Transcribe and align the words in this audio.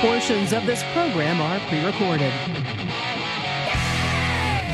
Portions 0.00 0.54
of 0.54 0.64
this 0.64 0.82
program 0.94 1.42
are 1.42 1.60
pre 1.68 1.84
recorded. 1.84 2.32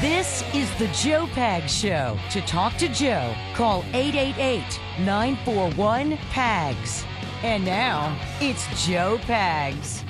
This 0.01 0.45
is 0.54 0.72
the 0.79 0.87
Joe 0.95 1.26
Pag 1.33 1.69
Show. 1.69 2.17
To 2.30 2.40
talk 2.42 2.76
to 2.76 2.88
Joe, 2.88 3.35
call 3.53 3.85
888 3.92 4.62
941 5.01 6.17
PAGS. 6.31 7.04
And 7.42 7.65
now, 7.65 8.17
it's 8.40 8.87
Joe 8.87 9.19
Pags. 9.22 10.04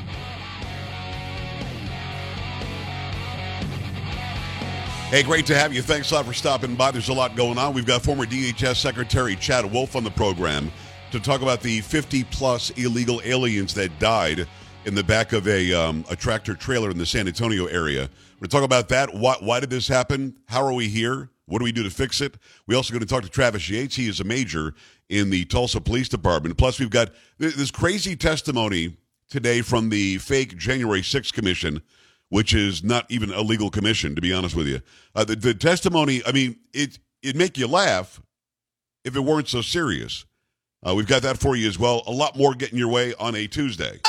Hey, 5.09 5.23
great 5.23 5.47
to 5.47 5.55
have 5.55 5.73
you. 5.73 5.81
Thanks 5.81 6.11
a 6.11 6.17
lot 6.17 6.27
for 6.27 6.35
stopping 6.35 6.75
by. 6.75 6.91
There's 6.91 7.09
a 7.09 7.15
lot 7.15 7.35
going 7.37 7.57
on. 7.57 7.73
We've 7.73 7.87
got 7.87 8.03
former 8.03 8.27
DHS 8.27 8.77
Secretary 8.77 9.35
Chad 9.35 9.65
Wolf 9.73 9.97
on 9.97 10.05
the 10.05 10.11
program 10.11 10.71
to 11.11 11.21
talk 11.21 11.41
about 11.41 11.63
the 11.63 11.81
50 11.81 12.25
plus 12.25 12.69
illegal 12.71 13.23
aliens 13.25 13.73
that 13.73 13.99
died 13.99 14.47
in 14.87 14.95
the 14.95 15.03
back 15.03 15.33
of 15.33 15.49
a, 15.49 15.73
um, 15.75 16.05
a 16.09 16.15
tractor 16.15 16.55
trailer 16.55 16.91
in 16.91 16.97
the 16.97 17.05
San 17.05 17.27
Antonio 17.27 17.67
area. 17.67 18.03
We're 18.41 18.47
going 18.47 18.49
to 18.49 18.49
talk 18.49 18.63
about 18.63 18.89
that. 18.91 19.13
Why, 19.13 19.35
why 19.41 19.59
did 19.59 19.69
this 19.69 19.89
happen? 19.89 20.39
How 20.47 20.65
are 20.65 20.73
we 20.73 20.89
here? 20.89 21.29
What 21.47 21.59
do 21.59 21.65
we 21.65 21.73
do 21.73 21.83
to 21.83 21.91
fix 21.91 22.21
it? 22.21 22.39
We 22.69 22.77
also 22.77 22.93
going 22.93 23.01
to 23.01 23.07
talk 23.07 23.25
to 23.25 23.29
Travis 23.29 23.69
Yates. 23.69 23.97
He 23.97 24.09
is 24.09 24.21
a 24.21 24.25
major 24.25 24.75
in 25.09 25.31
the 25.31 25.45
Tulsa 25.45 25.81
Police 25.81 26.09
Department. 26.09 26.57
Plus, 26.57 26.79
we've 26.79 26.91
got 26.91 27.11
this 27.39 27.71
crazy 27.73 28.15
testimony 28.15 28.97
today 29.29 29.61
from 29.61 29.89
the 29.89 30.19
fake 30.19 30.57
January 30.57 31.03
6th 31.03 31.33
Commission, 31.33 31.83
which 32.29 32.55
is 32.55 32.85
not 32.85 33.07
even 33.11 33.33
a 33.33 33.41
legal 33.41 33.71
commission, 33.71 34.15
to 34.15 34.21
be 34.21 34.33
honest 34.33 34.55
with 34.55 34.69
you. 34.69 34.81
Uh, 35.17 35.25
the, 35.25 35.35
the 35.35 35.55
testimony, 35.55 36.23
I 36.25 36.31
mean, 36.31 36.59
it 36.73 36.99
it'd 37.23 37.37
make 37.37 37.59
you 37.59 37.67
laugh 37.67 38.23
if 39.05 39.17
it 39.17 39.21
weren't 39.21 39.49
so 39.49 39.63
serious. 39.63 40.25
Uh, 40.87 40.95
we've 40.95 41.09
got 41.09 41.23
that 41.23 41.39
for 41.39 41.57
you 41.57 41.67
as 41.67 41.79
well. 41.79 42.03
A 42.07 42.13
lot 42.13 42.37
more 42.37 42.55
getting 42.55 42.79
your 42.79 42.89
way 42.89 43.15
on 43.15 43.35
a 43.35 43.49
Tuesday. 43.49 44.01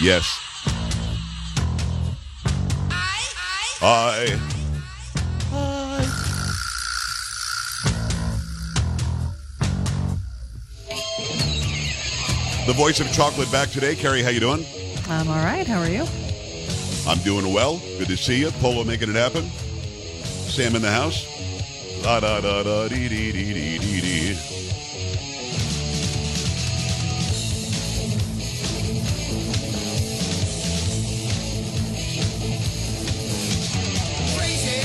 Yes. 0.00 0.38
I. 3.80 4.38
The 12.66 12.72
voice 12.72 13.00
of 13.00 13.10
chocolate 13.12 13.50
back 13.50 13.70
today. 13.70 13.94
Carrie, 13.94 14.22
how 14.22 14.28
you 14.30 14.40
doing? 14.40 14.66
I'm 15.08 15.28
all 15.28 15.36
right. 15.36 15.66
How 15.66 15.78
are 15.78 15.88
you? 15.88 16.04
I'm 17.08 17.18
doing 17.18 17.54
well. 17.54 17.78
Good 17.98 18.08
to 18.08 18.16
see 18.16 18.40
you. 18.40 18.50
Polo 18.50 18.84
making 18.84 19.08
it 19.08 19.14
happen. 19.14 19.44
Sam 19.44 20.74
in 20.76 20.82
the 20.82 20.90
house. 20.90 21.24
Da 22.02 22.20
da 22.20 22.40
da 22.40 22.62
da 22.62 22.88
dee 22.88 23.08
dee 23.08 23.32
dee 23.32 23.52
dee 23.78 23.78
dee. 23.78 24.05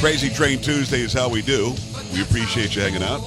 Crazy 0.01 0.31
Train 0.31 0.59
Tuesday 0.59 1.01
is 1.01 1.13
how 1.13 1.29
we 1.29 1.43
do. 1.43 1.75
We 2.11 2.23
appreciate 2.23 2.75
you 2.75 2.81
hanging 2.81 3.03
out. 3.03 3.19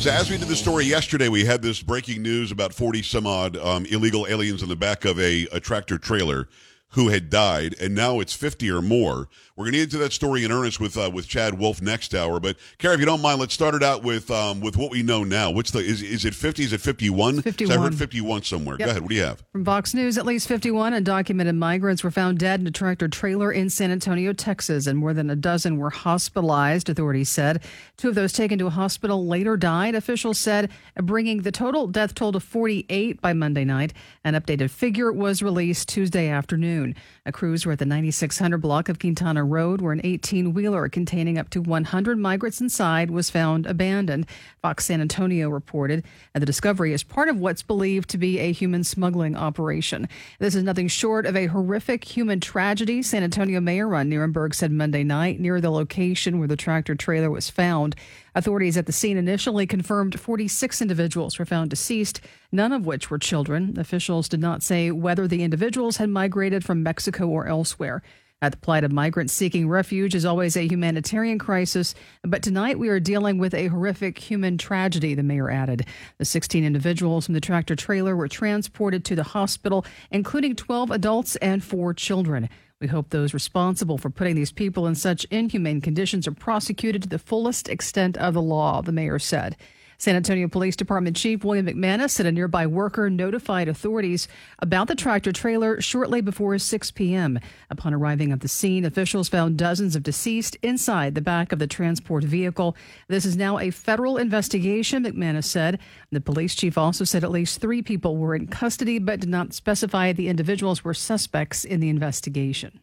So, 0.00 0.10
as 0.10 0.30
we 0.30 0.38
did 0.38 0.48
the 0.48 0.56
story 0.56 0.86
yesterday, 0.86 1.28
we 1.28 1.44
had 1.44 1.60
this 1.60 1.82
breaking 1.82 2.22
news 2.22 2.50
about 2.50 2.72
40 2.72 3.02
some 3.02 3.26
odd 3.26 3.58
um, 3.58 3.84
illegal 3.84 4.26
aliens 4.26 4.62
in 4.62 4.70
the 4.70 4.74
back 4.74 5.04
of 5.04 5.20
a, 5.20 5.46
a 5.52 5.60
tractor 5.60 5.98
trailer 5.98 6.48
who 6.90 7.08
had 7.08 7.28
died, 7.28 7.74
and 7.80 7.94
now 7.94 8.20
it's 8.20 8.32
50 8.32 8.70
or 8.70 8.80
more. 8.80 9.28
We're 9.56 9.64
going 9.64 9.72
to 9.72 9.78
get 9.78 9.84
into 9.84 9.98
that 9.98 10.12
story 10.12 10.44
in 10.44 10.52
earnest 10.52 10.80
with 10.80 10.98
uh, 10.98 11.10
with 11.12 11.26
Chad 11.26 11.58
Wolf 11.58 11.80
next 11.80 12.14
hour. 12.14 12.38
But 12.40 12.56
Carrie, 12.76 12.94
if 12.94 13.00
you 13.00 13.06
don't 13.06 13.22
mind, 13.22 13.40
let's 13.40 13.54
start 13.54 13.74
it 13.74 13.82
out 13.82 14.02
with 14.02 14.30
um, 14.30 14.60
with 14.60 14.76
what 14.76 14.90
we 14.90 15.02
know 15.02 15.24
now. 15.24 15.50
What's 15.50 15.70
the 15.70 15.78
is 15.78 16.02
is 16.02 16.26
it 16.26 16.34
50? 16.34 16.64
Is 16.64 16.72
it 16.74 16.80
51? 16.82 17.40
51. 17.40 17.78
I 17.78 17.80
heard 17.80 17.94
51 17.94 18.42
somewhere. 18.42 18.76
Yep. 18.78 18.86
Go 18.86 18.90
ahead. 18.90 19.02
What 19.02 19.08
do 19.08 19.14
you 19.14 19.22
have? 19.22 19.42
From 19.52 19.64
Fox 19.64 19.94
News, 19.94 20.18
at 20.18 20.26
least 20.26 20.46
51 20.46 20.92
undocumented 20.92 21.56
migrants 21.56 22.04
were 22.04 22.10
found 22.10 22.38
dead 22.38 22.60
in 22.60 22.66
a 22.66 22.70
tractor 22.70 23.08
trailer 23.08 23.50
in 23.50 23.70
San 23.70 23.90
Antonio, 23.90 24.34
Texas, 24.34 24.86
and 24.86 24.98
more 24.98 25.14
than 25.14 25.30
a 25.30 25.36
dozen 25.36 25.78
were 25.78 25.90
hospitalized, 25.90 26.90
authorities 26.90 27.30
said. 27.30 27.62
Two 27.96 28.10
of 28.10 28.14
those 28.14 28.34
taken 28.34 28.58
to 28.58 28.66
a 28.66 28.70
hospital 28.70 29.26
later 29.26 29.56
died, 29.56 29.94
officials 29.94 30.38
said, 30.38 30.70
bringing 31.02 31.42
the 31.42 31.52
total 31.52 31.86
death 31.86 32.14
toll 32.14 32.32
to 32.32 32.40
48 32.40 33.22
by 33.22 33.32
Monday 33.32 33.64
night. 33.64 33.94
An 34.22 34.34
updated 34.34 34.70
figure 34.70 35.10
was 35.10 35.42
released 35.42 35.88
Tuesday 35.88 36.28
afternoon. 36.28 36.75
A 37.24 37.32
crews 37.32 37.64
were 37.64 37.72
at 37.72 37.78
the 37.78 37.86
9600 37.86 38.58
block 38.58 38.88
of 38.88 38.98
Quintana 38.98 39.44
Road, 39.44 39.80
where 39.80 39.92
an 39.92 40.00
18 40.04 40.52
wheeler 40.52 40.88
containing 40.88 41.38
up 41.38 41.50
to 41.50 41.60
100 41.60 42.18
migrants 42.18 42.60
inside 42.60 43.10
was 43.10 43.30
found 43.30 43.66
abandoned. 43.66 44.26
Fox 44.62 44.84
San 44.84 45.00
Antonio 45.00 45.48
reported, 45.48 46.04
and 46.34 46.42
the 46.42 46.46
discovery 46.46 46.92
is 46.92 47.02
part 47.02 47.28
of 47.28 47.38
what's 47.38 47.62
believed 47.62 48.10
to 48.10 48.18
be 48.18 48.38
a 48.38 48.52
human 48.52 48.84
smuggling 48.84 49.36
operation. 49.36 50.08
This 50.38 50.54
is 50.54 50.62
nothing 50.62 50.88
short 50.88 51.26
of 51.26 51.36
a 51.36 51.46
horrific 51.46 52.04
human 52.04 52.40
tragedy, 52.40 53.02
San 53.02 53.22
Antonio 53.22 53.60
Mayor 53.60 53.88
Ron 53.88 54.10
Nirenberg 54.10 54.54
said 54.54 54.70
Monday 54.70 55.04
night 55.04 55.40
near 55.40 55.60
the 55.60 55.70
location 55.70 56.38
where 56.38 56.48
the 56.48 56.56
tractor 56.56 56.94
trailer 56.94 57.30
was 57.30 57.50
found. 57.50 57.96
Authorities 58.36 58.76
at 58.76 58.84
the 58.84 58.92
scene 58.92 59.16
initially 59.16 59.66
confirmed 59.66 60.20
46 60.20 60.82
individuals 60.82 61.38
were 61.38 61.46
found 61.46 61.70
deceased, 61.70 62.20
none 62.52 62.70
of 62.70 62.84
which 62.84 63.10
were 63.10 63.18
children. 63.18 63.78
Officials 63.78 64.28
did 64.28 64.40
not 64.40 64.62
say 64.62 64.90
whether 64.90 65.26
the 65.26 65.42
individuals 65.42 65.96
had 65.96 66.10
migrated 66.10 66.62
from 66.62 66.82
Mexico 66.82 67.28
or 67.28 67.46
elsewhere. 67.46 68.02
At 68.42 68.52
the 68.52 68.58
plight 68.58 68.84
of 68.84 68.92
migrants 68.92 69.32
seeking 69.32 69.70
refuge 69.70 70.14
is 70.14 70.26
always 70.26 70.54
a 70.54 70.68
humanitarian 70.68 71.38
crisis, 71.38 71.94
but 72.22 72.42
tonight 72.42 72.78
we 72.78 72.90
are 72.90 73.00
dealing 73.00 73.38
with 73.38 73.54
a 73.54 73.68
horrific 73.68 74.18
human 74.18 74.58
tragedy, 74.58 75.14
the 75.14 75.22
mayor 75.22 75.50
added. 75.50 75.86
The 76.18 76.26
16 76.26 76.62
individuals 76.62 77.24
from 77.24 77.32
the 77.32 77.40
tractor 77.40 77.74
trailer 77.74 78.14
were 78.14 78.28
transported 78.28 79.06
to 79.06 79.16
the 79.16 79.22
hospital, 79.22 79.86
including 80.10 80.56
12 80.56 80.90
adults 80.90 81.36
and 81.36 81.64
four 81.64 81.94
children. 81.94 82.50
We 82.78 82.88
hope 82.88 83.08
those 83.08 83.32
responsible 83.32 83.96
for 83.96 84.10
putting 84.10 84.34
these 84.34 84.52
people 84.52 84.86
in 84.86 84.94
such 84.94 85.24
inhumane 85.30 85.80
conditions 85.80 86.28
are 86.28 86.32
prosecuted 86.32 87.02
to 87.02 87.08
the 87.08 87.18
fullest 87.18 87.70
extent 87.70 88.18
of 88.18 88.34
the 88.34 88.42
law, 88.42 88.82
the 88.82 88.92
mayor 88.92 89.18
said. 89.18 89.56
San 89.98 90.16
Antonio 90.16 90.48
Police 90.48 90.76
Department 90.76 91.16
Chief 91.16 91.42
William 91.44 91.66
McManus 91.66 92.10
said 92.10 92.26
a 92.26 92.32
nearby 92.32 92.66
worker 92.66 93.08
notified 93.08 93.68
authorities 93.68 94.28
about 94.58 94.88
the 94.88 94.94
tractor 94.94 95.32
trailer 95.32 95.80
shortly 95.80 96.20
before 96.20 96.58
6 96.58 96.90
p.m. 96.92 97.38
Upon 97.70 97.94
arriving 97.94 98.32
at 98.32 98.40
the 98.40 98.48
scene, 98.48 98.84
officials 98.84 99.28
found 99.28 99.56
dozens 99.56 99.96
of 99.96 100.02
deceased 100.02 100.56
inside 100.62 101.14
the 101.14 101.20
back 101.20 101.52
of 101.52 101.58
the 101.58 101.66
transport 101.66 102.24
vehicle. 102.24 102.76
This 103.08 103.24
is 103.24 103.36
now 103.36 103.58
a 103.58 103.70
federal 103.70 104.16
investigation, 104.16 105.04
McManus 105.04 105.44
said. 105.44 105.78
The 106.12 106.20
police 106.20 106.54
chief 106.54 106.76
also 106.76 107.04
said 107.04 107.24
at 107.24 107.30
least 107.30 107.60
three 107.60 107.82
people 107.82 108.16
were 108.16 108.34
in 108.34 108.48
custody, 108.48 108.98
but 108.98 109.20
did 109.20 109.30
not 109.30 109.54
specify 109.54 110.12
the 110.12 110.28
individuals 110.28 110.84
were 110.84 110.94
suspects 110.94 111.64
in 111.64 111.80
the 111.80 111.88
investigation. 111.88 112.80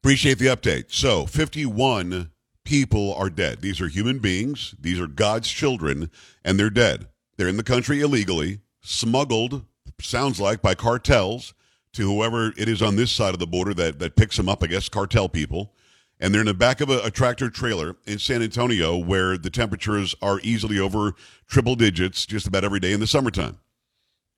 Appreciate 0.00 0.38
the 0.38 0.46
update. 0.46 0.92
So, 0.92 1.24
51 1.26 2.30
people 2.64 3.14
are 3.14 3.30
dead. 3.30 3.60
These 3.60 3.80
are 3.80 3.88
human 3.88 4.18
beings, 4.18 4.74
these 4.80 4.98
are 4.98 5.06
God's 5.06 5.48
children, 5.48 6.10
and 6.44 6.58
they're 6.58 6.70
dead. 6.70 7.08
They're 7.36 7.48
in 7.48 7.56
the 7.56 7.62
country 7.62 8.00
illegally, 8.00 8.60
smuggled, 8.80 9.64
sounds 10.00 10.40
like, 10.40 10.62
by 10.62 10.74
cartels 10.74 11.54
to 11.92 12.02
whoever 12.02 12.52
it 12.56 12.68
is 12.68 12.82
on 12.82 12.96
this 12.96 13.10
side 13.10 13.34
of 13.34 13.40
the 13.40 13.46
border 13.46 13.74
that, 13.74 13.98
that 13.98 14.16
picks 14.16 14.36
them 14.36 14.48
up, 14.48 14.62
I 14.62 14.66
guess, 14.66 14.88
cartel 14.88 15.28
people. 15.28 15.72
And 16.20 16.32
they're 16.32 16.40
in 16.40 16.46
the 16.46 16.54
back 16.54 16.80
of 16.80 16.90
a, 16.90 17.00
a 17.00 17.10
tractor 17.10 17.50
trailer 17.50 17.96
in 18.06 18.18
San 18.18 18.42
Antonio 18.42 18.96
where 18.96 19.36
the 19.36 19.50
temperatures 19.50 20.14
are 20.22 20.40
easily 20.42 20.78
over 20.78 21.12
triple 21.48 21.74
digits 21.74 22.24
just 22.26 22.46
about 22.46 22.64
every 22.64 22.80
day 22.80 22.92
in 22.92 23.00
the 23.00 23.06
summertime. 23.06 23.58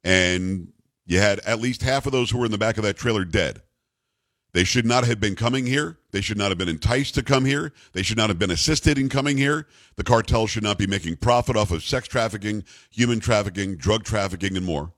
And 0.02 0.72
you 1.06 1.18
had 1.18 1.40
at 1.40 1.60
least 1.60 1.82
half 1.82 2.06
of 2.06 2.12
those 2.12 2.30
who 2.30 2.38
were 2.38 2.46
in 2.46 2.50
the 2.50 2.58
back 2.58 2.76
of 2.76 2.82
that 2.84 2.96
trailer 2.96 3.24
dead. 3.24 3.62
They 4.56 4.64
should 4.64 4.86
not 4.86 5.04
have 5.04 5.20
been 5.20 5.36
coming 5.36 5.66
here. 5.66 5.98
They 6.12 6.22
should 6.22 6.38
not 6.38 6.48
have 6.48 6.56
been 6.56 6.66
enticed 6.66 7.14
to 7.16 7.22
come 7.22 7.44
here. 7.44 7.74
They 7.92 8.02
should 8.02 8.16
not 8.16 8.30
have 8.30 8.38
been 8.38 8.50
assisted 8.50 8.96
in 8.96 9.10
coming 9.10 9.36
here. 9.36 9.66
The 9.96 10.02
cartel 10.02 10.46
should 10.46 10.62
not 10.62 10.78
be 10.78 10.86
making 10.86 11.16
profit 11.16 11.58
off 11.58 11.72
of 11.72 11.82
sex 11.82 12.08
trafficking, 12.08 12.64
human 12.88 13.20
trafficking, 13.20 13.76
drug 13.76 14.04
trafficking, 14.04 14.56
and 14.56 14.64
more. 14.64 14.94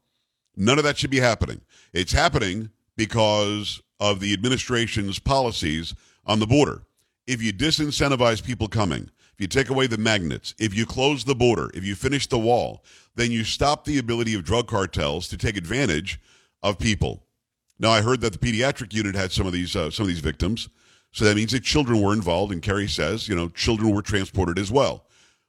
None 0.56 0.78
of 0.78 0.84
that 0.84 0.96
should 0.96 1.10
be 1.10 1.18
happening. 1.18 1.60
It's 1.92 2.12
happening 2.12 2.70
because 2.96 3.82
of 3.98 4.20
the 4.20 4.32
administration's 4.32 5.18
policies 5.18 5.92
on 6.24 6.38
the 6.38 6.46
border. 6.46 6.82
If 7.26 7.42
you 7.42 7.52
disincentivize 7.52 8.44
people 8.44 8.68
coming, 8.68 9.10
if 9.32 9.40
you 9.40 9.48
take 9.48 9.70
away 9.70 9.88
the 9.88 9.98
magnets, 9.98 10.54
if 10.60 10.72
you 10.72 10.86
close 10.86 11.24
the 11.24 11.34
border, 11.34 11.68
if 11.74 11.82
you 11.82 11.96
finish 11.96 12.28
the 12.28 12.38
wall, 12.38 12.84
then 13.16 13.32
you 13.32 13.42
stop 13.42 13.84
the 13.84 13.98
ability 13.98 14.34
of 14.34 14.44
drug 14.44 14.68
cartels 14.68 15.26
to 15.26 15.36
take 15.36 15.56
advantage 15.56 16.20
of 16.62 16.78
people. 16.78 17.24
Now, 17.78 17.90
I 17.90 18.02
heard 18.02 18.20
that 18.22 18.32
the 18.32 18.38
pediatric 18.38 18.92
unit 18.92 19.14
had 19.14 19.32
some 19.32 19.46
of 19.46 19.52
these 19.52 19.76
uh, 19.76 19.90
some 19.90 20.04
of 20.04 20.08
these 20.08 20.20
victims, 20.20 20.68
so 21.12 21.24
that 21.24 21.36
means 21.36 21.52
that 21.52 21.62
children 21.62 22.02
were 22.02 22.12
involved. 22.12 22.52
And 22.52 22.62
Carrie 22.62 22.88
says, 22.88 23.28
you 23.28 23.36
know, 23.36 23.48
children 23.48 23.94
were 23.94 24.02
transported 24.02 24.58
as 24.58 24.70
well. 24.70 25.04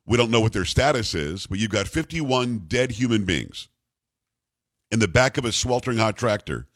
We 0.06 0.18
don't 0.18 0.32
know 0.32 0.42
what 0.42 0.54
their 0.54 0.66
status 0.66 1.14
is, 1.14 1.48
but 1.48 1.60
you've 1.60 1.72
got 1.72 1.88
51 1.88 2.66
dead 2.68 2.92
human 2.92 3.26
beings 3.26 3.68
in 4.92 5.00
the 5.00 5.08
back 5.08 5.38
of 5.38 5.46
a 5.46 5.52
sweltering 5.52 5.98
hot 5.98 6.18
tractor. 6.18 6.68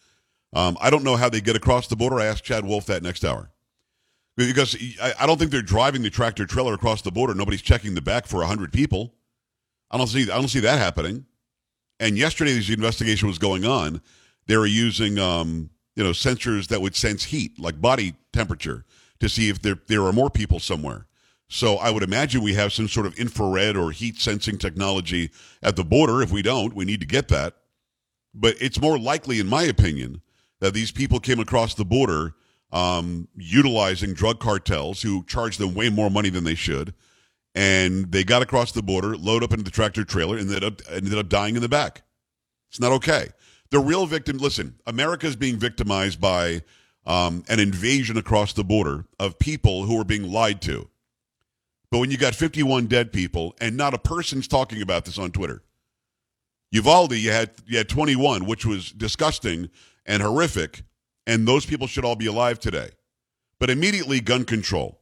Um, 0.54 0.78
I 0.80 0.90
don't 0.90 1.04
know 1.04 1.16
how 1.16 1.30
they 1.30 1.42
get 1.42 1.56
across 1.56 1.88
the 1.88 1.96
border. 1.96 2.20
I 2.20 2.26
asked 2.26 2.44
Chad 2.44 2.64
Wolf 2.64 2.86
that 2.86 3.02
next 3.02 3.26
hour 3.26 3.50
because 4.38 4.76
I, 5.02 5.26
don't 5.26 5.38
think 5.38 5.52
they're 5.52 5.62
driving 5.62 6.04
the 6.04 6.10
tractor 6.10 6.46
trailer 6.46 6.74
across 6.74 7.02
the 7.02 7.12
border. 7.12 7.34
Nobody's 7.34 7.62
checking 7.62 7.96
the 7.96 8.02
back 8.02 8.28
for 8.28 8.38
100 8.38 8.72
people. 8.72 9.16
I 9.90 9.98
don't 9.98 10.08
see 10.08 10.24
I 10.24 10.36
don't 10.36 10.48
see 10.48 10.62
that 10.62 10.80
happening. 10.80 11.26
And 12.00 12.18
yesterday, 12.18 12.58
the 12.58 12.74
investigation 12.74 13.28
was 13.28 13.38
going 13.38 13.66
on, 13.66 14.02
they 14.48 14.58
were 14.58 14.66
using 14.66 15.20
um, 15.20 15.70
you 15.96 16.04
know 16.04 16.12
sensors 16.12 16.68
that 16.68 16.82
would 16.82 16.96
sense 16.96 17.26
heat, 17.26 17.60
like 17.60 17.82
body 17.82 18.16
temperature, 18.32 18.86
to 19.20 19.30
see 19.30 19.50
if 19.50 19.62
there 19.62 19.80
there 19.88 20.04
are 20.04 20.14
more 20.14 20.30
people 20.30 20.60
somewhere. 20.60 21.08
So 21.50 21.76
I 21.76 21.92
would 21.92 22.04
imagine 22.04 22.42
we 22.42 22.56
have 22.56 22.74
some 22.74 22.88
sort 22.88 23.06
of 23.06 23.16
infrared 23.16 23.78
or 23.78 23.92
heat 23.92 24.18
sensing 24.18 24.58
technology 24.58 25.30
at 25.62 25.76
the 25.76 25.84
border. 25.84 26.22
If 26.22 26.32
we 26.32 26.42
don't, 26.42 26.74
we 26.74 26.86
need 26.86 27.00
to 27.02 27.06
get 27.06 27.28
that. 27.28 27.56
But 28.34 28.56
it's 28.60 28.82
more 28.82 28.98
likely, 28.98 29.40
in 29.40 29.48
my 29.48 29.64
opinion, 29.64 30.22
that 30.62 30.74
these 30.74 30.92
people 30.92 31.20
came 31.20 31.40
across 31.40 31.76
the 31.76 31.86
border 31.86 32.34
um, 32.72 33.28
utilizing 33.36 34.14
drug 34.14 34.40
cartels 34.40 35.02
who 35.02 35.24
charge 35.26 35.58
them 35.58 35.76
way 35.76 35.90
more 35.90 36.10
money 36.10 36.30
than 36.30 36.44
they 36.44 36.56
should. 36.56 36.94
And 37.54 38.12
they 38.12 38.24
got 38.24 38.42
across 38.42 38.72
the 38.72 38.82
border, 38.82 39.16
load 39.16 39.44
up 39.44 39.52
into 39.52 39.64
the 39.64 39.70
tractor 39.70 40.04
trailer, 40.04 40.38
and 40.38 40.48
ended 40.50 40.64
up, 40.64 40.82
ended 40.90 41.18
up 41.18 41.30
dying 41.30 41.56
in 41.56 41.62
the 41.62 41.70
back. 41.70 42.02
It's 42.70 42.80
not 42.80 42.92
okay. 42.94 43.30
The 43.74 43.80
real 43.80 44.06
victim, 44.06 44.38
listen, 44.38 44.76
America 44.86 45.26
is 45.26 45.36
being 45.36 45.58
victimized 45.58 46.22
by 46.22 46.62
um, 47.08 47.44
an 47.50 47.60
invasion 47.60 48.18
across 48.18 48.54
the 48.54 48.64
border 48.64 49.06
of 49.20 49.40
people 49.40 49.86
who 49.86 50.00
are 50.00 50.04
being 50.04 50.32
lied 50.32 50.62
to. 50.62 50.88
But 51.90 51.98
when 51.98 52.12
you 52.12 52.18
got 52.18 52.36
51 52.36 52.86
dead 52.86 53.12
people 53.12 53.56
and 53.60 53.76
not 53.76 53.96
a 53.96 53.98
person's 53.98 54.48
talking 54.48 54.84
about 54.84 55.06
this 55.06 55.18
on 55.18 55.32
Twitter, 55.32 55.64
Uvalde, 56.70 57.14
you 57.14 57.32
had 57.32 57.50
you 57.66 57.80
had 57.80 57.90
21, 57.90 58.46
which 58.46 58.64
was 58.64 58.92
disgusting 58.92 59.72
and 60.06 60.22
horrific, 60.22 60.84
and 61.26 61.48
those 61.48 61.66
people 61.66 61.88
should 61.88 62.06
all 62.06 62.16
be 62.16 62.28
alive 62.28 62.60
today. 62.60 62.92
But 63.58 63.72
immediately, 63.72 64.20
gun 64.20 64.46
control. 64.46 65.00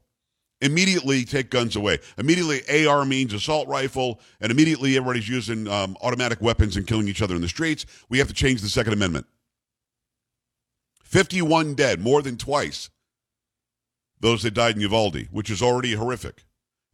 Immediately 0.62 1.26
take 1.26 1.50
guns 1.50 1.76
away. 1.76 2.00
Immediately, 2.18 2.88
AR 2.88 3.04
means 3.06 3.34
assault 3.34 3.68
rifle, 3.68 4.20
and 4.40 4.52
immediately 4.52 4.96
everybody's 4.96 5.28
using 5.28 5.68
um, 5.68 5.98
automatic 6.02 6.42
weapons 6.42 6.78
and 6.78 6.86
killing 6.86 7.08
each 7.08 7.22
other 7.22 7.36
in 7.36 7.42
the 7.42 7.48
streets. 7.48 7.86
We 8.10 8.20
have 8.20 8.28
to 8.28 8.34
change 8.34 8.62
the 8.62 8.70
Second 8.70 8.94
Amendment. 8.94 9.26
51 11.04 11.74
dead, 11.74 12.00
more 12.00 12.22
than 12.22 12.38
twice 12.38 12.90
those 14.22 14.44
that 14.44 14.54
died 14.54 14.76
in 14.76 14.82
Uvalde, 14.82 15.28
which 15.32 15.50
is 15.50 15.62
already 15.62 15.94
horrific. 15.94 16.46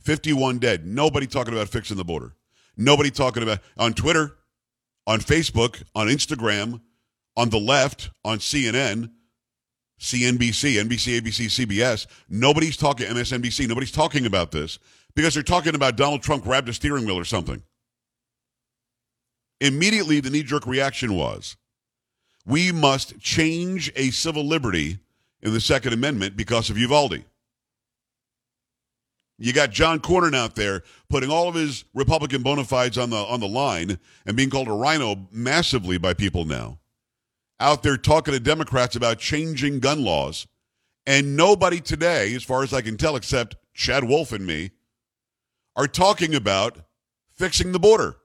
51 0.02 0.60
dead. 0.60 0.86
Nobody 0.86 1.28
talking 1.28 1.54
about 1.54 1.68
fixing 1.68 1.98
the 1.98 2.06
border. 2.06 2.34
Nobody 2.78 3.12
talking 3.12 3.44
about 3.44 3.60
on 3.78 3.94
Twitter, 3.94 4.32
on 5.06 5.20
Facebook, 5.20 5.84
on 5.94 6.08
Instagram, 6.08 6.82
on 7.36 7.50
the 7.50 7.60
left, 7.60 8.10
on 8.24 8.40
CNN, 8.40 9.12
CNBC, 10.00 10.84
NBC, 10.84 11.20
ABC, 11.22 11.66
CBS. 11.66 12.06
Nobody's 12.30 12.78
talking 12.78 13.08
MSNBC. 13.08 13.68
Nobody's 13.68 13.92
talking 13.92 14.26
about 14.26 14.52
this 14.52 14.80
because 15.16 15.34
they're 15.34 15.44
talking 15.44 15.76
about 15.76 15.98
Donald 15.98 16.22
Trump 16.22 16.44
grabbed 16.44 16.70
a 16.70 16.74
steering 16.74 17.06
wheel 17.06 17.18
or 17.18 17.26
something. 17.26 17.64
Immediately, 19.60 20.20
the 20.20 20.30
knee 20.30 20.44
jerk 20.44 20.68
reaction 20.68 21.16
was 21.16 21.58
we 22.46 22.72
must 22.72 23.20
change 23.20 23.92
a 23.96 24.12
civil 24.12 24.46
liberty 24.46 25.00
in 25.42 25.54
the 25.54 25.62
Second 25.62 25.94
Amendment 25.94 26.38
because 26.38 26.70
of 26.70 26.78
Uvalde. 26.78 27.24
You 29.40 29.54
got 29.54 29.72
John 29.72 30.00
Cornyn 30.00 30.36
out 30.36 30.56
there 30.56 30.84
putting 31.10 31.30
all 31.30 31.48
of 31.48 31.56
his 31.56 31.84
Republican 31.94 32.42
bona 32.42 32.64
fides 32.64 32.98
on 32.98 33.10
the 33.12 33.18
on 33.18 33.40
the 33.40 33.48
line 33.48 34.00
and 34.26 34.36
being 34.36 34.50
called 34.50 34.68
a 34.68 34.74
rhino 34.74 35.28
massively 35.32 35.98
by 35.98 36.14
people 36.14 36.46
now. 36.46 36.80
Out 37.60 37.84
there 37.84 37.98
talking 37.98 38.34
to 38.34 38.40
Democrats 38.40 38.96
about 38.96 39.20
changing 39.20 39.80
gun 39.80 40.04
laws. 40.04 40.48
And 41.06 41.36
nobody 41.36 41.80
today, 41.80 42.36
as 42.36 42.44
far 42.44 42.64
as 42.64 42.74
I 42.74 42.82
can 42.82 42.98
tell, 42.98 43.16
except 43.16 43.56
Chad 43.74 44.04
Wolf 44.04 44.32
and 44.32 44.46
me, 44.46 44.72
are 45.76 45.88
talking 45.88 46.36
about 46.36 46.80
fixing 47.32 47.72
the 47.72 47.80
border. 47.80 48.18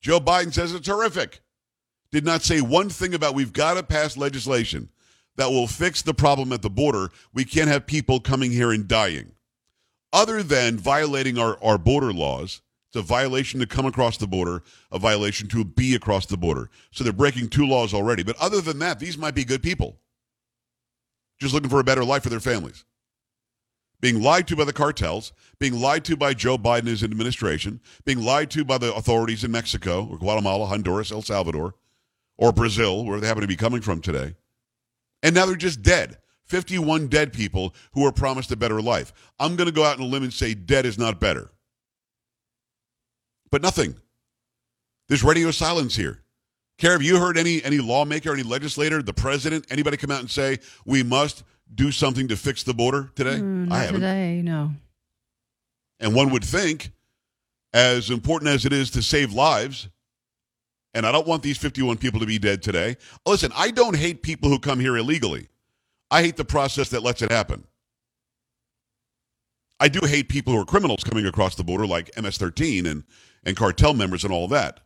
Joe 0.00 0.20
Biden 0.20 0.52
says 0.52 0.74
it's 0.74 0.88
horrific. 0.88 1.40
Did 2.10 2.24
not 2.24 2.42
say 2.42 2.60
one 2.60 2.88
thing 2.88 3.14
about 3.14 3.34
we've 3.34 3.52
got 3.52 3.74
to 3.74 3.82
pass 3.82 4.16
legislation 4.16 4.90
that 5.36 5.50
will 5.50 5.66
fix 5.66 6.02
the 6.02 6.14
problem 6.14 6.52
at 6.52 6.62
the 6.62 6.70
border. 6.70 7.10
We 7.32 7.44
can't 7.44 7.68
have 7.68 7.86
people 7.86 8.20
coming 8.20 8.50
here 8.50 8.72
and 8.72 8.86
dying 8.86 9.32
other 10.12 10.42
than 10.42 10.76
violating 10.76 11.38
our, 11.38 11.62
our 11.62 11.78
border 11.78 12.12
laws. 12.12 12.62
It's 12.90 12.96
a 12.96 13.02
violation 13.02 13.60
to 13.60 13.66
come 13.66 13.86
across 13.86 14.16
the 14.16 14.26
border, 14.26 14.64
a 14.90 14.98
violation 14.98 15.46
to 15.48 15.64
be 15.64 15.94
across 15.94 16.26
the 16.26 16.36
border. 16.36 16.70
So 16.90 17.04
they're 17.04 17.12
breaking 17.12 17.48
two 17.48 17.64
laws 17.64 17.94
already. 17.94 18.24
But 18.24 18.36
other 18.38 18.60
than 18.60 18.80
that, 18.80 18.98
these 18.98 19.16
might 19.16 19.36
be 19.36 19.44
good 19.44 19.62
people, 19.62 19.96
just 21.38 21.54
looking 21.54 21.70
for 21.70 21.78
a 21.78 21.84
better 21.84 22.04
life 22.04 22.24
for 22.24 22.30
their 22.30 22.40
families. 22.40 22.84
Being 24.00 24.20
lied 24.20 24.48
to 24.48 24.56
by 24.56 24.64
the 24.64 24.72
cartels, 24.72 25.32
being 25.60 25.78
lied 25.78 26.04
to 26.06 26.16
by 26.16 26.34
Joe 26.34 26.58
Biden 26.58 26.80
and 26.80 26.88
his 26.88 27.04
administration, 27.04 27.80
being 28.04 28.22
lied 28.22 28.50
to 28.52 28.64
by 28.64 28.78
the 28.78 28.92
authorities 28.92 29.44
in 29.44 29.52
Mexico 29.52 30.08
or 30.10 30.18
Guatemala, 30.18 30.66
Honduras, 30.66 31.12
El 31.12 31.22
Salvador, 31.22 31.74
or 32.38 32.50
Brazil, 32.50 33.04
where 33.04 33.20
they 33.20 33.28
happen 33.28 33.42
to 33.42 33.46
be 33.46 33.56
coming 33.56 33.82
from 33.82 34.00
today. 34.00 34.34
And 35.22 35.32
now 35.32 35.46
they're 35.46 35.54
just 35.54 35.82
dead. 35.82 36.16
51 36.46 37.06
dead 37.06 37.32
people 37.32 37.72
who 37.92 38.02
were 38.02 38.10
promised 38.10 38.50
a 38.50 38.56
better 38.56 38.82
life. 38.82 39.12
I'm 39.38 39.54
going 39.54 39.68
to 39.68 39.72
go 39.72 39.84
out 39.84 39.98
on 39.98 40.06
a 40.06 40.08
limb 40.08 40.24
and 40.24 40.32
say 40.32 40.54
dead 40.54 40.86
is 40.86 40.98
not 40.98 41.20
better. 41.20 41.52
But 43.50 43.62
nothing. 43.62 43.96
There's 45.08 45.24
radio 45.24 45.50
silence 45.50 45.96
here. 45.96 46.22
Care, 46.78 46.92
have 46.92 47.02
you 47.02 47.18
heard 47.18 47.36
any 47.36 47.62
any 47.62 47.78
lawmaker, 47.78 48.32
any 48.32 48.42
legislator, 48.42 49.02
the 49.02 49.12
president, 49.12 49.66
anybody 49.70 49.96
come 49.96 50.10
out 50.10 50.20
and 50.20 50.30
say 50.30 50.58
we 50.86 51.02
must 51.02 51.42
do 51.74 51.90
something 51.92 52.28
to 52.28 52.36
fix 52.36 52.62
the 52.62 52.72
border 52.72 53.10
today? 53.14 53.36
Mm, 53.36 53.70
I 53.70 53.80
haven't. 53.80 54.00
today, 54.00 54.40
no. 54.42 54.70
And 55.98 56.14
one 56.14 56.30
would 56.30 56.44
think, 56.44 56.92
as 57.74 58.08
important 58.08 58.50
as 58.50 58.64
it 58.64 58.72
is 58.72 58.90
to 58.92 59.02
save 59.02 59.32
lives, 59.32 59.88
and 60.94 61.04
I 61.04 61.12
don't 61.12 61.26
want 61.26 61.42
these 61.42 61.58
51 61.58 61.98
people 61.98 62.20
to 62.20 62.26
be 62.26 62.38
dead 62.38 62.62
today. 62.62 62.96
Listen, 63.26 63.52
I 63.54 63.70
don't 63.70 63.96
hate 63.96 64.22
people 64.22 64.48
who 64.48 64.58
come 64.58 64.80
here 64.80 64.96
illegally. 64.96 65.48
I 66.10 66.22
hate 66.22 66.36
the 66.36 66.44
process 66.44 66.88
that 66.88 67.02
lets 67.02 67.20
it 67.22 67.30
happen. 67.30 67.64
I 69.78 69.88
do 69.88 70.06
hate 70.06 70.28
people 70.28 70.52
who 70.52 70.60
are 70.60 70.64
criminals 70.64 71.04
coming 71.04 71.26
across 71.26 71.54
the 71.54 71.64
border, 71.64 71.86
like 71.86 72.10
MS-13 72.16 72.86
and 72.90 73.04
and 73.44 73.56
cartel 73.56 73.94
members 73.94 74.24
and 74.24 74.32
all 74.32 74.48
that, 74.48 74.80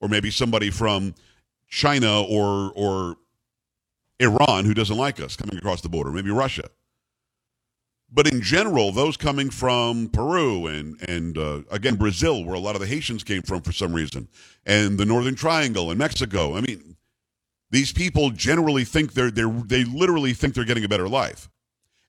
or 0.00 0.08
maybe 0.08 0.30
somebody 0.30 0.70
from 0.70 1.14
China 1.68 2.22
or 2.22 2.72
or 2.74 3.16
Iran 4.18 4.64
who 4.64 4.74
doesn't 4.74 4.96
like 4.96 5.20
us 5.20 5.36
coming 5.36 5.56
across 5.56 5.80
the 5.80 5.88
border, 5.88 6.10
maybe 6.10 6.30
Russia. 6.30 6.68
But 8.12 8.26
in 8.26 8.42
general, 8.42 8.90
those 8.90 9.16
coming 9.16 9.50
from 9.50 10.08
Peru 10.08 10.66
and 10.66 11.00
and 11.08 11.38
uh, 11.38 11.62
again 11.70 11.96
Brazil, 11.96 12.44
where 12.44 12.54
a 12.54 12.58
lot 12.58 12.74
of 12.74 12.80
the 12.80 12.86
Haitians 12.86 13.22
came 13.22 13.42
from 13.42 13.62
for 13.62 13.72
some 13.72 13.92
reason, 13.92 14.28
and 14.66 14.98
the 14.98 15.06
Northern 15.06 15.36
Triangle 15.36 15.90
and 15.90 15.98
Mexico. 15.98 16.56
I 16.56 16.60
mean, 16.60 16.96
these 17.70 17.92
people 17.92 18.30
generally 18.30 18.84
think 18.84 19.12
they're, 19.12 19.30
they're 19.30 19.48
they 19.48 19.84
literally 19.84 20.32
think 20.32 20.54
they're 20.54 20.64
getting 20.64 20.84
a 20.84 20.88
better 20.88 21.08
life. 21.08 21.49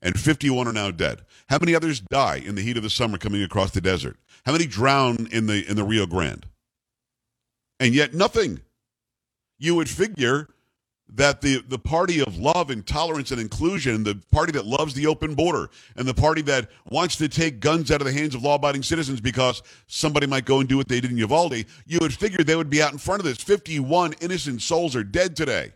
And 0.02 0.20
51 0.20 0.68
are 0.68 0.74
now 0.74 0.90
dead. 0.92 1.22
How 1.50 1.60
many 1.60 1.76
others 1.76 2.00
die 2.00 2.42
in 2.44 2.56
the 2.56 2.62
heat 2.62 2.78
of 2.78 2.84
the 2.84 2.90
summer 2.90 3.18
coming 3.18 3.44
across 3.44 3.72
the 3.72 3.82
desert? 3.82 4.18
How 4.46 4.52
many 4.52 4.66
drown 4.66 5.28
in 5.32 5.46
the 5.46 5.68
in 5.70 5.76
the 5.76 5.84
Rio 5.84 6.06
Grande? 6.06 6.48
And 7.80 7.94
yet 7.94 8.14
nothing. 8.14 8.62
You 9.60 9.76
would 9.76 9.90
figure 9.90 10.48
that 11.14 11.42
the, 11.42 11.62
the 11.68 11.78
party 11.78 12.22
of 12.22 12.38
love 12.38 12.70
and 12.70 12.88
tolerance 12.88 13.32
and 13.32 13.42
inclusion, 13.42 14.04
the 14.04 14.16
party 14.32 14.52
that 14.54 14.66
loves 14.66 14.94
the 14.94 15.08
open 15.08 15.36
border, 15.36 15.70
and 15.96 16.08
the 16.08 16.14
party 16.14 16.42
that 16.44 16.70
wants 16.90 17.18
to 17.18 17.28
take 17.28 17.60
guns 17.60 17.92
out 17.92 18.00
of 18.02 18.08
the 18.08 18.14
hands 18.14 18.34
of 18.34 18.42
law 18.42 18.56
abiding 18.56 18.82
citizens 18.82 19.20
because 19.20 19.62
somebody 19.88 20.26
might 20.26 20.46
go 20.46 20.62
and 20.62 20.70
do 20.70 20.78
what 20.78 20.88
they 20.88 21.02
did 21.02 21.12
in 21.12 21.18
Uvalde, 21.18 21.66
you 21.86 22.00
would 22.02 22.14
figure 22.14 22.44
they 22.44 22.56
would 22.56 22.70
be 22.70 22.82
out 22.82 22.94
in 22.94 22.98
front 22.98 23.20
of 23.20 23.26
this. 23.26 23.38
51 23.38 24.14
innocent 24.22 24.62
souls 24.62 24.96
are 24.96 25.04
dead 25.04 25.36
today. 25.36 25.74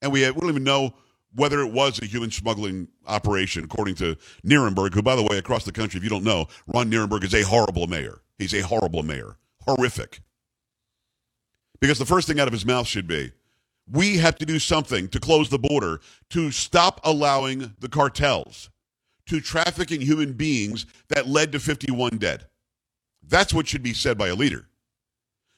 And 0.00 0.12
we, 0.12 0.28
we 0.30 0.40
don't 0.40 0.50
even 0.50 0.64
know 0.64 0.94
whether 1.34 1.60
it 1.60 1.72
was 1.72 2.00
a 2.00 2.06
human 2.06 2.30
smuggling 2.30 2.88
operation, 3.06 3.64
according 3.64 3.94
to 3.96 4.16
Nirenberg, 4.44 4.94
who, 4.94 5.02
by 5.02 5.16
the 5.16 5.22
way, 5.22 5.38
across 5.38 5.64
the 5.64 5.72
country, 5.72 5.98
if 5.98 6.04
you 6.04 6.10
don't 6.10 6.24
know, 6.24 6.46
Ron 6.66 6.90
Nirenberg 6.90 7.24
is 7.24 7.34
a 7.34 7.42
horrible 7.42 7.86
mayor. 7.86 8.20
He's 8.38 8.54
a 8.54 8.60
horrible 8.60 9.02
mayor. 9.02 9.36
Horrific. 9.66 10.20
Because 11.80 11.98
the 11.98 12.06
first 12.06 12.28
thing 12.28 12.38
out 12.38 12.48
of 12.48 12.52
his 12.52 12.66
mouth 12.66 12.86
should 12.86 13.06
be, 13.06 13.32
we 13.90 14.18
have 14.18 14.36
to 14.38 14.46
do 14.46 14.58
something 14.58 15.08
to 15.08 15.20
close 15.20 15.48
the 15.48 15.58
border 15.58 16.00
to 16.30 16.50
stop 16.50 17.00
allowing 17.04 17.74
the 17.80 17.88
cartels 17.88 18.70
to 19.26 19.40
traffic 19.40 19.90
in 19.90 20.00
human 20.00 20.32
beings 20.32 20.86
that 21.08 21.28
led 21.28 21.52
to 21.52 21.60
51 21.60 22.18
dead. 22.18 22.46
That's 23.26 23.54
what 23.54 23.68
should 23.68 23.82
be 23.82 23.94
said 23.94 24.18
by 24.18 24.28
a 24.28 24.34
leader. 24.34 24.68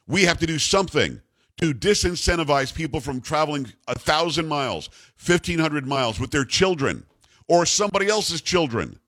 We 0.06 0.24
have 0.24 0.38
to 0.38 0.46
do 0.46 0.58
something 0.58 1.20
to 1.60 1.72
disincentivize 1.72 2.74
people 2.74 3.00
from 3.00 3.20
traveling 3.20 3.72
a 3.86 3.98
thousand 3.98 4.48
miles, 4.48 4.90
1,500 5.24 5.86
miles 5.86 6.18
with 6.18 6.30
their 6.30 6.44
children 6.44 7.04
or 7.48 7.64
somebody 7.66 8.08
else's 8.08 8.40
children 8.40 8.98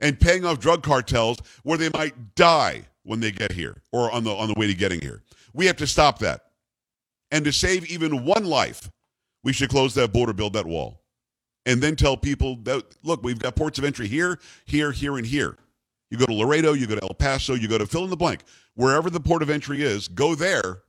and 0.00 0.18
paying 0.18 0.44
off 0.44 0.58
drug 0.58 0.82
cartels 0.82 1.38
where 1.62 1.78
they 1.78 1.90
might 1.90 2.34
die 2.34 2.82
when 3.04 3.20
they 3.20 3.30
get 3.30 3.52
here 3.52 3.76
or 3.92 4.10
on 4.10 4.24
the, 4.24 4.30
on 4.30 4.48
the 4.48 4.54
way 4.58 4.66
to 4.66 4.74
getting 4.74 5.00
here. 5.00 5.22
We 5.52 5.66
have 5.66 5.76
to 5.76 5.86
stop 5.86 6.18
that. 6.20 6.42
And 7.30 7.44
to 7.44 7.52
save 7.52 7.86
even 7.90 8.24
one 8.24 8.44
life, 8.44 8.90
we 9.44 9.52
should 9.52 9.70
close 9.70 9.94
that 9.94 10.12
border, 10.12 10.32
build 10.32 10.52
that 10.54 10.66
wall. 10.66 11.00
And 11.64 11.80
then 11.80 11.94
tell 11.94 12.16
people 12.16 12.56
that, 12.64 12.84
look, 13.04 13.22
we've 13.22 13.38
got 13.38 13.54
ports 13.54 13.78
of 13.78 13.84
entry 13.84 14.08
here, 14.08 14.38
here, 14.64 14.90
here, 14.90 15.16
and 15.16 15.26
here. 15.26 15.56
You 16.10 16.18
go 16.18 16.26
to 16.26 16.34
Laredo, 16.34 16.72
you 16.72 16.86
go 16.86 16.96
to 16.96 17.02
El 17.02 17.14
Paso, 17.14 17.54
you 17.54 17.68
go 17.68 17.78
to 17.78 17.86
fill 17.86 18.04
in 18.04 18.10
the 18.10 18.16
blank. 18.16 18.42
Wherever 18.74 19.08
the 19.08 19.20
port 19.20 19.42
of 19.42 19.48
entry 19.48 19.82
is, 19.82 20.08
go 20.08 20.34
there, 20.34 20.82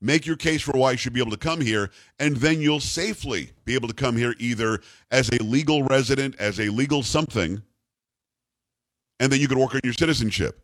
make 0.00 0.26
your 0.26 0.36
case 0.36 0.62
for 0.62 0.72
why 0.72 0.92
you 0.92 0.96
should 0.96 1.12
be 1.12 1.20
able 1.20 1.30
to 1.30 1.36
come 1.36 1.60
here, 1.60 1.90
and 2.18 2.36
then 2.36 2.60
you'll 2.60 2.80
safely 2.80 3.50
be 3.64 3.74
able 3.74 3.88
to 3.88 3.94
come 3.94 4.16
here 4.16 4.34
either 4.38 4.80
as 5.10 5.28
a 5.30 5.42
legal 5.42 5.82
resident, 5.84 6.36
as 6.38 6.60
a 6.60 6.68
legal 6.68 7.02
something, 7.02 7.62
and 9.20 9.32
then 9.32 9.40
you 9.40 9.48
can 9.48 9.58
work 9.58 9.74
on 9.74 9.80
your 9.84 9.92
citizenship. 9.92 10.62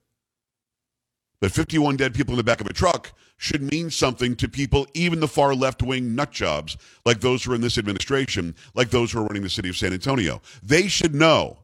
But 1.40 1.52
51 1.52 1.96
dead 1.96 2.14
people 2.14 2.32
in 2.32 2.38
the 2.38 2.44
back 2.44 2.60
of 2.60 2.66
a 2.66 2.72
truck 2.72 3.12
should 3.36 3.70
mean 3.70 3.90
something 3.90 4.36
to 4.36 4.48
people, 4.48 4.86
even 4.94 5.20
the 5.20 5.28
far 5.28 5.54
left 5.54 5.82
wing 5.82 6.14
nut 6.14 6.30
jobs, 6.30 6.76
like 7.04 7.20
those 7.20 7.44
who 7.44 7.52
are 7.52 7.56
in 7.56 7.60
this 7.60 7.76
administration, 7.76 8.54
like 8.74 8.90
those 8.90 9.12
who 9.12 9.20
are 9.20 9.26
running 9.26 9.42
the 9.42 9.50
city 9.50 9.68
of 9.68 9.76
San 9.76 9.92
Antonio. 9.92 10.40
They 10.62 10.88
should 10.88 11.14
know 11.14 11.58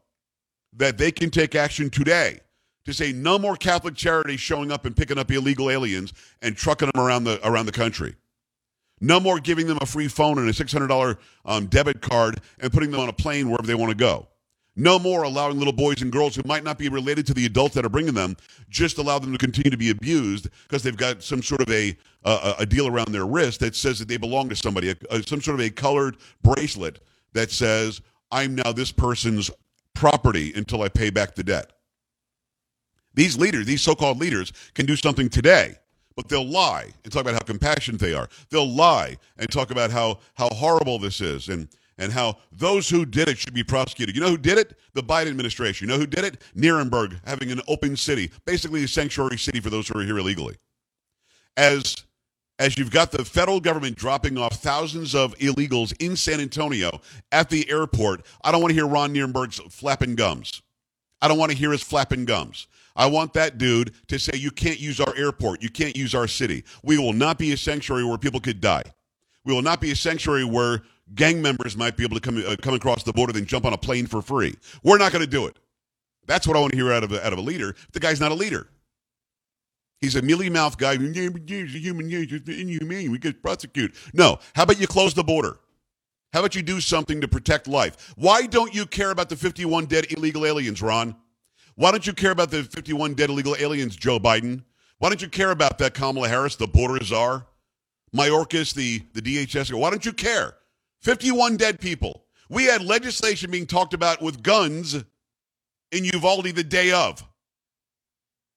that 0.73 0.97
they 0.97 1.11
can 1.11 1.29
take 1.29 1.55
action 1.55 1.89
today 1.89 2.41
to 2.85 2.93
say 2.93 3.11
no 3.11 3.37
more 3.37 3.55
Catholic 3.55 3.95
charities 3.95 4.39
showing 4.39 4.71
up 4.71 4.85
and 4.85 4.95
picking 4.95 5.17
up 5.17 5.31
illegal 5.31 5.69
aliens 5.69 6.13
and 6.41 6.55
trucking 6.55 6.89
them 6.93 7.03
around 7.03 7.23
the 7.23 7.39
around 7.47 7.65
the 7.65 7.71
country. 7.71 8.15
No 9.01 9.19
more 9.19 9.39
giving 9.39 9.67
them 9.67 9.79
a 9.81 9.85
free 9.85 10.07
phone 10.07 10.37
and 10.37 10.47
a 10.47 10.53
$600 10.53 11.17
um, 11.45 11.65
debit 11.65 12.01
card 12.01 12.39
and 12.59 12.71
putting 12.71 12.91
them 12.91 12.99
on 12.99 13.09
a 13.09 13.13
plane 13.13 13.49
wherever 13.49 13.65
they 13.65 13.73
want 13.73 13.89
to 13.89 13.97
go. 13.97 14.27
No 14.75 14.99
more 14.99 15.23
allowing 15.23 15.57
little 15.57 15.73
boys 15.73 16.01
and 16.01 16.11
girls 16.11 16.35
who 16.35 16.43
might 16.45 16.63
not 16.63 16.77
be 16.77 16.87
related 16.87 17.25
to 17.27 17.33
the 17.33 17.45
adults 17.45 17.75
that 17.75 17.85
are 17.85 17.89
bringing 17.89 18.13
them, 18.13 18.37
just 18.69 18.99
allow 18.99 19.19
them 19.19 19.31
to 19.31 19.37
continue 19.37 19.69
to 19.69 19.77
be 19.77 19.89
abused 19.89 20.49
because 20.63 20.81
they've 20.81 20.95
got 20.95 21.23
some 21.23 21.41
sort 21.41 21.61
of 21.61 21.69
a 21.71 21.97
a 22.23 22.65
deal 22.67 22.87
around 22.87 23.11
their 23.11 23.25
wrist 23.25 23.59
that 23.61 23.75
says 23.75 23.97
that 23.97 24.07
they 24.07 24.17
belong 24.17 24.47
to 24.47 24.55
somebody, 24.55 24.91
a, 24.91 24.95
a, 25.09 25.23
some 25.23 25.41
sort 25.41 25.59
of 25.59 25.65
a 25.65 25.71
colored 25.71 26.17
bracelet 26.43 26.99
that 27.33 27.49
says 27.49 27.99
I'm 28.31 28.55
now 28.55 28.71
this 28.71 28.91
person's 28.91 29.49
property 29.95 30.53
until 30.55 30.83
I 30.83 30.89
pay 30.89 31.09
back 31.09 31.35
the 31.35 31.43
debt. 31.43 31.71
These 33.13 33.37
leaders, 33.37 33.65
these 33.65 33.81
so-called 33.81 34.19
leaders, 34.19 34.53
can 34.73 34.85
do 34.85 34.95
something 34.95 35.29
today, 35.29 35.75
but 36.15 36.29
they'll 36.29 36.47
lie 36.47 36.91
and 37.03 37.11
talk 37.11 37.21
about 37.21 37.33
how 37.33 37.39
compassionate 37.39 37.99
they 37.99 38.13
are. 38.13 38.29
They'll 38.49 38.69
lie 38.69 39.17
and 39.37 39.49
talk 39.51 39.71
about 39.71 39.91
how 39.91 40.19
how 40.35 40.49
horrible 40.49 40.99
this 40.99 41.21
is 41.21 41.49
and 41.49 41.67
and 41.97 42.11
how 42.11 42.37
those 42.51 42.89
who 42.89 43.05
did 43.05 43.27
it 43.27 43.37
should 43.37 43.53
be 43.53 43.63
prosecuted. 43.63 44.15
You 44.15 44.21
know 44.21 44.29
who 44.29 44.37
did 44.37 44.57
it? 44.57 44.77
The 44.93 45.03
Biden 45.03 45.27
administration. 45.27 45.87
You 45.87 45.93
know 45.93 45.99
who 45.99 46.07
did 46.07 46.23
it? 46.23 46.41
Nirenberg, 46.55 47.19
having 47.25 47.51
an 47.51 47.61
open 47.67 47.95
city, 47.95 48.31
basically 48.45 48.83
a 48.83 48.87
sanctuary 48.87 49.37
city 49.37 49.59
for 49.59 49.69
those 49.69 49.87
who 49.87 49.99
are 49.99 50.03
here 50.03 50.17
illegally. 50.17 50.55
As 51.57 51.95
as 52.59 52.77
you've 52.77 52.91
got 52.91 53.11
the 53.11 53.25
federal 53.25 53.59
government 53.59 53.97
dropping 53.97 54.37
off 54.37 54.53
thousands 54.53 55.15
of 55.15 55.35
illegals 55.39 55.93
in 55.99 56.15
San 56.15 56.39
Antonio 56.39 57.01
at 57.31 57.49
the 57.49 57.67
airport, 57.69 58.23
I 58.43 58.51
don't 58.51 58.61
want 58.61 58.69
to 58.69 58.75
hear 58.75 58.85
Ron 58.85 59.13
Nirenberg's 59.13 59.59
flapping 59.73 60.15
gums. 60.15 60.61
I 61.21 61.27
don't 61.27 61.39
want 61.39 61.51
to 61.51 61.57
hear 61.57 61.71
his 61.71 61.81
flapping 61.81 62.25
gums. 62.25 62.67
I 62.95 63.05
want 63.07 63.33
that 63.33 63.57
dude 63.57 63.93
to 64.07 64.19
say, 64.19 64.37
you 64.37 64.51
can't 64.51 64.79
use 64.79 64.99
our 64.99 65.15
airport. 65.15 65.61
You 65.61 65.69
can't 65.69 65.95
use 65.95 66.13
our 66.13 66.27
city. 66.27 66.63
We 66.83 66.97
will 66.97 67.13
not 67.13 67.37
be 67.37 67.51
a 67.53 67.57
sanctuary 67.57 68.03
where 68.03 68.17
people 68.17 68.39
could 68.39 68.61
die. 68.61 68.83
We 69.45 69.53
will 69.53 69.61
not 69.61 69.81
be 69.81 69.91
a 69.91 69.95
sanctuary 69.95 70.43
where 70.43 70.83
gang 71.15 71.41
members 71.41 71.75
might 71.75 71.97
be 71.97 72.03
able 72.03 72.15
to 72.15 72.21
come, 72.21 72.43
uh, 72.45 72.55
come 72.61 72.73
across 72.73 73.03
the 73.03 73.13
border 73.13 73.37
and 73.37 73.47
jump 73.47 73.65
on 73.65 73.73
a 73.73 73.77
plane 73.77 74.07
for 74.07 74.21
free. 74.21 74.55
We're 74.83 74.97
not 74.97 75.11
going 75.11 75.23
to 75.23 75.29
do 75.29 75.45
it. 75.47 75.57
That's 76.27 76.47
what 76.47 76.55
I 76.55 76.59
want 76.59 76.71
to 76.71 76.77
hear 76.77 76.91
out 76.91 77.03
of 77.03 77.11
a, 77.11 77.25
out 77.25 77.33
of 77.33 77.39
a 77.39 77.41
leader. 77.41 77.75
The 77.93 77.99
guy's 77.99 78.19
not 78.19 78.31
a 78.31 78.35
leader. 78.35 78.67
He's 79.99 80.15
a 80.15 80.21
mealy 80.21 80.49
mouth 80.49 80.77
guy. 80.77 80.93
Human 80.95 81.13
inhumane. 81.47 83.11
We 83.11 83.19
could 83.19 83.41
prosecute. 83.41 83.95
No. 84.13 84.39
How 84.53 84.63
about 84.63 84.79
you 84.79 84.87
close 84.87 85.13
the 85.13 85.23
border? 85.23 85.59
How 86.33 86.39
about 86.39 86.55
you 86.55 86.61
do 86.61 86.79
something 86.79 87.21
to 87.21 87.27
protect 87.27 87.67
life? 87.67 88.13
Why 88.15 88.47
don't 88.47 88.73
you 88.73 88.85
care 88.85 89.11
about 89.11 89.29
the 89.29 89.35
51 89.35 89.85
dead 89.85 90.11
illegal 90.11 90.45
aliens, 90.45 90.81
Ron? 90.81 91.15
Why 91.75 91.91
don't 91.91 92.05
you 92.05 92.13
care 92.13 92.31
about 92.31 92.51
the 92.51 92.63
51 92.63 93.13
dead 93.13 93.29
illegal 93.29 93.55
aliens, 93.57 93.95
Joe 93.95 94.19
Biden? 94.19 94.63
Why 94.99 95.09
don't 95.09 95.21
you 95.21 95.29
care 95.29 95.51
about 95.51 95.77
that 95.79 95.93
Kamala 95.93 96.27
Harris, 96.27 96.55
the 96.55 96.67
border 96.67 97.03
czar? 97.03 97.47
Mayorkas, 98.15 98.73
the, 98.73 99.01
the 99.13 99.21
DHS? 99.21 99.73
Why 99.73 99.89
don't 99.89 100.05
you 100.05 100.13
care? 100.13 100.55
51 101.01 101.57
dead 101.57 101.79
people. 101.79 102.25
We 102.49 102.65
had 102.65 102.83
legislation 102.83 103.49
being 103.49 103.65
talked 103.65 103.93
about 103.93 104.21
with 104.21 104.43
guns 104.43 104.95
in 105.91 106.05
Uvalde 106.05 106.53
the 106.55 106.63
day 106.63 106.91
of. 106.91 107.23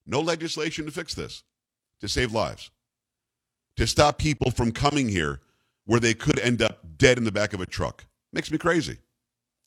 No 0.06 0.21
legislation 0.21 0.85
to 0.85 0.90
fix 0.90 1.14
this, 1.14 1.44
to 2.00 2.09
save 2.09 2.33
lives, 2.33 2.71
to 3.76 3.87
stop 3.87 4.18
people 4.18 4.50
from 4.50 4.73
coming 4.73 5.09
here 5.09 5.40
where 5.87 6.00
they 6.00 6.14
could 6.14 6.38
end 6.40 6.61
up 6.61 6.80
dead 6.99 7.18
in 7.18 7.25
the 7.25 7.33
back 7.33 7.54
of 7.54 7.61
a 7.61 7.66
truck. 7.66 8.04
Makes 8.33 8.50
me 8.50 8.59
crazy. 8.59 8.99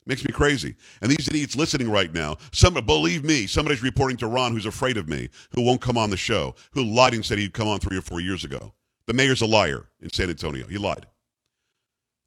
Makes 0.08 0.24
me 0.24 0.32
crazy. 0.32 0.76
And 1.02 1.12
these 1.12 1.28
idiots 1.28 1.58
listening 1.58 1.92
right 1.92 2.14
now, 2.14 2.38
some 2.54 2.74
believe 2.74 3.26
me, 3.26 3.46
somebody's 3.46 3.84
reporting 3.84 4.16
to 4.18 4.28
Ron 4.28 4.54
who's 4.54 4.66
afraid 4.66 4.96
of 4.96 5.10
me, 5.10 5.28
who 5.54 5.62
won't 5.62 5.82
come 5.82 5.98
on 5.98 6.10
the 6.10 6.18
show, 6.18 6.56
who 6.72 6.84
lied 6.86 7.14
and 7.14 7.26
said 7.26 7.38
he'd 7.38 7.54
come 7.54 7.68
on 7.68 7.80
three 7.80 7.98
or 7.98 8.02
four 8.02 8.22
years 8.22 8.46
ago. 8.46 8.74
The 9.08 9.14
mayor's 9.14 9.42
a 9.42 9.46
liar 9.46 9.90
in 10.00 10.10
San 10.10 10.30
Antonio. 10.30 10.66
He 10.66 10.78
lied. 10.78 11.08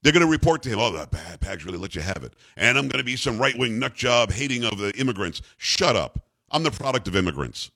They're 0.03 0.13
going 0.13 0.25
to 0.25 0.31
report 0.31 0.63
to 0.63 0.69
him, 0.69 0.79
oh, 0.79 0.93
that 0.93 1.11
bad 1.11 1.41
Pags 1.41 1.65
really 1.65 1.79
let 1.79 1.95
you 1.95 2.03
have 2.03 2.23
it. 2.23 2.35
And 2.57 2.77
I'm 2.77 2.89
going 2.89 2.99
to 3.01 3.05
be 3.05 3.17
some 3.17 3.39
right 3.39 3.59
wing 3.59 3.79
nut 3.79 3.95
job 3.95 4.31
hating 4.31 4.65
of 4.65 4.77
the 4.77 4.93
immigrants. 4.99 5.41
Shut 5.57 5.97
up. 5.97 6.27
I'm 6.51 6.63
the 6.63 6.71
product 6.71 7.09
of 7.09 7.17
immigrants. 7.17 7.71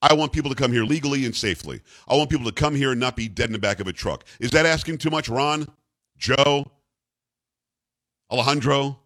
I 0.00 0.14
want 0.14 0.32
people 0.32 0.48
to 0.48 0.56
come 0.56 0.72
here 0.72 0.84
legally 0.84 1.26
and 1.26 1.36
safely. 1.36 1.82
I 2.08 2.16
want 2.16 2.30
people 2.30 2.46
to 2.46 2.52
come 2.52 2.74
here 2.74 2.92
and 2.92 3.00
not 3.00 3.16
be 3.16 3.28
dead 3.28 3.50
in 3.50 3.52
the 3.52 3.58
back 3.58 3.80
of 3.80 3.86
a 3.86 3.92
truck. 3.92 4.24
Is 4.38 4.50
that 4.52 4.64
asking 4.64 4.96
too 4.96 5.10
much, 5.10 5.28
Ron? 5.28 5.66
Joe? 6.16 6.70
Alejandro? 8.30 8.98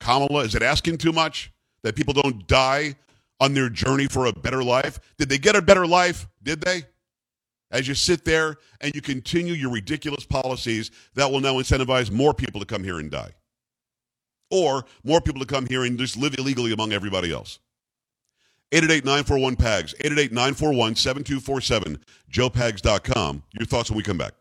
Kamala? 0.00 0.44
Is 0.44 0.54
it 0.54 0.62
asking 0.62 0.98
too 0.98 1.12
much 1.12 1.52
that 1.82 1.96
people 1.96 2.14
don't 2.14 2.46
die 2.46 2.96
on 3.40 3.54
their 3.54 3.68
journey 3.68 4.06
for 4.06 4.26
a 4.26 4.32
better 4.32 4.62
life? 4.62 5.00
Did 5.18 5.28
they 5.28 5.38
get 5.38 5.56
a 5.56 5.62
better 5.62 5.86
life? 5.86 6.28
Did 6.42 6.60
they? 6.60 6.84
As 7.70 7.88
you 7.88 7.94
sit 7.94 8.24
there 8.24 8.56
and 8.80 8.94
you 8.94 9.00
continue 9.00 9.54
your 9.54 9.72
ridiculous 9.72 10.24
policies 10.24 10.90
that 11.14 11.30
will 11.30 11.40
now 11.40 11.54
incentivize 11.54 12.10
more 12.10 12.32
people 12.32 12.60
to 12.60 12.66
come 12.66 12.84
here 12.84 12.98
and 12.98 13.10
die. 13.10 13.30
Or 14.50 14.84
more 15.02 15.20
people 15.20 15.40
to 15.40 15.46
come 15.46 15.66
here 15.66 15.82
and 15.82 15.98
just 15.98 16.16
live 16.16 16.34
illegally 16.38 16.72
among 16.72 16.92
everybody 16.92 17.32
else. 17.32 17.58
888-941-PAGS, 18.72 19.94
888-941-7247, 19.94 21.98
joepags.com. 22.30 23.42
Your 23.58 23.66
thoughts 23.66 23.90
when 23.90 23.96
we 23.96 24.02
come 24.02 24.18
back. 24.18 24.32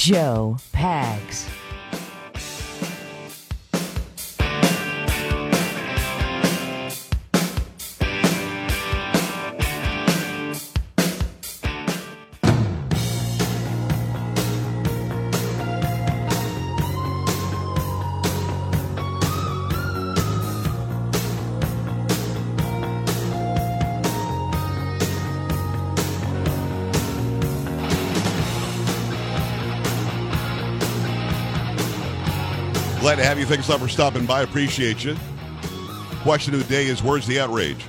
Joe 0.00 0.56
Pags. 0.72 1.59
Glad 33.10 33.22
to 33.22 33.24
have 33.24 33.40
you. 33.40 33.44
Thanks 33.44 33.66
a 33.66 33.72
lot 33.72 33.80
for 33.80 33.88
stopping 33.88 34.24
by. 34.24 34.42
Appreciate 34.42 35.04
you. 35.04 35.16
Question 36.22 36.54
of 36.54 36.60
the 36.60 36.72
day 36.72 36.86
is 36.86 37.02
where's 37.02 37.26
the 37.26 37.40
outrage? 37.40 37.84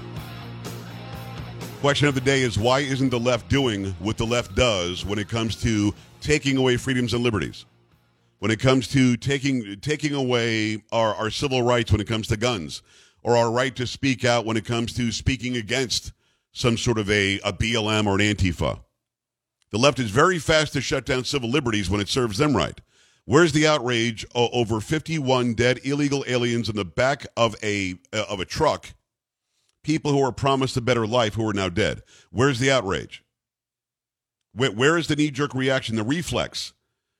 Question 1.80 2.08
of 2.08 2.16
the 2.16 2.22
day 2.22 2.42
is 2.42 2.58
why 2.58 2.80
isn't 2.80 3.12
the 3.12 3.20
left 3.20 3.48
doing 3.48 3.92
what 4.00 4.18
the 4.18 4.26
left 4.26 4.56
does 4.56 5.06
when 5.06 5.20
it 5.20 5.30
comes 5.30 5.62
to 5.62 5.94
taking 6.22 6.58
away 6.58 6.76
freedoms 6.76 7.14
and 7.14 7.22
liberties? 7.22 7.66
When 8.40 8.50
it 8.50 8.60
comes 8.60 8.88
to 8.94 9.16
taking 9.16 9.80
taking 9.80 10.16
away 10.16 10.82
our, 10.92 11.14
our 11.14 11.30
civil 11.30 11.62
rights 11.62 11.92
when 11.92 12.02
it 12.02 12.08
comes 12.08 12.26
to 12.30 12.36
guns, 12.36 12.82
or 13.22 13.38
our 13.38 13.52
right 13.52 13.76
to 13.76 13.86
speak 13.86 14.26
out 14.26 14.44
when 14.44 14.58
it 14.58 14.66
comes 14.66 14.92
to 14.96 15.12
speaking 15.12 15.56
against 15.56 16.14
some 16.52 16.80
sort 16.80 16.98
of 16.98 17.12
a, 17.12 17.36
a 17.42 17.54
BLM 17.54 18.08
or 18.08 18.16
an 18.16 18.22
Antifa. 18.22 18.80
The 19.70 19.78
left 19.78 20.00
is 20.00 20.10
very 20.10 20.40
fast 20.40 20.74
to 20.74 20.82
shut 20.82 21.06
down 21.06 21.26
civil 21.26 21.52
liberties 21.52 21.92
when 21.92 22.02
it 22.02 22.10
serves 22.10 22.40
them 22.40 22.58
right. 22.58 22.82
Where's 23.26 23.52
the 23.52 23.68
outrage 23.68 24.26
over 24.34 24.82
51 24.82 25.54
dead 25.54 25.80
illegal 25.84 26.24
aliens 26.28 26.70
in 26.70 26.76
the 26.76 26.86
back 26.86 27.28
of 27.38 27.56
a 27.64 27.96
uh, 28.12 28.26
of 28.28 28.40
a 28.40 28.46
truck? 28.46 28.90
People 29.84 30.12
who 30.12 30.20
were 30.20 30.32
promised 30.32 30.78
a 30.78 30.82
better 30.82 31.08
life 31.08 31.36
who 31.36 31.48
are 31.48 31.54
now 31.54 31.70
dead. 31.70 32.04
Where's 32.30 32.60
the 32.60 32.72
outrage? 32.72 33.24
Where, 34.54 34.72
where 34.72 34.98
is 34.98 35.08
the 35.08 35.16
knee 35.16 35.32
jerk 35.32 35.54
reaction, 35.54 35.96
the 35.96 36.04
reflex 36.04 36.74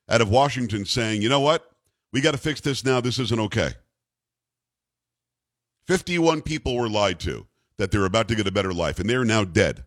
out 0.08 0.20
of 0.20 0.28
Washington 0.30 0.84
saying, 0.84 1.22
you 1.22 1.28
know 1.28 1.40
what? 1.40 1.68
We 2.12 2.20
got 2.20 2.32
to 2.32 2.38
fix 2.38 2.60
this 2.60 2.84
now. 2.84 3.00
This 3.00 3.18
isn't 3.18 3.40
okay. 3.40 3.72
51 5.86 6.42
people 6.42 6.76
were 6.76 6.88
lied 6.88 7.18
to 7.20 7.46
that 7.78 7.90
they're 7.90 8.04
about 8.04 8.28
to 8.28 8.36
get 8.36 8.46
a 8.46 8.52
better 8.52 8.72
life, 8.72 9.00
and 9.00 9.08
they're 9.08 9.24
now 9.24 9.44
dead. 9.44 9.84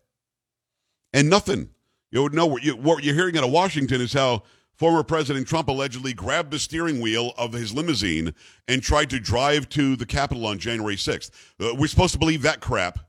And 1.13 1.29
nothing. 1.29 1.69
You 2.11 2.27
know, 2.29 2.45
what, 2.47 2.63
what 2.79 3.03
you're 3.03 3.15
hearing 3.15 3.37
out 3.37 3.43
of 3.43 3.51
Washington 3.51 4.01
is 4.01 4.11
how 4.11 4.43
former 4.77 5.03
President 5.03 5.47
Trump 5.47 5.67
allegedly 5.67 6.13
grabbed 6.13 6.51
the 6.51 6.59
steering 6.59 7.01
wheel 7.01 7.33
of 7.37 7.53
his 7.53 7.73
limousine 7.73 8.33
and 8.67 8.81
tried 8.81 9.09
to 9.09 9.19
drive 9.19 9.69
to 9.69 9.95
the 9.95 10.05
Capitol 10.05 10.45
on 10.45 10.59
January 10.59 10.95
6th. 10.95 11.31
Uh, 11.59 11.75
we're 11.75 11.87
supposed 11.87 12.13
to 12.13 12.19
believe 12.19 12.41
that 12.41 12.59
crap. 12.59 12.99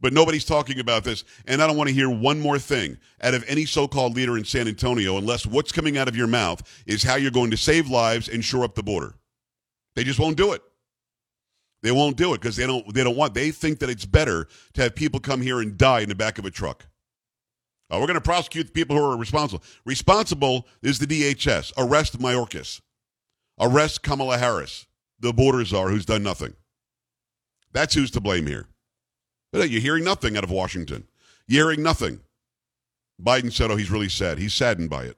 But 0.00 0.12
nobody's 0.12 0.44
talking 0.44 0.78
about 0.78 1.04
this. 1.04 1.24
And 1.46 1.62
I 1.62 1.66
don't 1.66 1.76
want 1.76 1.88
to 1.88 1.94
hear 1.94 2.10
one 2.10 2.38
more 2.38 2.58
thing 2.58 2.98
out 3.22 3.34
of 3.34 3.44
any 3.48 3.64
so 3.64 3.88
called 3.88 4.14
leader 4.14 4.36
in 4.36 4.44
San 4.44 4.68
Antonio 4.68 5.16
unless 5.16 5.46
what's 5.46 5.72
coming 5.72 5.96
out 5.96 6.08
of 6.08 6.16
your 6.16 6.26
mouth 6.26 6.62
is 6.86 7.02
how 7.02 7.16
you're 7.16 7.30
going 7.30 7.50
to 7.50 7.56
save 7.56 7.88
lives 7.88 8.28
and 8.28 8.44
shore 8.44 8.64
up 8.64 8.74
the 8.74 8.82
border. 8.82 9.14
They 9.94 10.04
just 10.04 10.20
won't 10.20 10.36
do 10.36 10.52
it. 10.52 10.62
They 11.82 11.92
won't 11.92 12.16
do 12.16 12.34
it 12.34 12.40
because 12.40 12.56
they 12.56 12.66
don't 12.66 12.92
they 12.92 13.04
don't 13.04 13.16
want 13.16 13.34
they 13.34 13.50
think 13.50 13.78
that 13.78 13.90
it's 13.90 14.04
better 14.04 14.48
to 14.74 14.82
have 14.82 14.94
people 14.94 15.20
come 15.20 15.40
here 15.40 15.60
and 15.60 15.78
die 15.78 16.00
in 16.00 16.08
the 16.08 16.14
back 16.14 16.38
of 16.38 16.44
a 16.44 16.50
truck. 16.50 16.86
Oh, 17.88 18.00
we're 18.00 18.06
going 18.06 18.14
to 18.14 18.20
prosecute 18.20 18.66
the 18.66 18.72
people 18.72 18.96
who 18.96 19.04
are 19.04 19.16
responsible. 19.16 19.62
Responsible 19.84 20.66
is 20.82 20.98
the 20.98 21.06
DHS. 21.06 21.72
Arrest 21.76 22.18
Mayorkas. 22.18 22.80
Arrest 23.60 24.02
Kamala 24.02 24.38
Harris, 24.38 24.86
the 25.18 25.32
border 25.32 25.64
czar 25.64 25.88
who's 25.88 26.04
done 26.04 26.22
nothing. 26.22 26.54
That's 27.72 27.94
who's 27.94 28.10
to 28.12 28.20
blame 28.20 28.46
here. 28.46 28.66
But 29.52 29.70
you're 29.70 29.80
hearing 29.80 30.04
nothing 30.04 30.36
out 30.36 30.44
of 30.44 30.50
Washington. 30.50 31.06
You're 31.46 31.68
hearing 31.68 31.82
nothing. 31.82 32.20
Biden 33.22 33.52
said, 33.52 33.70
oh, 33.70 33.76
he's 33.76 33.90
really 33.90 34.08
sad. 34.08 34.38
He's 34.38 34.52
saddened 34.52 34.90
by 34.90 35.04
it. 35.04 35.16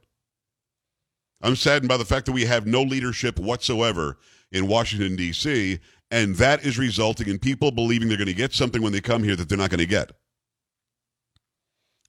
I'm 1.40 1.56
saddened 1.56 1.88
by 1.88 1.96
the 1.96 2.04
fact 2.04 2.26
that 2.26 2.32
we 2.32 2.44
have 2.44 2.66
no 2.66 2.82
leadership 2.82 3.38
whatsoever 3.38 4.18
in 4.52 4.68
Washington, 4.68 5.16
D.C., 5.16 5.78
and 6.10 6.36
that 6.36 6.64
is 6.64 6.78
resulting 6.78 7.28
in 7.28 7.38
people 7.38 7.70
believing 7.70 8.08
they're 8.08 8.16
going 8.16 8.28
to 8.28 8.34
get 8.34 8.54
something 8.54 8.80
when 8.80 8.92
they 8.92 9.00
come 9.00 9.22
here 9.22 9.36
that 9.36 9.48
they're 9.48 9.58
not 9.58 9.70
going 9.70 9.78
to 9.78 9.86
get. 9.86 10.12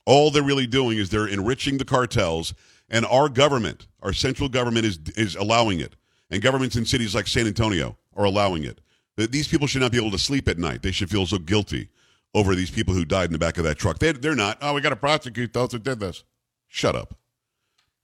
All 0.09 0.31
they're 0.31 0.41
really 0.41 0.65
doing 0.65 0.97
is 0.97 1.11
they're 1.11 1.27
enriching 1.27 1.77
the 1.77 1.85
cartels, 1.85 2.55
and 2.89 3.05
our 3.05 3.29
government, 3.29 3.85
our 4.01 4.11
central 4.11 4.49
government, 4.49 4.83
is 4.87 4.97
is 5.15 5.35
allowing 5.35 5.81
it, 5.81 5.95
and 6.31 6.41
governments 6.41 6.75
in 6.75 6.83
cities 6.83 7.13
like 7.13 7.27
San 7.27 7.45
Antonio 7.45 7.95
are 8.15 8.25
allowing 8.25 8.63
it. 8.63 8.81
These 9.17 9.47
people 9.47 9.67
should 9.67 9.81
not 9.83 9.91
be 9.91 9.99
able 9.99 10.09
to 10.09 10.17
sleep 10.17 10.47
at 10.47 10.57
night. 10.57 10.81
They 10.81 10.89
should 10.89 11.11
feel 11.11 11.27
so 11.27 11.37
guilty 11.37 11.89
over 12.33 12.55
these 12.55 12.71
people 12.71 12.95
who 12.95 13.05
died 13.05 13.25
in 13.25 13.33
the 13.33 13.37
back 13.37 13.59
of 13.59 13.63
that 13.65 13.77
truck. 13.77 13.99
They, 13.99 14.11
they're 14.13 14.33
not. 14.33 14.57
Oh, 14.63 14.73
we 14.73 14.81
got 14.81 14.89
to 14.89 14.95
prosecute 14.95 15.53
those 15.53 15.73
who 15.73 15.77
did 15.77 15.99
this. 15.99 16.23
Shut 16.67 16.95
up. 16.95 17.13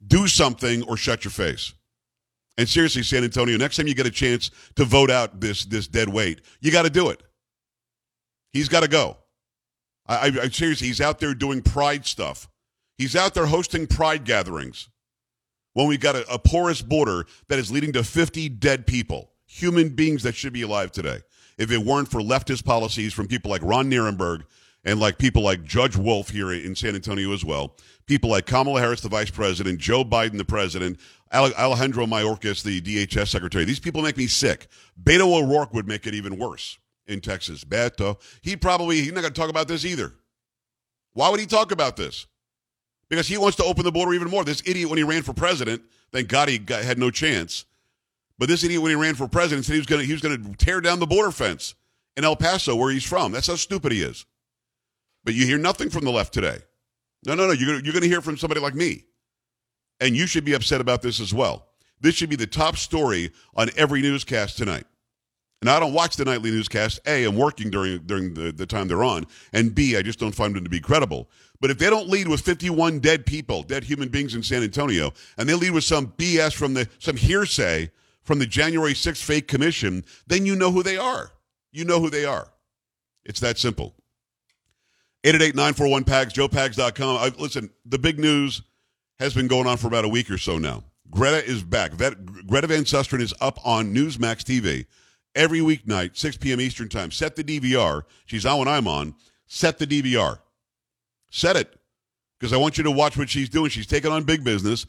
Do 0.05 0.27
something 0.27 0.83
or 0.83 0.97
shut 0.97 1.24
your 1.24 1.31
face. 1.31 1.74
And 2.55 2.69
seriously, 2.69 3.01
San 3.01 3.24
Antonio, 3.24 3.57
next 3.57 3.77
time 3.77 3.88
you 3.88 3.95
get 3.95 4.05
a 4.05 4.12
chance 4.12 4.51
to 4.75 4.85
vote 4.85 5.09
out 5.09 5.41
this 5.41 5.65
this 5.65 5.88
dead 5.88 6.09
weight, 6.09 6.41
you 6.62 6.71
got 6.71 6.83
to 6.83 6.91
do 6.91 7.09
it. 7.09 7.24
He's 8.53 8.69
got 8.69 8.83
to 8.83 8.88
go. 8.88 9.17
I, 10.07 10.31
I, 10.43 10.47
seriously, 10.50 10.88
he's 10.88 11.01
out 11.01 11.19
there 11.19 11.33
doing 11.33 11.62
pride 11.62 12.05
stuff. 12.05 12.47
He's 12.97 13.15
out 13.15 13.33
there 13.33 13.47
hosting 13.47 13.88
pride 13.88 14.24
gatherings 14.24 14.89
when 15.74 15.88
we've 15.88 16.00
got 16.00 16.15
a, 16.15 16.33
a 16.33 16.39
porous 16.39 16.81
border 16.81 17.25
that 17.50 17.59
is 17.59 17.71
leading 17.71 17.93
to 17.93 18.03
50 18.03 18.50
dead 18.50 18.88
people, 18.88 19.31
human 19.45 19.89
beings 19.89 20.24
that 20.24 20.35
should 20.35 20.53
be 20.53 20.62
alive 20.62 20.91
today. 20.91 21.21
If 21.57 21.71
it 21.71 21.79
weren't 21.79 22.09
for 22.09 22.21
leftist 22.21 22.65
policies 22.65 23.13
from 23.13 23.27
people 23.27 23.50
like 23.50 23.62
Ron 23.63 23.89
Nirenberg 23.89 24.43
and 24.83 25.00
like 25.00 25.17
people 25.17 25.41
like 25.41 25.63
Judge 25.63 25.95
Wolff 25.95 26.29
here 26.29 26.51
in 26.51 26.75
San 26.75 26.95
Antonio 26.95 27.33
as 27.33 27.43
well, 27.43 27.75
people 28.05 28.29
like 28.29 28.45
Kamala 28.45 28.79
Harris, 28.79 29.01
the 29.01 29.09
vice 29.09 29.31
president, 29.31 29.79
Joe 29.79 30.03
Biden, 30.03 30.38
the 30.38 30.45
president, 30.45 31.00
Alejandro 31.33 32.05
Mayorkas, 32.05 32.63
the 32.63 32.79
DHS 32.81 33.29
secretary. 33.29 33.65
These 33.65 33.79
people 33.79 34.01
make 34.01 34.17
me 34.17 34.27
sick. 34.27 34.67
Beto 35.01 35.41
O'Rourke 35.41 35.74
would 35.74 35.88
make 35.88 36.05
it 36.05 36.13
even 36.13 36.38
worse 36.38 36.77
in 37.07 37.21
Texas. 37.21 37.63
Beto. 37.63 38.19
He 38.41 38.55
probably, 38.55 38.97
he's 39.01 39.12
not 39.12 39.21
going 39.21 39.33
to 39.33 39.39
talk 39.39 39.50
about 39.50 39.67
this 39.67 39.85
either. 39.85 40.13
Why 41.13 41.29
would 41.29 41.39
he 41.39 41.45
talk 41.45 41.71
about 41.71 41.95
this? 41.95 42.27
Because 43.09 43.27
he 43.27 43.38
wants 43.38 43.57
to 43.57 43.63
open 43.63 43.83
the 43.83 43.91
border 43.91 44.13
even 44.13 44.29
more. 44.29 44.43
This 44.43 44.63
idiot, 44.65 44.89
when 44.89 44.97
he 44.97 45.03
ran 45.03 45.21
for 45.21 45.33
president, 45.33 45.81
thank 46.12 46.27
God 46.27 46.50
he 46.50 46.57
got, 46.57 46.83
had 46.83 46.97
no 46.97 47.12
chance. 47.12 47.65
But 48.38 48.50
this 48.50 48.63
idiot, 48.63 48.81
when 48.81 48.89
he 48.89 48.95
ran 48.95 49.15
for 49.15 49.27
president, 49.27 49.65
said 49.65 49.74
he 49.74 49.79
was 49.79 49.85
going 49.85 50.01
to 50.01 50.05
he 50.05 50.12
was 50.12 50.21
going 50.21 50.43
to 50.43 50.57
tear 50.57 50.81
down 50.81 51.00
the 51.00 51.05
border 51.05 51.31
fence 51.31 51.75
in 52.18 52.25
El 52.25 52.35
Paso, 52.35 52.75
where 52.75 52.91
he's 52.91 53.03
from. 53.03 53.31
That's 53.31 53.48
how 53.48 53.55
stupid 53.55 53.91
he 53.91 54.01
is. 54.01 54.25
But 55.24 55.35
you 55.35 55.46
hear 55.46 55.57
nothing 55.57 55.89
from 55.89 56.03
the 56.03 56.11
left 56.11 56.33
today. 56.33 56.59
No, 57.25 57.35
no, 57.35 57.48
no. 57.48 57.53
You're, 57.53 57.75
you're 57.75 57.94
going 57.94 58.01
to 58.01 58.09
hear 58.09 58.22
from 58.22 58.37
somebody 58.37 58.59
like 58.59 58.75
me. 58.75 59.05
And 60.00 60.15
you 60.15 60.27
should 60.27 60.44
be 60.44 60.53
upset 60.53 60.81
about 60.81 61.01
this 61.01 61.20
as 61.20 61.33
well. 61.33 61.68
This 62.01 62.15
should 62.15 62.29
be 62.29 62.35
the 62.35 62.46
top 62.46 62.75
story 62.77 63.31
on 63.55 63.70
every 63.77 64.01
newscast 64.01 64.57
tonight. 64.57 64.85
And 65.61 65.70
I 65.70 65.79
don't 65.79 65.94
watch 65.94 66.15
the 66.15 66.25
nightly 66.25 66.51
newscast. 66.51 67.00
A, 67.07 67.24
I'm 67.24 67.35
working 67.35 67.70
during 67.70 68.00
during 68.05 68.33
the, 68.33 68.51
the 68.51 68.65
time 68.65 68.87
they're 68.87 69.03
on. 69.03 69.25
And 69.53 69.74
B, 69.74 69.98
I 69.98 70.01
just 70.01 70.20
don't 70.20 70.35
find 70.35 70.55
them 70.55 70.63
to 70.63 70.70
be 70.70 70.79
credible. 70.79 71.29
But 71.61 71.72
if 71.72 71.77
they 71.77 71.89
don't 71.89 72.09
lead 72.09 72.27
with 72.27 72.41
51 72.41 73.00
dead 73.00 73.25
people, 73.25 73.63
dead 73.63 73.83
human 73.83 74.09
beings 74.09 74.35
in 74.35 74.44
San 74.44 74.61
Antonio, 74.61 75.13
and 75.37 75.48
they 75.48 75.53
lead 75.53 75.72
with 75.72 75.83
some 75.83 76.07
BS 76.18 76.53
from 76.53 76.74
the 76.74 76.87
some 77.00 77.15
hearsay 77.15 77.91
from 78.22 78.39
the 78.39 78.46
January 78.46 78.94
6th 78.94 79.24
fake 79.24 79.48
commission, 79.48 80.03
then 80.27 80.46
you 80.46 80.55
know 80.55 80.72
who 80.72 80.83
they 80.83 80.98
are. 80.98 81.31
You 81.72 81.85
know 81.85 82.00
who 82.00 82.09
they 82.09 82.25
are. 82.25 82.48
It's 83.24 83.39
that 83.39 83.57
simple. 83.57 83.96
888-941-PAGS, 85.24 86.33
joepags.com. 86.33 87.18
I, 87.18 87.31
listen, 87.39 87.70
the 87.85 87.98
big 87.98 88.20
news 88.20 88.61
has 89.20 89.33
been 89.33 89.48
going 89.48 89.68
on 89.68 89.77
for 89.77 89.87
about 89.87 90.05
a 90.05 90.09
week 90.09 90.29
or 90.29 90.37
so 90.37 90.57
now. 90.57 90.83
Greta 91.09 91.44
is 91.46 91.63
back. 91.63 91.94
Greta 91.98 92.68
Van 92.68 92.83
Susteren 92.83 93.22
is 93.22 93.33
up 93.41 93.59
on 93.65 93.94
Newsmax 93.94 94.44
TV 94.44 94.85
every 95.35 95.59
weeknight, 95.59 96.17
6 96.17 96.37
p.m. 96.37 96.61
Eastern 96.61 96.89
Time. 96.89 97.11
Set 97.11 97.35
the 97.35 97.43
DVR. 97.43 98.03
She's 98.25 98.45
on 98.45 98.59
when 98.59 98.67
I'm 98.67 98.87
on. 98.87 99.15
Set 99.48 99.77
the 99.77 99.87
DVR. 99.87 100.39
Set 101.29 101.55
it. 101.55 101.79
Because 102.39 102.53
I 102.53 102.57
want 102.57 102.77
you 102.77 102.83
to 102.83 102.91
watch 102.91 103.17
what 103.17 103.29
she's 103.29 103.50
doing. 103.50 103.69
She's 103.69 103.87
taking 103.87 104.11
on 104.11 104.24
big 104.24 104.43
business, 104.43 104.85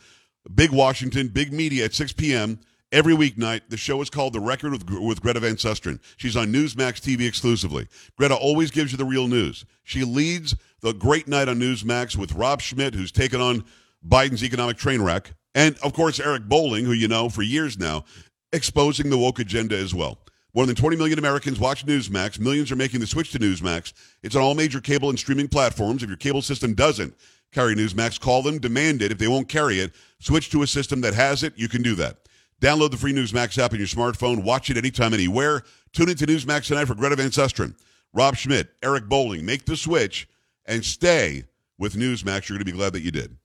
big 0.54 0.70
Washington, 0.70 1.28
big 1.28 1.52
media 1.52 1.85
at 1.85 1.94
6 1.94 2.12
p.m. 2.14 2.59
every 2.90 3.14
weeknight. 3.14 3.62
The 3.68 3.76
show 3.76 4.00
is 4.00 4.11
called 4.11 4.32
The 4.32 4.40
Record 4.40 4.72
with, 4.72 4.90
with 4.90 5.22
Greta 5.22 5.40
Van 5.40 5.56
Susteren. 5.56 6.00
She's 6.16 6.37
on 6.37 6.52
Newsmax 6.52 7.00
TV 7.00 7.26
exclusively. 7.26 7.88
Greta 8.16 8.35
always 8.35 8.70
gives 8.70 8.92
you 8.92 8.98
the 8.98 9.04
real 9.04 9.28
news. 9.28 9.64
She 9.85 10.04
leads 10.04 10.56
the 10.80 10.92
great 10.92 11.28
night 11.28 11.48
on 11.48 11.61
Newsmax 11.61 12.16
with 12.16 12.32
Rob 12.32 12.61
Schmitt, 12.61 12.94
who's 12.94 13.12
taken 13.12 13.40
on 13.40 13.64
Biden's 14.06 14.44
economic 14.44 14.76
train 14.76 15.02
wreck, 15.02 15.35
and 15.54 15.76
of 15.82 15.92
course 15.92 16.20
Eric 16.20 16.44
Bolling, 16.44 16.85
who 16.85 16.92
you 16.92 17.09
know 17.09 17.28
for 17.28 17.42
years 17.42 17.78
now, 17.78 18.04
exposing 18.52 19.11
the 19.11 19.18
woke 19.18 19.38
agenda 19.38 19.76
as 19.76 19.94
well. 19.94 20.18
More 20.57 20.64
than 20.64 20.75
20 20.75 20.97
million 20.97 21.19
Americans 21.19 21.61
watch 21.61 21.85
Newsmax. 21.85 22.40
Millions 22.40 22.73
are 22.73 22.77
making 22.77 23.01
the 23.01 23.07
switch 23.07 23.31
to 23.33 23.38
Newsmax. 23.38 23.92
It's 24.23 24.35
on 24.35 24.40
all 24.40 24.55
major 24.55 24.81
cable 24.81 25.11
and 25.11 25.19
streaming 25.19 25.49
platforms. 25.49 26.03
If 26.03 26.09
your 26.09 26.16
cable 26.16 26.40
system 26.40 26.73
doesn't 26.73 27.14
carry 27.53 27.75
Newsmax, 27.75 28.19
call 28.19 28.40
them, 28.40 28.59
demand 28.59 29.03
it. 29.03 29.12
If 29.12 29.19
they 29.19 29.29
won't 29.29 29.51
carry 29.51 29.81
it, 29.81 29.92
switch 30.19 30.49
to 30.53 30.62
a 30.62 30.66
system 30.66 31.03
that 31.03 31.12
has 31.12 31.42
it. 31.42 31.53
You 31.57 31.69
can 31.69 31.83
do 31.83 31.95
that. 31.97 32.16
Download 32.62 32.90
the 32.90 32.97
free 32.97 33.12
Newsmax 33.12 33.62
app 33.62 33.75
on 33.75 33.79
your 33.79 33.87
smartphone. 33.87 34.45
Watch 34.45 34.71
it 34.71 34.79
anytime, 34.79 35.12
anywhere. 35.12 35.62
Tune 35.92 36.09
into 36.09 36.25
Newsmax 36.25 36.69
tonight 36.69 36.87
for 36.87 36.95
Greta 36.95 37.16
Van 37.16 37.29
Susteren, 37.29 37.75
Rob 38.14 38.37
Schmitt, 38.37 38.71
Eric 38.83 39.11
Bolling. 39.11 39.45
Make 39.45 39.66
the 39.66 39.77
switch 39.77 40.27
and 40.64 40.83
stay 40.83 41.45
with 41.79 41.97
Newsmax. 41.97 42.49
You're 42.49 42.57
going 42.57 42.64
to 42.64 42.73
be 42.73 42.73
glad 42.73 42.95
that 42.95 43.03
you 43.03 43.11
did. 43.11 43.37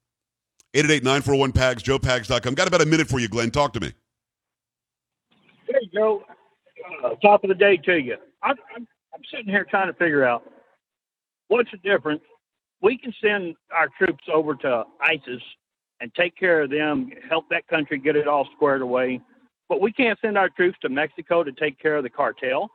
888-941-PAGS, 0.75 1.83
joepags.com. 1.83 2.53
Got 2.53 2.69
about 2.69 2.81
a 2.81 2.85
minute 2.85 3.09
for 3.09 3.19
you, 3.19 3.27
Glenn. 3.27 3.51
Talk 3.51 3.73
to 3.73 3.81
me. 3.81 3.91
Hey, 5.67 5.89
Joe 5.93 6.23
uh, 7.03 7.15
top 7.15 7.43
of 7.43 7.49
the 7.49 7.55
day 7.55 7.77
to 7.77 7.99
you. 7.99 8.17
I, 8.43 8.49
I'm, 8.49 8.87
I'm 9.13 9.21
sitting 9.29 9.47
here 9.47 9.65
trying 9.69 9.87
to 9.87 9.93
figure 9.93 10.23
out 10.23 10.43
what's 11.47 11.71
the 11.71 11.77
difference. 11.77 12.21
We 12.81 12.97
can 12.97 13.13
send 13.21 13.55
our 13.71 13.89
troops 13.97 14.23
over 14.33 14.55
to 14.55 14.85
ISIS 15.01 15.41
and 15.99 16.13
take 16.15 16.35
care 16.35 16.61
of 16.63 16.71
them, 16.71 17.09
help 17.29 17.45
that 17.49 17.67
country 17.67 17.99
get 17.99 18.15
it 18.15 18.27
all 18.27 18.47
squared 18.55 18.81
away, 18.81 19.21
but 19.69 19.79
we 19.79 19.91
can't 19.91 20.17
send 20.19 20.37
our 20.37 20.49
troops 20.49 20.77
to 20.81 20.89
Mexico 20.89 21.43
to 21.43 21.51
take 21.51 21.79
care 21.79 21.95
of 21.95 22.03
the 22.03 22.09
cartel. 22.09 22.69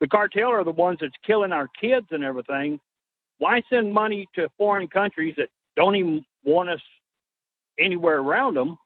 The 0.00 0.08
cartel 0.08 0.50
are 0.50 0.64
the 0.64 0.72
ones 0.72 0.98
that's 1.00 1.14
killing 1.24 1.52
our 1.52 1.68
kids 1.80 2.06
and 2.10 2.24
everything. 2.24 2.80
Why 3.38 3.62
send 3.70 3.92
money 3.92 4.28
to 4.34 4.48
foreign 4.58 4.88
countries 4.88 5.34
that 5.38 5.48
don't 5.76 5.96
even 5.96 6.24
want 6.44 6.70
us 6.70 6.80
anywhere 7.78 8.18
around 8.18 8.54
them? 8.54 8.76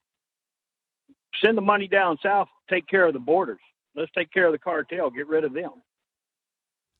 Send 1.42 1.56
the 1.56 1.62
money 1.62 1.88
down 1.88 2.18
south, 2.22 2.48
take 2.68 2.87
care 2.87 3.06
of 3.06 3.14
the 3.14 3.18
borders. 3.18 3.61
Let's 3.94 4.11
take 4.16 4.33
care 4.33 4.46
of 4.46 4.53
the 4.53 4.59
cartel. 4.59 5.11
Get 5.11 5.27
rid 5.27 5.44
of 5.44 5.53
them. 5.53 5.70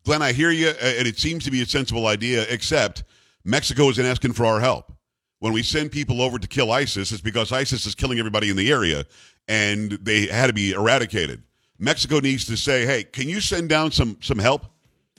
Glenn, 0.05 0.23
I 0.23 0.33
hear 0.33 0.51
you, 0.51 0.69
uh, 0.69 0.75
and 0.81 1.07
it 1.07 1.19
seems 1.19 1.45
to 1.45 1.51
be 1.51 1.63
a 1.63 1.67
sensible 1.67 2.07
idea, 2.07 2.47
except 2.49 3.05
Mexico 3.45 3.89
isn't 3.91 4.05
asking 4.05 4.33
for 4.33 4.47
our 4.47 4.61
help. 4.61 4.93
When 5.41 5.53
we 5.53 5.63
send 5.63 5.93
people 5.93 6.21
over 6.21 6.39
to 6.39 6.49
kill 6.49 6.73
ISIS, 6.73 7.13
it's 7.13 7.21
because 7.21 7.53
ISIS 7.53 7.87
is 7.87 7.95
killing 7.95 8.19
everybody 8.19 8.51
in 8.51 8.57
the 8.57 8.73
area, 8.73 9.05
and 9.47 9.93
they 9.93 10.27
had 10.27 10.49
to 10.49 10.53
be 10.53 10.73
eradicated. 10.73 11.43
Mexico 11.79 12.19
needs 12.19 12.45
to 12.47 12.57
say, 12.57 12.85
hey, 12.87 13.05
can 13.05 13.29
you 13.29 13.41
send 13.41 13.69
down 13.69 13.93
some, 13.93 14.17
some 14.21 14.39
help? 14.39 14.67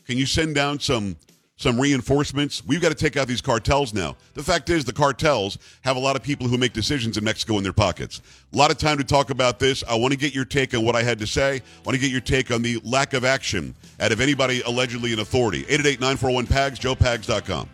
Can 0.06 0.18
you 0.18 0.26
send 0.26 0.56
down 0.56 0.80
some 0.80 1.16
some 1.60 1.80
reinforcements. 1.80 2.66
We've 2.66 2.82
got 2.82 2.88
to 2.90 2.96
take 2.96 3.18
out 3.18 3.28
these 3.28 3.42
cartels 3.42 3.94
now. 3.94 4.16
The 4.34 4.42
fact 4.42 4.70
is, 4.70 4.86
the 4.86 4.94
cartels 4.94 5.58
have 5.82 5.98
a 5.98 6.00
lot 6.00 6.16
of 6.16 6.24
people 6.24 6.48
who 6.48 6.58
make 6.58 6.72
decisions 6.72 7.18
in 7.18 7.24
Mexico 7.26 7.58
in 7.58 7.64
their 7.64 7.74
pockets. 7.74 8.22
A 8.54 8.58
lot 8.58 8.72
of 8.72 8.78
time 8.78 8.98
to 8.98 9.04
talk 9.04 9.30
about 9.30 9.60
this. 9.60 9.84
I 9.88 9.96
want 9.96 10.14
to 10.14 10.18
get 10.18 10.34
your 10.34 10.46
take 10.46 10.74
on 10.74 10.86
what 10.86 10.96
I 10.96 11.04
had 11.04 11.20
to 11.20 11.28
say. 11.28 11.56
I 11.58 11.82
want 11.84 11.96
to 11.96 12.02
get 12.02 12.12
your 12.12 12.22
take 12.22 12.50
on 12.50 12.62
the 12.62 12.80
lack 12.86 13.14
of 13.14 13.26
action 13.26 13.76
out 14.00 14.14
of 14.14 14.22
anybody 14.22 14.62
allegedly 14.62 15.12
in 15.12 15.20
authority. 15.20 15.66
888 15.68 16.00
941 16.00 16.48
PAGS, 16.48 16.80
joepags.com. 16.80 17.70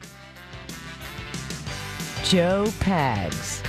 Joe 2.24 2.66
Pags. 2.80 3.62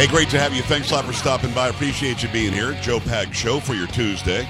Hey, 0.00 0.06
great 0.06 0.30
to 0.30 0.40
have 0.40 0.54
you. 0.54 0.62
Thanks 0.62 0.90
a 0.90 0.94
lot 0.94 1.04
for 1.04 1.12
stopping 1.12 1.52
by. 1.52 1.68
Appreciate 1.68 2.22
you 2.22 2.30
being 2.30 2.54
here. 2.54 2.72
Joe 2.80 3.00
Pag 3.00 3.34
Show 3.34 3.60
for 3.60 3.74
your 3.74 3.86
Tuesday. 3.88 4.48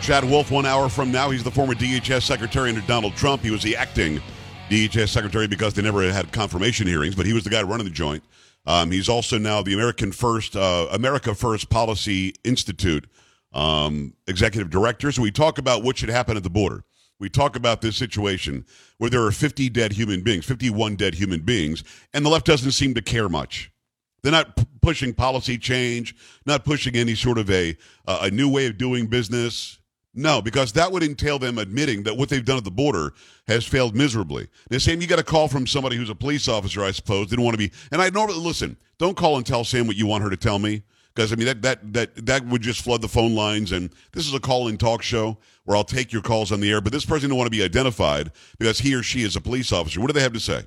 Chad 0.00 0.24
Wolf, 0.24 0.50
one 0.50 0.64
hour 0.64 0.88
from 0.88 1.12
now, 1.12 1.28
he's 1.28 1.44
the 1.44 1.50
former 1.50 1.74
DHS 1.74 2.22
Secretary 2.22 2.70
under 2.70 2.80
Donald 2.80 3.14
Trump. 3.16 3.42
He 3.42 3.50
was 3.50 3.62
the 3.62 3.76
acting 3.76 4.18
DHS 4.70 5.10
Secretary 5.10 5.46
because 5.46 5.74
they 5.74 5.82
never 5.82 6.10
had 6.10 6.32
confirmation 6.32 6.86
hearings, 6.86 7.14
but 7.14 7.26
he 7.26 7.34
was 7.34 7.44
the 7.44 7.50
guy 7.50 7.60
running 7.60 7.84
the 7.84 7.92
joint. 7.92 8.24
Um, 8.64 8.90
he's 8.90 9.10
also 9.10 9.36
now 9.36 9.60
the 9.60 9.74
American 9.74 10.10
First, 10.10 10.56
uh, 10.56 10.86
America 10.90 11.34
First 11.34 11.68
Policy 11.68 12.32
Institute 12.42 13.10
um, 13.52 14.14
executive 14.26 14.70
director. 14.70 15.12
So 15.12 15.20
we 15.20 15.32
talk 15.32 15.58
about 15.58 15.82
what 15.82 15.98
should 15.98 16.08
happen 16.08 16.38
at 16.38 16.44
the 16.44 16.48
border. 16.48 16.82
We 17.18 17.28
talk 17.28 17.56
about 17.56 17.82
this 17.82 17.98
situation 17.98 18.64
where 18.96 19.10
there 19.10 19.22
are 19.22 19.32
50 19.32 19.68
dead 19.68 19.92
human 19.92 20.22
beings, 20.22 20.46
51 20.46 20.96
dead 20.96 21.16
human 21.16 21.40
beings, 21.40 21.84
and 22.14 22.24
the 22.24 22.30
left 22.30 22.46
doesn't 22.46 22.72
seem 22.72 22.94
to 22.94 23.02
care 23.02 23.28
much. 23.28 23.70
They're 24.22 24.32
not 24.32 24.56
p- 24.56 24.66
pushing 24.82 25.14
policy 25.14 25.58
change, 25.58 26.14
not 26.46 26.64
pushing 26.64 26.94
any 26.96 27.14
sort 27.14 27.38
of 27.38 27.50
a 27.50 27.76
uh, 28.06 28.20
a 28.22 28.30
new 28.30 28.48
way 28.48 28.66
of 28.66 28.78
doing 28.78 29.06
business. 29.06 29.78
No, 30.12 30.42
because 30.42 30.72
that 30.72 30.90
would 30.90 31.04
entail 31.04 31.38
them 31.38 31.56
admitting 31.56 32.02
that 32.02 32.16
what 32.16 32.28
they've 32.28 32.44
done 32.44 32.58
at 32.58 32.64
the 32.64 32.70
border 32.70 33.12
has 33.46 33.64
failed 33.64 33.94
miserably. 33.94 34.48
They're 34.68 34.80
saying 34.80 35.00
you 35.00 35.06
got 35.06 35.20
a 35.20 35.24
call 35.24 35.46
from 35.46 35.68
somebody 35.68 35.96
who's 35.96 36.10
a 36.10 36.16
police 36.16 36.48
officer, 36.48 36.82
I 36.82 36.90
suppose, 36.90 37.28
didn't 37.28 37.44
want 37.44 37.54
to 37.54 37.58
be. 37.58 37.72
And 37.92 38.02
I 38.02 38.10
normally 38.10 38.40
listen. 38.40 38.76
Don't 38.98 39.16
call 39.16 39.36
and 39.36 39.46
tell 39.46 39.62
Sam 39.62 39.86
what 39.86 39.96
you 39.96 40.08
want 40.08 40.24
her 40.24 40.30
to 40.30 40.36
tell 40.36 40.58
me, 40.58 40.82
because 41.14 41.32
I 41.32 41.36
mean 41.36 41.46
that 41.46 41.62
that 41.62 41.92
that 41.92 42.26
that 42.26 42.44
would 42.46 42.60
just 42.60 42.82
flood 42.82 43.02
the 43.02 43.08
phone 43.08 43.36
lines. 43.36 43.70
And 43.70 43.90
this 44.12 44.26
is 44.26 44.34
a 44.34 44.40
call-in 44.40 44.78
talk 44.78 45.02
show 45.02 45.38
where 45.64 45.76
I'll 45.76 45.84
take 45.84 46.12
your 46.12 46.22
calls 46.22 46.50
on 46.50 46.60
the 46.60 46.70
air. 46.70 46.80
But 46.80 46.92
this 46.92 47.04
person 47.04 47.28
don't 47.28 47.38
want 47.38 47.46
to 47.46 47.56
be 47.56 47.62
identified 47.62 48.32
because 48.58 48.80
he 48.80 48.94
or 48.96 49.04
she 49.04 49.22
is 49.22 49.36
a 49.36 49.40
police 49.40 49.72
officer. 49.72 50.00
What 50.00 50.08
do 50.08 50.12
they 50.12 50.22
have 50.22 50.32
to 50.32 50.40
say? 50.40 50.64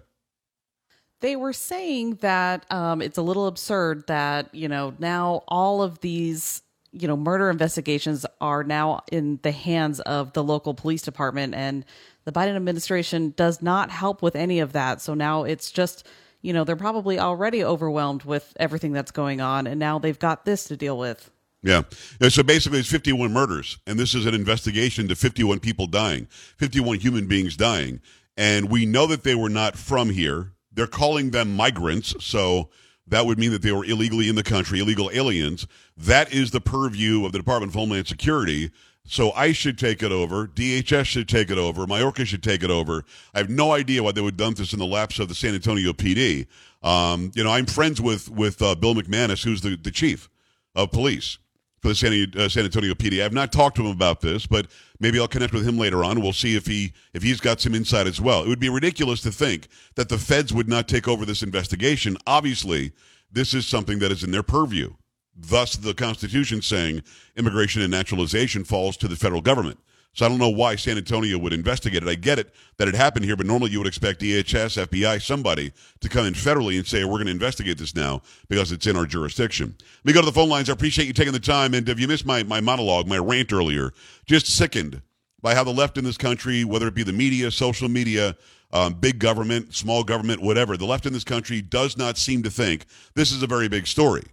They 1.23 1.37
were 1.37 1.53
saying 1.53 2.15
that 2.15 2.65
um, 2.69 3.01
it's 3.01 3.17
a 3.17 3.21
little 3.21 3.47
absurd 3.47 4.05
that 4.07 4.53
you 4.53 4.67
know 4.67 4.93
now 4.99 5.41
all 5.47 5.81
of 5.81 5.99
these 6.01 6.61
you 6.91 7.07
know 7.07 7.15
murder 7.15 7.49
investigations 7.49 8.25
are 8.41 8.63
now 8.63 9.01
in 9.09 9.39
the 9.41 9.51
hands 9.51 10.01
of 10.01 10.33
the 10.33 10.43
local 10.43 10.73
police 10.73 11.01
department 11.01 11.55
and 11.55 11.85
the 12.25 12.31
Biden 12.31 12.57
administration 12.57 13.33
does 13.37 13.61
not 13.61 13.89
help 13.89 14.21
with 14.21 14.35
any 14.35 14.59
of 14.59 14.73
that 14.73 15.01
so 15.01 15.13
now 15.13 15.45
it's 15.45 15.71
just 15.71 16.05
you 16.41 16.51
know 16.51 16.65
they're 16.65 16.75
probably 16.75 17.17
already 17.17 17.63
overwhelmed 17.63 18.23
with 18.23 18.51
everything 18.59 18.91
that's 18.91 19.11
going 19.11 19.39
on 19.39 19.65
and 19.65 19.79
now 19.79 19.97
they've 19.97 20.19
got 20.19 20.43
this 20.43 20.65
to 20.65 20.75
deal 20.75 20.97
with 20.97 21.31
Yeah. 21.61 21.83
So 22.27 22.43
basically, 22.43 22.79
it's 22.79 22.89
51 22.89 23.31
murders, 23.31 23.77
and 23.87 23.97
this 23.97 24.13
is 24.13 24.25
an 24.25 24.33
investigation 24.33 25.07
to 25.07 25.15
51 25.15 25.61
people 25.61 25.87
dying, 25.87 26.27
51 26.57 26.99
human 26.99 27.25
beings 27.25 27.55
dying. 27.55 28.01
And 28.35 28.69
we 28.69 28.85
know 28.85 29.07
that 29.07 29.23
they 29.23 29.35
were 29.35 29.47
not 29.49 29.77
from 29.77 30.09
here. 30.09 30.51
They're 30.73 30.87
calling 30.87 31.31
them 31.31 31.55
migrants. 31.55 32.15
So 32.23 32.69
that 33.07 33.25
would 33.25 33.37
mean 33.37 33.51
that 33.51 33.61
they 33.61 33.71
were 33.71 33.85
illegally 33.85 34.29
in 34.29 34.35
the 34.35 34.43
country, 34.43 34.79
illegal 34.79 35.09
aliens. 35.13 35.67
That 35.97 36.33
is 36.33 36.51
the 36.51 36.61
purview 36.61 37.25
of 37.25 37.31
the 37.31 37.37
Department 37.39 37.71
of 37.71 37.75
Homeland 37.75 38.07
Security. 38.07 38.71
So 39.05 39.31
I 39.33 39.51
should 39.51 39.77
take 39.77 40.01
it 40.01 40.11
over. 40.13 40.47
DHS 40.47 41.05
should 41.05 41.27
take 41.27 41.51
it 41.51 41.57
over. 41.57 41.85
Mayorkas 41.85 42.27
should 42.27 42.43
take 42.43 42.63
it 42.63 42.71
over. 42.71 43.03
I 43.33 43.39
have 43.39 43.49
no 43.49 43.73
idea 43.73 44.01
why 44.01 44.13
they 44.13 44.21
would 44.21 44.37
dump 44.37 44.57
this 44.57 44.71
in 44.71 44.79
the 44.79 44.85
laps 44.85 45.19
of 45.19 45.27
the 45.27 45.35
San 45.35 45.53
Antonio 45.53 45.91
PD. 45.91 46.47
Um, 46.81 47.31
you 47.35 47.43
know, 47.43 47.51
I'm 47.51 47.65
friends 47.65 47.99
with 47.99 48.29
with 48.29 48.61
uh, 48.61 48.75
Bill 48.75 48.95
McManus, 48.95 49.43
who's 49.43 49.61
the, 49.61 49.75
the 49.75 49.91
chief 49.91 50.29
of 50.73 50.91
police 50.91 51.37
for 51.83 51.89
the 51.89 51.95
San, 51.95 52.41
uh, 52.41 52.47
San 52.47 52.63
Antonio 52.63 52.93
PD. 52.93 53.23
I've 53.23 53.33
not 53.33 53.51
talked 53.51 53.75
to 53.75 53.83
him 53.83 53.91
about 53.91 54.21
this, 54.21 54.47
but 54.47 54.67
maybe 55.01 55.19
I'll 55.19 55.27
connect 55.27 55.53
with 55.53 55.67
him 55.67 55.77
later 55.77 56.01
on. 56.03 56.21
We'll 56.21 56.31
see 56.31 56.55
if 56.55 56.65
he 56.65 56.93
if 57.13 57.21
he's 57.21 57.41
got 57.41 57.59
some 57.59 57.75
insight 57.75 58.07
as 58.07 58.21
well. 58.21 58.43
It 58.43 58.47
would 58.47 58.59
be 58.59 58.69
ridiculous 58.69 59.21
to 59.21 59.31
think 59.31 59.67
that 59.95 60.07
the 60.07 60.17
feds 60.17 60.53
would 60.53 60.69
not 60.69 60.87
take 60.87 61.09
over 61.09 61.25
this 61.25 61.43
investigation. 61.43 62.17
Obviously, 62.25 62.93
this 63.29 63.53
is 63.53 63.67
something 63.67 63.99
that 63.99 64.13
is 64.13 64.23
in 64.23 64.31
their 64.31 64.43
purview. 64.43 64.93
Thus, 65.35 65.75
the 65.75 65.93
Constitution 65.93 66.61
saying 66.61 67.03
immigration 67.35 67.81
and 67.81 67.91
naturalization 67.91 68.63
falls 68.63 68.95
to 68.97 69.09
the 69.09 69.17
federal 69.17 69.41
government. 69.41 69.79
So 70.13 70.25
I 70.25 70.29
don't 70.29 70.37
know 70.37 70.49
why 70.49 70.75
San 70.75 70.97
Antonio 70.97 71.39
would 71.39 71.53
investigate 71.53 72.03
it. 72.03 72.09
I 72.09 72.13
get 72.13 72.37
it 72.37 72.53
that 72.77 72.87
it 72.87 72.93
happened 72.93 73.25
here, 73.25 73.35
but 73.35 73.47
normally 73.47 73.71
you 73.71 73.79
would 73.79 73.87
expect 73.87 74.21
DHS, 74.21 74.85
FBI, 74.87 75.19
somebody 75.19 75.73
to 76.01 76.09
come 76.09 76.25
in 76.25 76.35
federally 76.35 76.77
and 76.77 76.85
say, 76.85 77.03
we're 77.03 77.13
going 77.13 77.25
to 77.25 77.31
investigate 77.31 77.79
this 77.79 77.95
now 77.95 78.21
because 78.47 78.71
it's 78.71 78.85
in 78.85 78.95
our 78.95 79.07
jurisdiction. 79.07 79.75
Let 80.03 80.05
me 80.05 80.13
go 80.13 80.21
to 80.21 80.25
the 80.27 80.31
phone 80.31 80.49
lines. 80.49 80.69
I 80.69 80.73
appreciate 80.73 81.07
you 81.07 81.13
taking 81.13 81.33
the 81.33 81.39
time. 81.39 81.73
And 81.73 81.89
if 81.89 81.99
you 81.99 82.07
missed 82.07 82.27
my, 82.27 82.43
my 82.43 82.61
monologue, 82.61 83.07
my 83.07 83.17
rant 83.17 83.51
earlier, 83.51 83.91
just 84.25 84.45
sickened 84.45 85.01
by 85.41 85.55
how 85.55 85.63
the 85.63 85.73
left 85.73 85.97
in 85.97 86.03
this 86.03 86.17
country, 86.17 86.63
whether 86.63 86.87
it 86.87 86.93
be 86.93 87.03
the 87.03 87.11
media, 87.11 87.49
social 87.49 87.89
media, 87.89 88.37
um, 88.71 88.93
big 88.93 89.19
government, 89.19 89.73
small 89.73 90.03
government, 90.03 90.41
whatever, 90.41 90.77
the 90.77 90.85
left 90.85 91.07
in 91.07 91.13
this 91.13 91.23
country 91.23 91.61
does 91.61 91.97
not 91.97 92.17
seem 92.17 92.43
to 92.43 92.51
think 92.51 92.85
this 93.15 93.31
is 93.31 93.41
a 93.41 93.47
very 93.47 93.67
big 93.67 93.87
story. 93.87 94.23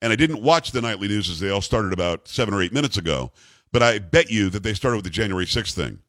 And 0.00 0.12
I 0.12 0.16
didn't 0.16 0.42
watch 0.42 0.70
the 0.70 0.80
nightly 0.80 1.08
news 1.08 1.28
as 1.28 1.40
they 1.40 1.50
all 1.50 1.60
started 1.60 1.92
about 1.92 2.28
seven 2.28 2.54
or 2.54 2.62
eight 2.62 2.72
minutes 2.72 2.96
ago, 2.96 3.32
but 3.72 3.82
I 3.82 3.98
bet 3.98 4.30
you 4.30 4.50
that 4.50 4.62
they 4.62 4.74
started 4.74 4.96
with 4.96 5.04
the 5.04 5.10
January 5.10 5.46
6th 5.46 5.72
thing. 5.72 6.00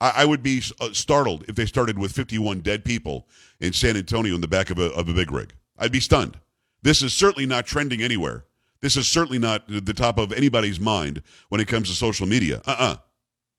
I, 0.00 0.12
I 0.16 0.24
would 0.24 0.42
be 0.42 0.62
uh, 0.80 0.92
startled 0.92 1.44
if 1.48 1.54
they 1.56 1.66
started 1.66 1.98
with 1.98 2.12
51 2.12 2.60
dead 2.60 2.84
people 2.84 3.26
in 3.60 3.72
San 3.72 3.96
Antonio 3.96 4.34
in 4.34 4.40
the 4.40 4.48
back 4.48 4.70
of 4.70 4.78
a, 4.78 4.92
of 4.92 5.08
a 5.08 5.12
big 5.12 5.30
rig. 5.30 5.52
I'd 5.78 5.92
be 5.92 6.00
stunned. 6.00 6.38
This 6.82 7.02
is 7.02 7.12
certainly 7.12 7.46
not 7.46 7.66
trending 7.66 8.02
anywhere. 8.02 8.44
This 8.80 8.96
is 8.96 9.08
certainly 9.08 9.38
not 9.38 9.64
the 9.66 9.94
top 9.94 10.18
of 10.18 10.32
anybody's 10.32 10.78
mind 10.78 11.22
when 11.48 11.60
it 11.60 11.66
comes 11.66 11.88
to 11.88 11.94
social 11.94 12.26
media. 12.26 12.62
Uh 12.64 12.76
uh 12.78 12.96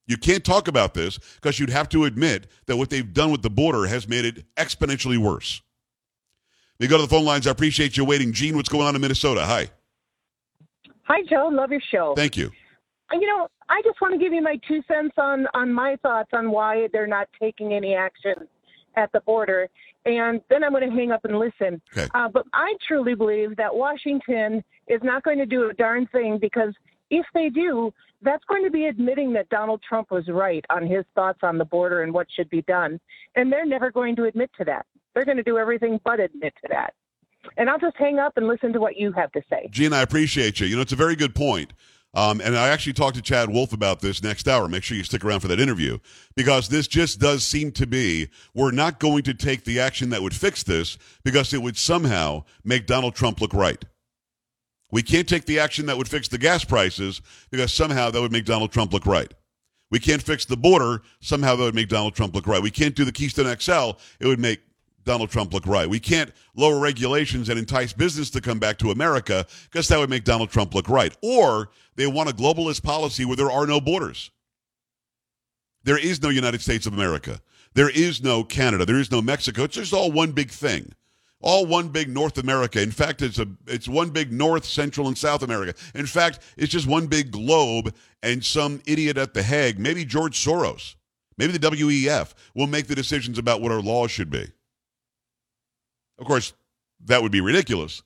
You 0.07 0.17
can't 0.17 0.45
talk 0.45 0.69
about 0.69 0.93
this 0.93 1.19
because 1.35 1.59
you'd 1.59 1.69
have 1.69 1.89
to 1.89 2.05
admit 2.05 2.47
that 2.67 2.77
what 2.77 2.89
they've 2.89 3.13
done 3.13 3.31
with 3.31 3.41
the 3.41 3.49
border 3.49 3.85
has 3.87 4.07
made 4.07 4.23
it 4.23 4.45
exponentially 4.55 5.17
worse. 5.17 5.61
We 6.79 6.87
go 6.87 6.95
to 6.95 7.03
the 7.03 7.09
phone 7.09 7.25
lines. 7.25 7.45
I 7.47 7.51
appreciate 7.51 7.97
you 7.97 8.05
waiting. 8.05 8.31
Gene, 8.31 8.55
what's 8.55 8.69
going 8.69 8.87
on 8.87 8.95
in 8.95 9.01
Minnesota? 9.01 9.45
Hi. 9.45 9.69
Hi, 11.03 11.21
Joe. 11.29 11.49
Love 11.51 11.71
your 11.71 11.81
show. 11.91 12.13
Thank 12.15 12.37
you. 12.37 12.51
You 13.13 13.27
know, 13.27 13.47
I 13.69 13.81
just 13.83 13.99
want 14.01 14.13
to 14.13 14.19
give 14.19 14.33
you 14.33 14.41
my 14.41 14.59
two 14.67 14.81
cents 14.87 15.15
on 15.17 15.47
on 15.53 15.71
my 15.71 15.97
thoughts 16.01 16.29
on 16.33 16.51
why 16.51 16.87
they're 16.91 17.07
not 17.07 17.27
taking 17.39 17.73
any 17.73 17.95
action 17.95 18.47
at 18.95 19.11
the 19.11 19.21
border, 19.21 19.67
and 20.05 20.41
then 20.49 20.63
I'm 20.63 20.71
going 20.71 20.89
to 20.89 20.95
hang 20.95 21.11
up 21.11 21.25
and 21.25 21.37
listen. 21.37 21.81
Okay. 21.95 22.07
Uh, 22.13 22.27
but 22.29 22.45
I 22.53 22.73
truly 22.87 23.15
believe 23.15 23.55
that 23.57 23.73
Washington 23.73 24.63
is 24.87 25.01
not 25.03 25.23
going 25.23 25.37
to 25.37 25.45
do 25.45 25.69
a 25.69 25.73
darn 25.73 26.07
thing 26.07 26.37
because 26.39 26.73
if 27.09 27.25
they 27.33 27.49
do, 27.49 27.93
that's 28.21 28.43
going 28.45 28.63
to 28.63 28.71
be 28.71 28.85
admitting 28.85 29.33
that 29.33 29.49
Donald 29.49 29.81
Trump 29.87 30.11
was 30.11 30.27
right 30.27 30.65
on 30.69 30.85
his 30.85 31.05
thoughts 31.15 31.39
on 31.43 31.57
the 31.57 31.65
border 31.65 32.03
and 32.03 32.13
what 32.13 32.27
should 32.35 32.49
be 32.49 32.61
done, 32.63 32.99
and 33.35 33.51
they're 33.51 33.65
never 33.65 33.91
going 33.91 34.15
to 34.17 34.25
admit 34.25 34.51
to 34.57 34.65
that. 34.65 34.85
They're 35.13 35.25
going 35.25 35.37
to 35.37 35.43
do 35.43 35.57
everything 35.57 35.99
but 36.03 36.19
admit 36.19 36.53
to 36.61 36.67
that. 36.71 36.93
And 37.57 37.69
I'll 37.69 37.79
just 37.79 37.95
hang 37.97 38.19
up 38.19 38.33
and 38.35 38.47
listen 38.47 38.73
to 38.73 38.79
what 38.79 38.97
you 38.97 39.11
have 39.13 39.31
to 39.31 39.41
say. 39.49 39.69
Gene, 39.71 39.93
I 39.93 40.01
appreciate 40.01 40.59
you. 40.59 40.67
You 40.67 40.75
know, 40.75 40.81
it's 40.81 40.91
a 40.91 40.97
very 40.97 41.15
good 41.15 41.33
point. 41.33 41.73
Um, 42.15 42.41
and 42.41 42.57
I 42.57 42.69
actually 42.69 42.93
talked 42.93 43.15
to 43.17 43.21
Chad 43.21 43.49
Wolf 43.49 43.71
about 43.71 43.99
this 43.99 44.23
next 44.23 44.47
hour. 44.47 44.67
Make 44.67 44.83
sure 44.83 44.97
you 44.97 45.03
stick 45.03 45.23
around 45.23 45.41
for 45.41 45.47
that 45.47 45.59
interview 45.59 45.99
because 46.35 46.67
this 46.67 46.87
just 46.87 47.19
does 47.19 47.45
seem 47.45 47.71
to 47.73 47.85
be 47.85 48.29
we're 48.55 48.71
not 48.71 48.99
going 48.99 49.23
to 49.23 49.33
take 49.33 49.63
the 49.63 49.79
action 49.79 50.09
that 50.09 50.21
would 50.21 50.33
fix 50.33 50.63
this 50.63 50.97
because 51.23 51.53
it 51.53 51.61
would 51.61 51.77
somehow 51.77 52.43
make 52.63 52.87
Donald 52.87 53.13
Trump 53.13 53.41
look 53.41 53.53
right. 53.53 53.83
We 54.91 55.03
can't 55.03 55.29
take 55.29 55.45
the 55.45 55.59
action 55.59 55.85
that 55.85 55.97
would 55.97 56.07
fix 56.07 56.27
the 56.27 56.39
gas 56.39 56.63
prices 56.63 57.21
because 57.51 57.71
somehow 57.71 58.09
that 58.09 58.19
would 58.19 58.31
make 58.31 58.45
Donald 58.45 58.71
Trump 58.71 58.91
look 58.91 59.05
right. 59.05 59.31
We 59.91 59.99
can't 59.99 60.21
fix 60.21 60.45
the 60.45 60.57
border. 60.57 61.03
Somehow 61.19 61.55
that 61.55 61.63
would 61.63 61.75
make 61.75 61.89
Donald 61.89 62.15
Trump 62.15 62.33
look 62.33 62.47
right. 62.47 62.61
We 62.61 62.71
can't 62.71 62.95
do 62.95 63.05
the 63.05 63.11
Keystone 63.11 63.55
XL. 63.55 63.99
It 64.19 64.27
would 64.27 64.39
make 64.39 64.61
Donald 65.09 65.31
Trump 65.31 65.55
look 65.55 65.65
right. 65.65 65.89
We 65.89 65.99
can't 65.99 66.31
lower 66.55 66.79
regulations 66.79 67.49
and 67.49 67.57
entice 67.57 67.93
business 67.93 68.29
to 68.29 68.41
come 68.41 68.59
back 68.59 68.77
to 68.77 68.91
America 68.91 69.47
because 69.63 69.87
that 69.87 69.97
would 69.97 70.11
make 70.11 70.23
Donald 70.23 70.51
Trump 70.51 70.75
look 70.75 70.87
right. 70.87 71.17
Or 71.23 71.71
they 71.95 72.05
want 72.05 72.29
a 72.29 72.31
globalist 72.31 72.83
policy 72.83 73.25
where 73.25 73.35
there 73.35 73.49
are 73.49 73.65
no 73.65 73.81
borders. 73.81 74.29
There 75.83 75.97
is 75.97 76.21
no 76.21 76.29
United 76.29 76.61
States 76.61 76.85
of 76.85 76.93
America. 76.93 77.41
There 77.73 77.89
is 77.89 78.21
no 78.21 78.43
Canada. 78.43 78.85
There 78.85 78.99
is 78.99 79.09
no 79.09 79.19
Mexico. 79.19 79.63
It's 79.63 79.77
just 79.77 79.93
all 79.93 80.11
one 80.11 80.31
big 80.31 80.51
thing. 80.51 80.93
All 81.41 81.65
one 81.65 81.87
big 81.87 82.07
North 82.07 82.37
America. 82.37 82.79
In 82.79 82.91
fact, 82.91 83.23
it's 83.23 83.39
a 83.39 83.47
it's 83.65 83.87
one 83.87 84.11
big 84.11 84.31
North, 84.31 84.63
Central, 84.63 85.07
and 85.07 85.17
South 85.17 85.41
America. 85.41 85.73
In 85.95 86.05
fact, 86.05 86.37
it's 86.55 86.71
just 86.71 86.85
one 86.85 87.07
big 87.07 87.31
globe, 87.31 87.95
and 88.21 88.45
some 88.45 88.79
idiot 88.85 89.17
at 89.17 89.33
the 89.33 89.41
Hague, 89.41 89.79
maybe 89.79 90.05
George 90.05 90.37
Soros, 90.37 90.93
maybe 91.35 91.57
the 91.57 91.67
WEF, 91.67 92.35
will 92.53 92.67
make 92.67 92.85
the 92.85 92.93
decisions 92.93 93.39
about 93.39 93.59
what 93.59 93.71
our 93.71 93.81
laws 93.81 94.11
should 94.11 94.29
be. 94.29 94.51
Of 96.19 96.25
course, 96.25 96.53
that 97.05 97.21
would 97.21 97.31
be 97.31 97.41
ridiculous. 97.41 98.03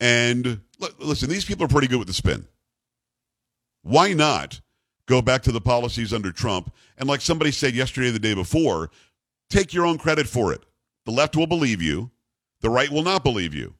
And 0.00 0.60
listen, 0.98 1.28
these 1.28 1.44
people 1.44 1.64
are 1.64 1.68
pretty 1.68 1.88
good 1.88 1.98
with 1.98 2.08
the 2.08 2.14
spin. 2.14 2.46
Why 3.82 4.12
not 4.12 4.60
go 5.06 5.22
back 5.22 5.42
to 5.42 5.52
the 5.52 5.60
policies 5.60 6.12
under 6.12 6.32
Trump? 6.32 6.74
And 6.98 7.08
like 7.08 7.20
somebody 7.20 7.50
said 7.50 7.74
yesterday 7.74 8.10
the 8.10 8.18
day 8.18 8.34
before, 8.34 8.90
take 9.50 9.72
your 9.72 9.86
own 9.86 9.98
credit 9.98 10.26
for 10.26 10.52
it. 10.52 10.62
The 11.06 11.12
left 11.12 11.36
will 11.36 11.46
believe 11.46 11.82
you, 11.82 12.10
the 12.60 12.70
right 12.70 12.90
will 12.90 13.02
not 13.02 13.24
believe 13.24 13.54
you. 13.54 13.74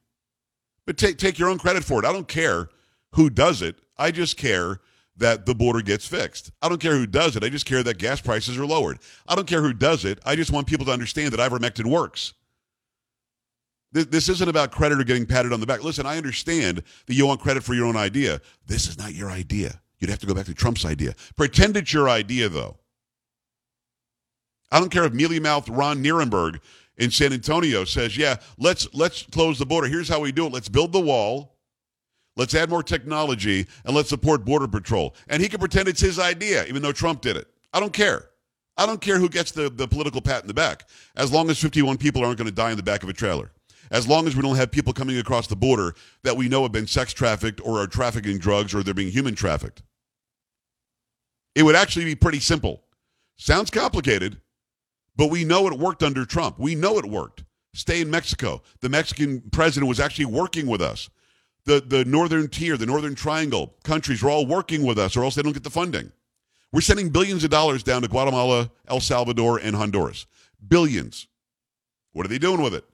But 0.85 0.97
take 0.97 1.17
take 1.17 1.39
your 1.39 1.49
own 1.49 1.57
credit 1.57 1.83
for 1.83 1.99
it. 1.99 2.05
I 2.05 2.13
don't 2.13 2.27
care 2.27 2.69
who 3.13 3.29
does 3.29 3.61
it. 3.61 3.77
I 3.97 4.11
just 4.11 4.37
care 4.37 4.79
that 5.17 5.45
the 5.45 5.55
border 5.55 5.81
gets 5.81 6.07
fixed. 6.07 6.51
I 6.61 6.69
don't 6.69 6.81
care 6.81 6.95
who 6.95 7.07
does 7.07 7.35
it. 7.35 7.43
I 7.43 7.49
just 7.49 7.65
care 7.65 7.81
that 7.81 7.97
gas 7.97 8.21
prices 8.21 8.57
are 8.57 8.65
lowered. 8.65 8.99
I 9.27 9.35
don't 9.35 9.47
care 9.47 9.61
who 9.61 9.73
does 9.73 10.05
it. 10.05 10.19
I 10.25 10.35
just 10.35 10.51
want 10.51 10.67
people 10.67 10.85
to 10.85 10.91
understand 10.91 11.31
that 11.31 11.39
ivermectin 11.39 11.85
works. 11.85 12.33
This 13.91 14.27
isn't 14.27 14.49
about 14.49 14.71
credit 14.71 14.99
or 14.99 15.05
getting 15.05 15.25
patted 15.25 15.53
on 15.53 15.61
the 15.61 15.65
back. 15.65 15.81
Listen, 15.81 16.05
I 16.05 16.17
understand 16.17 16.83
that 17.05 17.13
you 17.13 17.25
want 17.25 17.39
credit 17.39 17.63
for 17.63 17.73
your 17.73 17.85
own 17.85 17.95
idea. 17.95 18.41
This 18.67 18.87
is 18.87 18.97
not 18.97 19.13
your 19.13 19.29
idea. 19.29 19.79
You'd 19.99 20.09
have 20.09 20.19
to 20.19 20.25
go 20.25 20.33
back 20.33 20.47
to 20.47 20.53
Trump's 20.53 20.83
idea. 20.83 21.15
Pretend 21.37 21.77
it's 21.77 21.93
your 21.93 22.09
idea, 22.09 22.49
though. 22.49 22.77
I 24.71 24.79
don't 24.79 24.89
care 24.89 25.05
if 25.05 25.13
mealy 25.13 25.39
mouthed 25.39 25.69
Ron 25.69 26.03
Nirenberg 26.03 26.59
in 26.97 27.09
San 27.11 27.31
Antonio 27.31 27.85
says, 27.85 28.17
"Yeah, 28.17 28.35
let's 28.57 28.93
let's 28.93 29.23
close 29.23 29.59
the 29.59 29.65
border. 29.65 29.87
Here's 29.87 30.09
how 30.09 30.19
we 30.19 30.33
do 30.33 30.47
it. 30.47 30.51
Let's 30.51 30.67
build 30.69 30.91
the 30.91 30.99
wall. 30.99 31.55
Let's 32.35 32.53
add 32.53 32.69
more 32.69 32.83
technology 32.83 33.65
and 33.85 33.95
let's 33.95 34.09
support 34.09 34.43
border 34.43 34.67
patrol." 34.67 35.15
And 35.29 35.41
he 35.41 35.47
can 35.47 35.59
pretend 35.59 35.87
it's 35.87 36.01
his 36.01 36.19
idea, 36.19 36.65
even 36.65 36.81
though 36.81 36.91
Trump 36.91 37.21
did 37.21 37.37
it. 37.37 37.47
I 37.71 37.79
don't 37.79 37.93
care. 37.93 38.29
I 38.77 38.85
don't 38.85 38.99
care 38.99 39.19
who 39.19 39.29
gets 39.29 39.51
the, 39.51 39.69
the 39.69 39.87
political 39.87 40.19
pat 40.19 40.41
in 40.41 40.47
the 40.47 40.53
back, 40.53 40.89
as 41.15 41.31
long 41.31 41.49
as 41.49 41.57
51 41.57 41.97
people 41.97 42.25
aren't 42.25 42.37
going 42.37 42.49
to 42.49 42.53
die 42.53 42.71
in 42.71 42.77
the 42.77 42.83
back 42.83 43.03
of 43.03 43.09
a 43.09 43.13
trailer 43.13 43.51
as 43.91 44.07
long 44.07 44.27
as 44.27 44.35
we 44.35 44.41
don't 44.41 44.55
have 44.55 44.71
people 44.71 44.93
coming 44.93 45.17
across 45.17 45.47
the 45.47 45.55
border 45.55 45.95
that 46.23 46.37
we 46.37 46.49
know 46.49 46.63
have 46.63 46.71
been 46.71 46.87
sex 46.87 47.13
trafficked 47.13 47.61
or 47.63 47.81
are 47.81 47.87
trafficking 47.87 48.37
drugs 48.37 48.73
or 48.73 48.83
they're 48.83 48.93
being 48.93 49.11
human 49.11 49.35
trafficked. 49.35 49.83
It 51.55 51.63
would 51.63 51.75
actually 51.75 52.05
be 52.05 52.15
pretty 52.15 52.39
simple. 52.39 52.83
Sounds 53.37 53.69
complicated, 53.69 54.41
but 55.15 55.29
we 55.29 55.45
know 55.45 55.67
it 55.67 55.73
worked 55.73 56.03
under 56.03 56.25
Trump. 56.25 56.59
We 56.59 56.75
know 56.75 56.97
it 56.97 57.05
worked. 57.05 57.43
Stay 57.73 58.01
in 58.01 58.09
Mexico. 58.09 58.61
The 58.81 58.89
Mexican 58.89 59.41
president 59.51 59.89
was 59.89 59.99
actually 59.99 60.25
working 60.25 60.67
with 60.67 60.81
us. 60.81 61.09
The, 61.65 61.81
the 61.81 62.05
northern 62.05 62.47
tier, 62.47 62.77
the 62.77 62.85
northern 62.85 63.15
triangle 63.15 63.75
countries 63.83 64.23
are 64.23 64.29
all 64.29 64.45
working 64.45 64.85
with 64.85 64.99
us, 64.99 65.17
or 65.17 65.23
else 65.23 65.35
they 65.35 65.41
don't 65.41 65.53
get 65.53 65.63
the 65.63 65.69
funding. 65.69 66.11
We're 66.71 66.81
sending 66.81 67.09
billions 67.09 67.43
of 67.43 67.49
dollars 67.49 67.83
down 67.83 68.01
to 68.03 68.07
Guatemala, 68.07 68.69
El 68.87 68.99
Salvador, 68.99 69.59
and 69.59 69.75
Honduras. 69.75 70.25
Billions. 70.65 71.27
What 72.13 72.25
are 72.25 72.29
they 72.29 72.37
doing 72.37 72.61
with 72.61 72.73
it? 72.73 72.85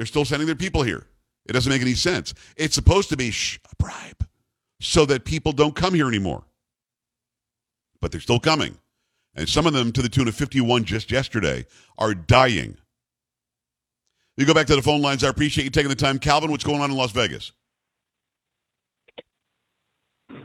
They're 0.00 0.06
still 0.06 0.24
sending 0.24 0.46
their 0.46 0.56
people 0.56 0.82
here. 0.82 1.04
It 1.46 1.52
doesn't 1.52 1.68
make 1.68 1.82
any 1.82 1.92
sense. 1.92 2.32
It's 2.56 2.74
supposed 2.74 3.10
to 3.10 3.18
be 3.18 3.30
shh, 3.30 3.58
a 3.70 3.76
bribe 3.76 4.26
so 4.80 5.04
that 5.04 5.26
people 5.26 5.52
don't 5.52 5.76
come 5.76 5.92
here 5.92 6.08
anymore. 6.08 6.44
But 8.00 8.10
they're 8.10 8.22
still 8.22 8.40
coming. 8.40 8.78
And 9.34 9.46
some 9.46 9.66
of 9.66 9.74
them, 9.74 9.92
to 9.92 10.00
the 10.00 10.08
tune 10.08 10.26
of 10.26 10.34
51 10.34 10.84
just 10.84 11.10
yesterday, 11.10 11.66
are 11.98 12.14
dying. 12.14 12.78
You 14.38 14.46
go 14.46 14.54
back 14.54 14.68
to 14.68 14.74
the 14.74 14.80
phone 14.80 15.02
lines. 15.02 15.22
I 15.22 15.28
appreciate 15.28 15.64
you 15.64 15.70
taking 15.70 15.90
the 15.90 15.94
time. 15.94 16.18
Calvin, 16.18 16.50
what's 16.50 16.64
going 16.64 16.80
on 16.80 16.90
in 16.90 16.96
Las 16.96 17.12
Vegas? 17.12 17.52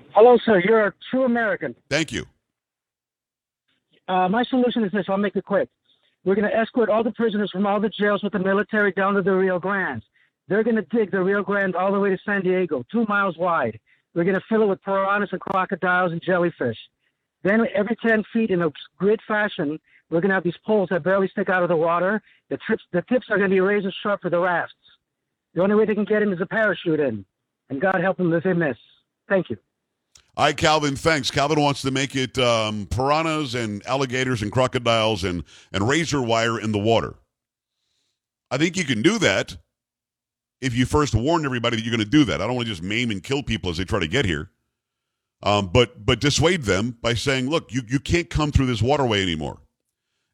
Hello, 0.09 0.37
sir. 0.45 0.59
You're 0.59 0.87
a 0.87 0.93
true 1.09 1.23
American. 1.23 1.75
Thank 1.89 2.11
you. 2.11 2.25
Uh, 4.09 4.27
my 4.27 4.43
solution 4.43 4.83
is 4.83 4.91
this. 4.91 5.05
I'll 5.07 5.15
make 5.15 5.37
it 5.37 5.45
quick. 5.45 5.69
We're 6.25 6.35
going 6.35 6.49
to 6.49 6.57
escort 6.57 6.89
all 6.89 7.03
the 7.03 7.11
prisoners 7.11 7.51
from 7.51 7.67
all 7.67 7.79
the 7.79 7.89
jails 7.89 8.23
with 8.23 8.33
the 8.33 8.39
military 8.39 8.91
down 8.91 9.13
to 9.13 9.21
the 9.21 9.31
Rio 9.31 9.59
Grande. 9.59 10.03
They're 10.47 10.63
going 10.63 10.75
to 10.75 10.81
dig 10.81 11.11
the 11.11 11.23
Rio 11.23 11.43
Grande 11.43 11.75
all 11.75 11.91
the 11.91 11.99
way 11.99 12.09
to 12.09 12.17
San 12.25 12.41
Diego, 12.41 12.83
two 12.91 13.05
miles 13.07 13.37
wide. 13.37 13.79
We're 14.15 14.23
going 14.23 14.35
to 14.35 14.45
fill 14.49 14.63
it 14.63 14.67
with 14.67 14.81
piranhas 14.81 15.29
and 15.31 15.39
crocodiles 15.39 16.11
and 16.11 16.21
jellyfish. 16.21 16.77
Then 17.43 17.67
every 17.75 17.95
10 18.01 18.23
feet 18.33 18.49
in 18.49 18.63
a 18.63 18.71
grid 18.97 19.19
fashion, 19.27 19.79
we're 20.09 20.19
going 20.19 20.29
to 20.29 20.35
have 20.35 20.43
these 20.43 20.57
poles 20.65 20.89
that 20.89 21.03
barely 21.03 21.27
stick 21.27 21.49
out 21.49 21.61
of 21.61 21.69
the 21.69 21.75
water. 21.75 22.21
The, 22.49 22.57
trips, 22.57 22.83
the 22.91 23.03
tips 23.03 23.27
are 23.29 23.37
going 23.37 23.49
to 23.49 23.55
be 23.55 23.59
razor 23.59 23.93
sharp 24.01 24.21
for 24.21 24.31
the 24.31 24.39
rafts. 24.39 24.73
The 25.53 25.61
only 25.61 25.75
way 25.75 25.85
they 25.85 25.95
can 25.95 26.05
get 26.05 26.23
in 26.23 26.33
is 26.33 26.41
a 26.41 26.45
parachute 26.47 26.99
in. 26.99 27.23
And 27.69 27.79
God 27.79 28.01
help 28.01 28.17
them 28.17 28.33
if 28.33 28.43
they 28.43 28.53
miss. 28.53 28.77
Thank 29.29 29.51
you. 29.51 29.57
Hi, 30.37 30.51
Calvin. 30.51 30.97
Thanks. 30.97 31.31
Calvin 31.31 31.61
wants 31.61 31.81
to 31.83 31.91
make 31.91 32.13
it 32.13 32.37
um, 32.37 32.87
piranhas 32.87 33.55
and 33.55 33.85
alligators 33.87 34.41
and 34.41 34.51
crocodiles 34.51 35.23
and, 35.23 35.45
and 35.71 35.87
razor 35.87 36.21
wire 36.21 36.59
in 36.59 36.73
the 36.73 36.77
water. 36.77 37.15
I 38.51 38.57
think 38.57 38.75
you 38.75 38.83
can 38.83 39.01
do 39.01 39.17
that 39.19 39.55
if 40.59 40.75
you 40.75 40.85
first 40.85 41.15
warn 41.15 41.45
everybody 41.45 41.77
that 41.77 41.83
you're 41.83 41.95
going 41.95 42.03
to 42.03 42.09
do 42.09 42.25
that. 42.25 42.41
I 42.41 42.47
don't 42.47 42.55
want 42.55 42.67
to 42.67 42.73
just 42.73 42.83
maim 42.83 43.11
and 43.11 43.23
kill 43.23 43.43
people 43.43 43.69
as 43.69 43.77
they 43.77 43.85
try 43.85 43.99
to 43.99 44.09
get 44.09 44.25
here. 44.25 44.51
Um, 45.41 45.67
but 45.67 46.05
but 46.05 46.19
dissuade 46.19 46.63
them 46.63 46.97
by 47.01 47.13
saying, 47.13 47.49
look, 47.49 47.71
you, 47.71 47.83
you 47.87 47.99
can't 47.99 48.29
come 48.29 48.51
through 48.51 48.65
this 48.65 48.81
waterway 48.81 49.21
anymore. 49.21 49.61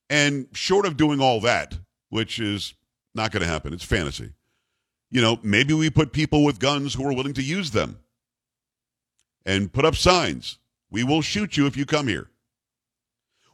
And 0.10 0.48
short 0.54 0.88
of 0.88 0.98
doing 0.98 1.22
all 1.22 1.42
that, 1.42 1.78
which 2.10 2.40
is 2.40 2.74
not 3.14 3.32
going 3.32 3.42
to 3.42 3.48
happen, 3.48 3.72
it's 3.72 3.84
fantasy. 3.84 4.32
You 5.12 5.22
know, 5.22 5.40
maybe 5.44 5.76
we 5.76 5.92
put 5.92 6.12
people 6.12 6.44
with 6.44 6.60
guns 6.60 6.96
who 6.96 7.08
are 7.08 7.14
willing 7.14 7.34
to 7.34 7.44
use 7.44 7.70
them 7.70 8.01
and 9.45 9.71
put 9.71 9.86
up 9.86 9.95
signs. 9.95 10.58
We 10.89 11.04
will 11.04 11.21
shoot 11.21 11.58
you 11.58 11.65
if 11.67 11.77
you 11.77 11.86
come 11.86 12.08
here. 12.08 12.30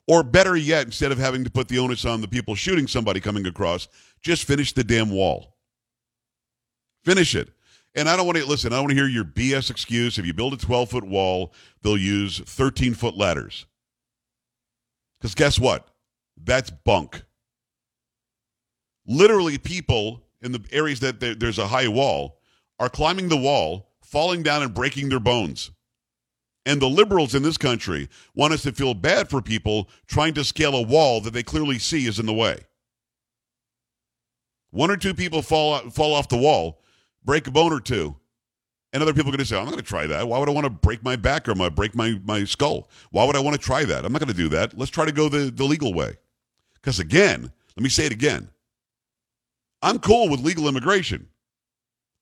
Or 0.08 0.24
better 0.24 0.56
yet, 0.56 0.86
instead 0.86 1.12
of 1.12 1.18
having 1.18 1.44
to 1.44 1.50
put 1.50 1.68
the 1.68 1.80
onus 1.80 2.06
on 2.06 2.22
the 2.22 2.28
people 2.28 2.56
shooting 2.56 2.88
somebody 2.88 3.20
coming 3.20 3.46
across, 3.46 3.88
just 4.22 4.46
finish 4.46 4.74
the 4.74 4.84
damn 4.84 5.10
wall. 5.10 5.58
Finish 7.04 7.36
it. 7.36 7.50
And 7.94 8.08
I 8.08 8.16
don't 8.16 8.26
want 8.26 8.38
to 8.38 8.46
listen, 8.46 8.72
I 8.72 8.78
don't 8.78 8.86
want 8.86 8.92
to 8.92 8.96
hear 8.96 9.08
your 9.08 9.26
BS 9.26 9.70
excuse. 9.70 10.18
If 10.18 10.26
you 10.26 10.34
build 10.34 10.54
a 10.54 10.58
12 10.58 10.90
foot 10.90 11.04
wall, 11.04 11.54
they'll 11.82 11.98
use 11.98 12.40
13 12.40 12.94
foot 12.94 13.18
ladders. 13.18 13.66
Because 15.20 15.36
guess 15.36 15.60
what? 15.60 15.88
That's 16.42 16.70
bunk. 16.70 17.24
Literally, 19.08 19.58
people 19.58 20.22
in 20.42 20.52
the 20.52 20.64
areas 20.72 21.00
that 21.00 21.20
there's 21.20 21.58
a 21.58 21.68
high 21.68 21.88
wall 21.88 22.40
are 22.80 22.90
climbing 22.90 23.30
the 23.30 23.38
wall, 23.38 23.90
falling 24.04 24.44
down, 24.44 24.62
and 24.62 24.74
breaking 24.74 25.10
their 25.10 25.20
bones. 25.20 25.72
And 26.68 26.82
the 26.82 26.90
liberals 26.90 27.34
in 27.34 27.44
this 27.44 27.58
country 27.58 28.10
want 28.36 28.52
us 28.52 28.64
to 28.64 28.74
feel 28.74 28.94
bad 28.94 29.30
for 29.30 29.42
people 29.42 29.90
trying 30.06 30.34
to 30.34 30.44
scale 30.44 30.76
a 30.76 30.82
wall 30.82 31.22
that 31.22 31.32
they 31.32 31.42
clearly 31.42 31.80
see 31.80 32.06
is 32.06 32.20
in 32.20 32.26
the 32.26 32.34
way. 32.34 32.60
One 34.72 34.92
or 34.92 34.98
two 34.98 35.14
people 35.14 35.42
fall 35.42 35.90
fall 35.90 36.14
off 36.14 36.28
the 36.28 36.36
wall, 36.36 36.82
break 37.24 37.48
a 37.48 37.52
bone 37.52 37.72
or 37.72 37.80
two, 37.80 38.18
and 38.92 39.02
other 39.02 39.14
people 39.14 39.30
are 39.30 39.38
going 39.38 39.40
to 39.40 39.46
say, 39.46 39.58
"I'm 39.58 39.64
not 39.64 39.72
going 39.72 39.84
to 39.84 39.88
try 39.88 40.08
that. 40.08 40.28
Why 40.28 40.40
would 40.40 40.50
I 40.50 40.52
want 40.52 40.66
to 40.66 40.70
break 40.70 41.06
my 41.06 41.16
back 41.16 41.48
or 41.48 41.56
my 41.56 41.70
break 41.70 41.96
my 41.96 42.20
my 42.26 42.44
skull? 42.44 42.90
Why 43.12 43.24
would 43.24 43.38
I 43.38 43.40
want 43.40 43.56
to 43.56 43.66
try 43.66 43.86
that? 43.86 44.04
I'm 44.04 44.12
not 44.12 44.20
going 44.20 44.28
to 44.28 44.34
do 44.34 44.50
that. 44.50 44.78
Let's 44.78 44.92
try 44.92 45.06
to 45.06 45.14
go 45.14 45.30
the 45.30 45.50
the 45.50 45.64
legal 45.64 45.94
way." 45.94 46.18
Because 46.74 47.00
again, 47.00 47.50
let 47.78 47.82
me 47.82 47.90
say 47.90 48.06
it 48.08 48.12
again. 48.12 48.50
I'm 49.82 50.00
cool 50.00 50.28
with 50.28 50.42
legal 50.42 50.68
immigration. 50.68 51.30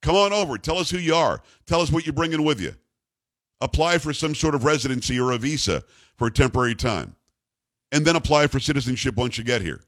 Come 0.03 0.15
on 0.15 0.33
over. 0.33 0.59
Tell 0.59 0.77
us 0.77 0.91
who 0.91 0.99
you 0.99 1.15
are. 1.15 1.41
Tell 1.65 1.81
us 1.81 1.91
what 1.91 2.05
you're 2.05 2.13
bringing 2.13 2.43
with 2.43 2.61
you 2.61 2.75
apply 3.61 3.97
for 3.97 4.13
some 4.13 4.35
sort 4.35 4.55
of 4.55 4.63
residency 4.63 5.19
or 5.19 5.31
a 5.31 5.37
visa 5.37 5.83
for 6.17 6.27
a 6.27 6.31
temporary 6.31 6.75
time, 6.75 7.15
and 7.91 8.05
then 8.05 8.15
apply 8.15 8.47
for 8.47 8.59
citizenship 8.59 9.15
once 9.15 9.37
you 9.37 9.43
get 9.43 9.61
here. 9.61 9.81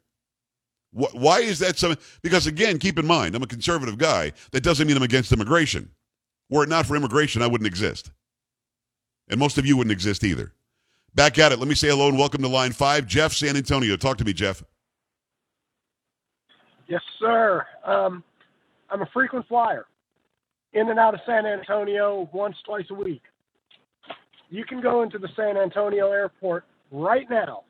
Why 0.92 1.40
is 1.40 1.60
that 1.60 1.78
so? 1.78 1.96
Because 2.24 2.48
again, 2.48 2.80
keep 2.80 2.98
in 2.98 3.06
mind, 3.06 3.36
I'm 3.36 3.44
a 3.44 3.48
conservative 3.48 3.98
guy. 3.98 4.32
That 4.52 4.64
doesn't 4.64 4.88
mean 4.88 4.98
I'm 4.98 5.04
against 5.04 5.32
immigration. 5.32 5.92
Were 6.50 6.64
it 6.64 6.70
not 6.70 6.86
for 6.86 6.96
immigration, 6.96 7.42
I 7.42 7.48
wouldn't 7.48 7.68
exist. 7.68 8.12
And 9.30 9.40
most 9.40 9.58
of 9.58 9.66
you 9.66 9.76
wouldn't 9.76 9.92
exist 9.92 10.24
either. 10.24 10.54
Back 11.14 11.38
at 11.40 11.52
it. 11.52 11.60
Let 11.60 11.68
me 11.68 11.76
say 11.76 11.90
hello 11.90 12.08
and 12.08 12.18
welcome 12.18 12.42
to 12.42 12.48
line 12.48 12.72
five. 12.72 13.06
Jeff, 13.06 13.34
San 13.34 13.58
Antonio. 13.58 13.98
Talk 13.98 14.18
to 14.20 14.26
me, 14.26 14.34
Jeff. 14.34 14.64
Yes, 16.88 17.02
sir. 17.20 17.66
Um, 17.84 18.24
I'm 18.90 19.02
a 19.02 19.10
frequent 19.14 19.46
flyer 19.48 19.86
in 20.74 20.90
and 20.90 20.98
out 20.98 21.14
of 21.14 21.20
San 21.26 21.46
Antonio 21.46 22.30
once, 22.32 22.56
twice 22.66 22.86
a 22.92 22.94
week 22.94 23.22
you 24.50 24.66
can 24.66 24.82
go 24.82 25.04
into 25.04 25.18
the 25.18 25.30
San 25.36 25.58
Antonio 25.58 26.12
airport 26.12 26.66
right 26.92 27.30
now, 27.30 27.64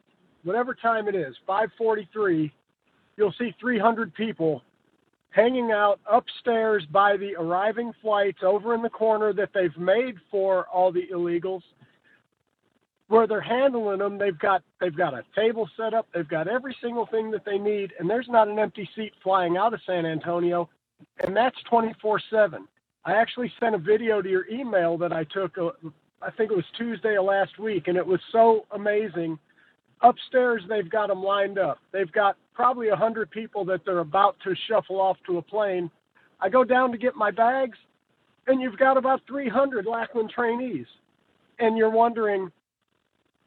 whatever 0.44 0.74
time 0.74 1.08
it 1.08 1.16
is, 1.16 1.36
543, 1.46 2.52
you'll 3.18 3.34
see 3.40 3.56
300 3.60 4.14
people 4.14 4.62
hanging 5.32 5.72
out 5.72 6.00
upstairs 6.10 6.84
by 6.92 7.18
the 7.18 7.36
arriving 7.36 7.92
flights 8.02 8.40
over 8.44 8.74
in 8.74 8.82
the 8.82 8.90
corner 8.90 9.34
that 9.34 9.50
they've 9.54 9.78
made 9.78 10.16
for 10.32 10.66
all 10.68 10.92
the 10.92 11.08
illegals 11.14 11.62
where 13.08 13.28
they're 13.28 13.40
handling 13.40 14.00
them 14.00 14.18
they've 14.18 14.40
got 14.40 14.64
they've 14.82 14.96
got 14.96 15.14
a 15.14 15.24
table 15.36 15.70
set 15.78 15.94
up. 15.94 16.08
They've 16.14 16.28
got 16.28 16.48
every 16.48 16.76
single 16.82 17.06
thing 17.06 17.32
that 17.32 17.46
they 17.46 17.58
need 17.58 17.94
and 18.00 18.10
there's 18.10 18.28
not 18.28 18.48
an 18.48 18.60
empty 18.60 18.90
seat 18.96 19.14
flying 19.24 19.58
out 19.58 19.74
of 19.74 19.80
San 19.86 20.06
Antonio 20.06 20.70
and 21.24 21.36
that's 21.36 21.58
24/7 21.72 22.68
I 23.06 23.14
actually 23.14 23.52
sent 23.60 23.76
a 23.76 23.78
video 23.78 24.22
to 24.22 24.30
your 24.30 24.48
email 24.50 24.98
that 24.98 25.14
I 25.14 25.24
took 25.26 25.58
uh, 25.58 25.70
I 26.22 26.32
think 26.32 26.52
it 26.52 26.56
was 26.56 26.66
Tuesday 26.78 27.16
of 27.18 27.26
last 27.26 27.60
week, 27.60 27.88
and 27.88 27.98
it 27.98 28.06
was 28.06 28.20
so 28.32 28.66
amazing. 28.72 29.38
Upstairs, 30.02 30.64
they've 30.68 30.90
got 30.90 31.08
them 31.08 31.24
lined 31.24 31.60
up. 31.60 31.80
They've 31.92 32.12
got 32.12 32.38
probably 32.54 32.90
a 32.90 32.96
hundred 32.96 33.30
people 33.32 33.66
that 33.66 33.82
they're 33.86 34.00
about 34.00 34.36
to 34.44 34.56
shuffle 34.68 35.00
off 35.00 35.18
to 35.28 35.38
a 35.38 35.42
plane. 35.42 35.92
I 36.40 36.50
go 36.50 36.64
down 36.64 36.92
to 36.92 36.98
get 36.98 37.16
my 37.16 37.32
bags, 37.32 37.78
and 38.48 38.62
you've 38.62 38.78
got 38.78 38.98
about 38.98 39.22
300 39.28 39.86
Lackland 39.86 40.32
trainees, 40.34 40.88
and 41.60 41.78
you're 41.78 41.90
wondering, 41.90 42.52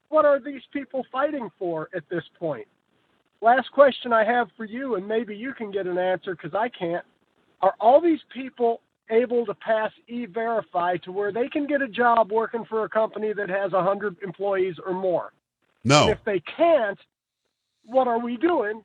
what 0.08 0.24
are 0.24 0.40
these 0.40 0.62
people 0.72 1.04
fighting 1.12 1.50
for 1.58 1.88
at 1.94 2.02
this 2.10 2.24
point? 2.38 2.66
last 3.42 3.70
question 3.72 4.12
I 4.12 4.24
have 4.24 4.48
for 4.56 4.64
you, 4.64 4.96
and 4.96 5.06
maybe 5.06 5.34
you 5.34 5.54
can 5.54 5.70
get 5.70 5.86
an 5.86 5.98
answer 5.98 6.34
because 6.34 6.54
I 6.54 6.68
can't. 6.68 7.04
Are 7.62 7.74
all 7.80 8.00
these 8.00 8.20
people 8.32 8.80
able 9.10 9.46
to 9.46 9.54
pass 9.54 9.92
e-verify 10.08 10.96
to 10.98 11.12
where 11.12 11.32
they 11.32 11.48
can 11.48 11.66
get 11.66 11.82
a 11.82 11.88
job 11.88 12.30
working 12.30 12.64
for 12.64 12.84
a 12.84 12.88
company 12.88 13.32
that 13.32 13.48
has 13.48 13.72
100 13.72 14.16
employees 14.22 14.76
or 14.84 14.92
more? 14.92 15.32
No. 15.84 16.02
And 16.02 16.10
if 16.10 16.18
they 16.24 16.40
can't, 16.40 16.98
what 17.84 18.08
are 18.08 18.18
we 18.18 18.36
doing? 18.36 18.84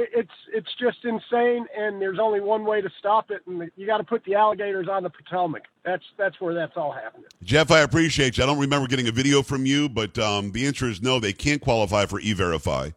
It's 0.00 0.30
it's 0.54 0.68
just 0.78 0.98
insane, 1.04 1.66
and 1.76 2.00
there's 2.00 2.20
only 2.20 2.40
one 2.40 2.64
way 2.64 2.80
to 2.80 2.88
stop 3.00 3.32
it, 3.32 3.40
and 3.48 3.68
you 3.74 3.84
got 3.84 3.98
to 3.98 4.04
put 4.04 4.22
the 4.24 4.36
alligators 4.36 4.86
on 4.88 5.02
the 5.02 5.10
Potomac. 5.10 5.62
That's 5.84 6.04
that's 6.16 6.40
where 6.40 6.54
that's 6.54 6.74
all 6.76 6.92
happening. 6.92 7.26
Jeff, 7.42 7.72
I 7.72 7.80
appreciate 7.80 8.38
you. 8.38 8.44
I 8.44 8.46
don't 8.46 8.60
remember 8.60 8.86
getting 8.86 9.08
a 9.08 9.12
video 9.12 9.42
from 9.42 9.66
you, 9.66 9.88
but 9.88 10.16
um, 10.16 10.52
the 10.52 10.66
answer 10.66 10.88
is 10.88 11.02
no. 11.02 11.18
They 11.18 11.32
can't 11.32 11.60
qualify 11.60 12.06
for 12.06 12.20
e-verify. 12.20 12.90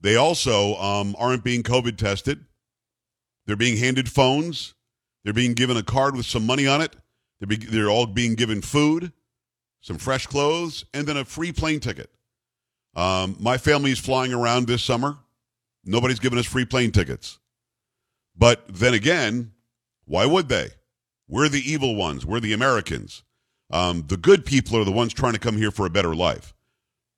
They 0.00 0.14
also 0.14 0.76
um, 0.76 1.16
aren't 1.18 1.42
being 1.42 1.64
COVID 1.64 1.96
tested. 1.96 2.44
They're 3.46 3.56
being 3.56 3.78
handed 3.78 4.08
phones. 4.08 4.74
They're 5.26 5.32
being 5.32 5.54
given 5.54 5.76
a 5.76 5.82
card 5.82 6.14
with 6.14 6.24
some 6.24 6.46
money 6.46 6.68
on 6.68 6.80
it. 6.80 6.94
They're, 7.40 7.48
be- 7.48 7.56
they're 7.56 7.90
all 7.90 8.06
being 8.06 8.36
given 8.36 8.62
food, 8.62 9.10
some 9.80 9.98
fresh 9.98 10.28
clothes, 10.28 10.84
and 10.94 11.04
then 11.04 11.16
a 11.16 11.24
free 11.24 11.50
plane 11.50 11.80
ticket. 11.80 12.10
Um, 12.94 13.36
my 13.40 13.58
family 13.58 13.90
is 13.90 13.98
flying 13.98 14.32
around 14.32 14.68
this 14.68 14.84
summer. 14.84 15.16
Nobody's 15.84 16.20
given 16.20 16.38
us 16.38 16.46
free 16.46 16.64
plane 16.64 16.92
tickets. 16.92 17.40
But 18.38 18.68
then 18.68 18.94
again, 18.94 19.50
why 20.04 20.26
would 20.26 20.48
they? 20.48 20.68
We're 21.26 21.48
the 21.48 21.72
evil 21.72 21.96
ones. 21.96 22.24
We're 22.24 22.38
the 22.38 22.52
Americans. 22.52 23.24
Um, 23.72 24.04
the 24.06 24.16
good 24.16 24.44
people 24.44 24.78
are 24.78 24.84
the 24.84 24.92
ones 24.92 25.12
trying 25.12 25.32
to 25.32 25.40
come 25.40 25.56
here 25.56 25.72
for 25.72 25.86
a 25.86 25.90
better 25.90 26.14
life. 26.14 26.54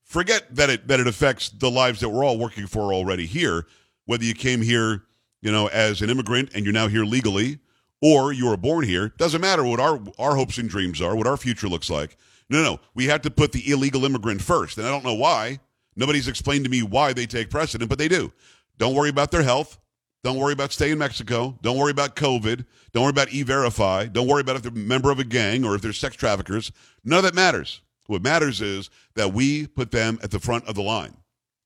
Forget 0.02 0.54
that 0.56 0.70
it 0.70 0.88
that 0.88 0.98
it 0.98 1.06
affects 1.06 1.50
the 1.50 1.70
lives 1.70 2.00
that 2.00 2.08
we're 2.08 2.24
all 2.24 2.38
working 2.38 2.68
for 2.68 2.94
already 2.94 3.26
here. 3.26 3.66
Whether 4.06 4.24
you 4.24 4.32
came 4.32 4.62
here, 4.62 5.02
you 5.42 5.52
know, 5.52 5.66
as 5.66 6.00
an 6.00 6.08
immigrant 6.08 6.52
and 6.54 6.64
you're 6.64 6.72
now 6.72 6.88
here 6.88 7.04
legally, 7.04 7.58
or 8.00 8.32
you 8.32 8.48
were 8.48 8.56
born 8.56 8.84
here, 8.84 9.08
doesn't 9.16 9.40
matter 9.40 9.64
what 9.64 9.80
our 9.80 10.00
our 10.18 10.36
hopes 10.36 10.58
and 10.58 10.68
dreams 10.68 11.00
are, 11.00 11.16
what 11.16 11.26
our 11.26 11.36
future 11.36 11.68
looks 11.68 11.90
like. 11.90 12.16
No, 12.50 12.62
no, 12.62 12.80
we 12.94 13.06
have 13.06 13.22
to 13.22 13.30
put 13.30 13.52
the 13.52 13.70
illegal 13.70 14.04
immigrant 14.04 14.40
first, 14.40 14.78
and 14.78 14.86
I 14.86 14.90
don't 14.90 15.04
know 15.04 15.14
why. 15.14 15.60
Nobody's 15.96 16.28
explained 16.28 16.64
to 16.64 16.70
me 16.70 16.82
why 16.82 17.12
they 17.12 17.26
take 17.26 17.50
precedent, 17.50 17.88
but 17.88 17.98
they 17.98 18.08
do. 18.08 18.32
Don't 18.78 18.94
worry 18.94 19.10
about 19.10 19.30
their 19.30 19.42
health. 19.42 19.78
Don't 20.24 20.38
worry 20.38 20.52
about 20.52 20.72
staying 20.72 20.92
in 20.92 20.98
Mexico. 20.98 21.58
Don't 21.62 21.76
worry 21.76 21.90
about 21.90 22.16
COVID. 22.16 22.64
Don't 22.92 23.02
worry 23.02 23.10
about 23.10 23.32
e-verify. 23.32 24.06
Don't 24.06 24.26
worry 24.26 24.40
about 24.40 24.56
if 24.56 24.62
they're 24.62 24.72
a 24.72 24.74
member 24.74 25.10
of 25.10 25.18
a 25.18 25.24
gang 25.24 25.64
or 25.64 25.74
if 25.74 25.82
they're 25.82 25.92
sex 25.92 26.16
traffickers. 26.16 26.72
None 27.04 27.18
of 27.18 27.24
that 27.24 27.34
matters. 27.34 27.82
What 28.06 28.22
matters 28.22 28.60
is 28.60 28.90
that 29.14 29.32
we 29.32 29.66
put 29.66 29.90
them 29.90 30.18
at 30.22 30.30
the 30.30 30.40
front 30.40 30.66
of 30.66 30.74
the 30.74 30.82
line. 30.82 31.16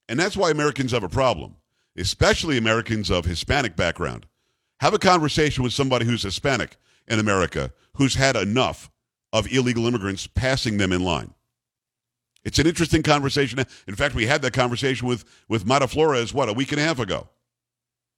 And 0.08 0.18
that's 0.18 0.36
why 0.36 0.50
Americans 0.50 0.92
have 0.92 1.04
a 1.04 1.08
problem, 1.08 1.56
especially 1.96 2.58
Americans 2.58 3.10
of 3.10 3.24
Hispanic 3.24 3.76
background. 3.76 4.26
Have 4.82 4.94
a 4.94 4.98
conversation 4.98 5.62
with 5.62 5.72
somebody 5.72 6.04
who's 6.04 6.24
Hispanic 6.24 6.76
in 7.06 7.20
America 7.20 7.72
who's 7.94 8.16
had 8.16 8.34
enough 8.34 8.90
of 9.32 9.46
illegal 9.52 9.86
immigrants 9.86 10.26
passing 10.26 10.76
them 10.76 10.90
in 10.92 11.04
line. 11.04 11.34
It's 12.42 12.58
an 12.58 12.66
interesting 12.66 13.04
conversation. 13.04 13.60
In 13.86 13.94
fact, 13.94 14.16
we 14.16 14.26
had 14.26 14.42
that 14.42 14.54
conversation 14.54 15.06
with, 15.06 15.24
with 15.48 15.64
Mayra 15.64 15.88
Flores, 15.88 16.34
what, 16.34 16.48
a 16.48 16.52
week 16.52 16.72
and 16.72 16.80
a 16.80 16.84
half 16.84 16.98
ago? 16.98 17.28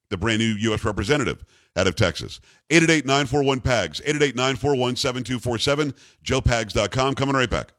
The 0.09 0.17
brand 0.17 0.39
new 0.39 0.55
U.S. 0.71 0.87
representative 0.87 1.45
out 1.77 1.87
of 1.87 1.97
Texas. 1.97 2.41
888-941-PAGS, 2.71 4.01
888-941-7247, 4.01 5.95
joepags.com. 6.25 7.15
Coming 7.15 7.37
right 7.37 7.51
back. 7.51 7.75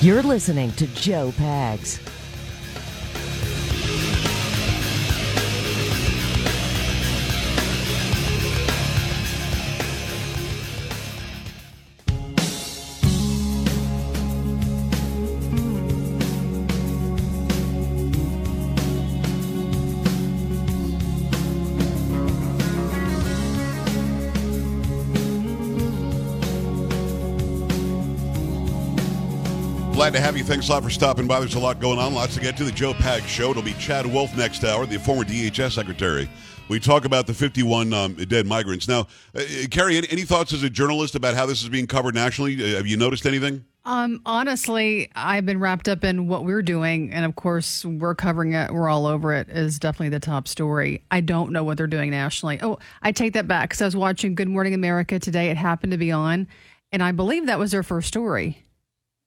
You're 0.00 0.22
listening 0.22 0.70
to 0.74 0.86
Joe 0.94 1.32
Pags. 1.32 1.98
Glad 29.98 30.12
to 30.12 30.20
have 30.20 30.36
you. 30.36 30.44
Thanks 30.44 30.68
a 30.68 30.70
lot 30.70 30.84
for 30.84 30.90
stopping 30.90 31.26
by. 31.26 31.40
There's 31.40 31.56
a 31.56 31.58
lot 31.58 31.80
going 31.80 31.98
on, 31.98 32.14
lots 32.14 32.34
to 32.36 32.40
get 32.40 32.56
to. 32.58 32.62
The 32.62 32.70
Joe 32.70 32.94
Pag 32.94 33.24
Show. 33.24 33.50
It'll 33.50 33.64
be 33.64 33.72
Chad 33.74 34.06
Wolf 34.06 34.34
next 34.36 34.62
hour, 34.62 34.86
the 34.86 34.96
former 34.96 35.24
DHS 35.24 35.72
secretary. 35.72 36.30
We 36.68 36.78
talk 36.78 37.04
about 37.04 37.26
the 37.26 37.34
51 37.34 37.92
um, 37.92 38.14
dead 38.14 38.46
migrants. 38.46 38.86
Now, 38.86 39.08
uh, 39.34 39.42
Carrie, 39.72 39.96
any, 39.96 40.06
any, 40.08 40.22
thoughts 40.22 40.52
as 40.52 40.62
a 40.62 40.70
journalist 40.70 41.16
about 41.16 41.34
how 41.34 41.46
this 41.46 41.64
is 41.64 41.68
being 41.68 41.88
covered 41.88 42.14
nationally? 42.14 42.62
Uh, 42.62 42.76
have 42.76 42.86
you 42.86 42.96
noticed 42.96 43.26
anything? 43.26 43.64
Um, 43.86 44.22
honestly, 44.24 45.10
I've 45.16 45.44
been 45.44 45.58
wrapped 45.58 45.88
up 45.88 46.04
in 46.04 46.28
what 46.28 46.44
we're 46.44 46.62
doing, 46.62 47.12
and 47.12 47.24
of 47.24 47.34
course, 47.34 47.84
we're 47.84 48.14
covering 48.14 48.52
it. 48.52 48.72
We're 48.72 48.88
all 48.88 49.04
over 49.04 49.34
it. 49.34 49.48
Is 49.48 49.80
definitely 49.80 50.10
the 50.10 50.20
top 50.20 50.46
story. 50.46 51.02
I 51.10 51.22
don't 51.22 51.50
know 51.50 51.64
what 51.64 51.76
they're 51.76 51.88
doing 51.88 52.12
nationally. 52.12 52.60
Oh, 52.62 52.78
I 53.02 53.10
take 53.10 53.32
that 53.32 53.48
back 53.48 53.70
because 53.70 53.82
I 53.82 53.86
was 53.86 53.96
watching 53.96 54.36
Good 54.36 54.48
Morning 54.48 54.74
America 54.74 55.18
today. 55.18 55.50
It 55.50 55.56
happened 55.56 55.90
to 55.90 55.98
be 55.98 56.12
on, 56.12 56.46
and 56.92 57.02
I 57.02 57.10
believe 57.10 57.46
that 57.46 57.58
was 57.58 57.72
their 57.72 57.82
first 57.82 58.06
story 58.06 58.62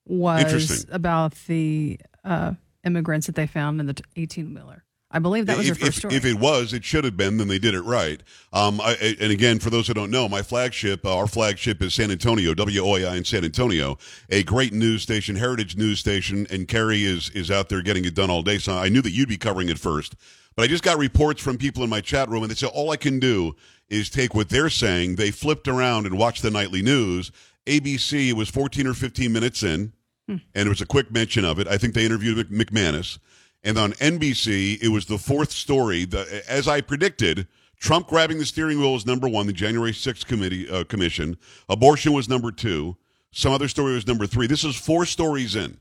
was 0.05 0.85
about 0.91 1.33
the 1.47 1.99
uh, 2.23 2.53
immigrants 2.83 3.27
that 3.27 3.35
they 3.35 3.47
found 3.47 3.79
in 3.79 3.87
the 3.87 4.01
18 4.15 4.53
wheeler. 4.53 4.83
I 5.13 5.19
believe 5.19 5.45
that 5.47 5.57
was 5.57 5.69
if, 5.69 5.77
first 5.77 5.89
if, 5.89 5.95
story. 5.95 6.15
If 6.15 6.25
it 6.25 6.39
was, 6.39 6.73
it 6.73 6.85
should 6.85 7.03
have 7.03 7.17
been. 7.17 7.37
Then 7.37 7.49
they 7.49 7.59
did 7.59 7.75
it 7.75 7.81
right. 7.81 8.21
Um, 8.53 8.79
I, 8.79 8.95
and 9.19 9.31
again, 9.31 9.59
for 9.59 9.69
those 9.69 9.87
who 9.87 9.93
don't 9.93 10.09
know, 10.09 10.29
my 10.29 10.41
flagship, 10.41 11.05
uh, 11.05 11.17
our 11.17 11.27
flagship 11.27 11.81
is 11.81 11.93
San 11.93 12.11
Antonio, 12.11 12.53
WOAI 12.53 13.17
in 13.17 13.25
San 13.25 13.43
Antonio, 13.43 13.97
a 14.29 14.43
great 14.43 14.73
news 14.73 15.01
station, 15.01 15.35
heritage 15.35 15.75
news 15.75 15.99
station. 15.99 16.47
And 16.49 16.67
Carrie 16.67 17.03
is 17.03 17.29
is 17.31 17.51
out 17.51 17.69
there 17.69 17.81
getting 17.81 18.05
it 18.05 18.15
done 18.15 18.29
all 18.29 18.41
day. 18.41 18.57
So 18.57 18.77
I 18.77 18.89
knew 18.89 19.01
that 19.01 19.11
you'd 19.11 19.29
be 19.29 19.37
covering 19.37 19.69
it 19.69 19.77
first. 19.77 20.15
But 20.55 20.63
I 20.63 20.67
just 20.67 20.83
got 20.83 20.97
reports 20.97 21.41
from 21.41 21.57
people 21.57 21.83
in 21.83 21.89
my 21.89 22.01
chat 22.01 22.29
room, 22.29 22.43
and 22.43 22.51
they 22.51 22.55
said 22.55 22.71
all 22.73 22.91
I 22.91 22.97
can 22.97 23.19
do 23.19 23.55
is 23.89 24.09
take 24.09 24.33
what 24.33 24.49
they're 24.49 24.69
saying. 24.69 25.15
They 25.15 25.31
flipped 25.31 25.67
around 25.67 26.05
and 26.05 26.17
watched 26.17 26.41
the 26.41 26.51
nightly 26.51 26.81
news. 26.81 27.31
ABC, 27.67 28.29
it 28.29 28.33
was 28.33 28.49
14 28.49 28.87
or 28.87 28.93
15 28.93 29.31
minutes 29.31 29.63
in, 29.63 29.93
hmm. 30.27 30.37
and 30.55 30.67
it 30.67 30.69
was 30.69 30.81
a 30.81 30.85
quick 30.85 31.11
mention 31.11 31.45
of 31.45 31.59
it. 31.59 31.67
I 31.67 31.77
think 31.77 31.93
they 31.93 32.05
interviewed 32.05 32.49
McManus. 32.49 33.19
And 33.63 33.77
on 33.77 33.91
NBC, 33.93 34.81
it 34.81 34.89
was 34.89 35.05
the 35.05 35.17
fourth 35.17 35.51
story. 35.51 36.05
The, 36.05 36.43
as 36.47 36.67
I 36.67 36.81
predicted, 36.81 37.47
Trump 37.77 38.07
grabbing 38.07 38.39
the 38.39 38.45
steering 38.45 38.79
wheel 38.79 38.93
was 38.93 39.05
number 39.05 39.27
one, 39.27 39.47
the 39.47 39.53
January 39.53 39.91
6th 39.91 40.25
committee, 40.25 40.69
uh, 40.69 40.83
commission. 40.83 41.37
Abortion 41.69 42.13
was 42.13 42.27
number 42.27 42.51
two. 42.51 42.97
Some 43.31 43.53
other 43.53 43.67
story 43.67 43.93
was 43.93 44.07
number 44.07 44.27
three. 44.27 44.47
This 44.47 44.63
is 44.63 44.75
four 44.75 45.05
stories 45.05 45.55
in. 45.55 45.79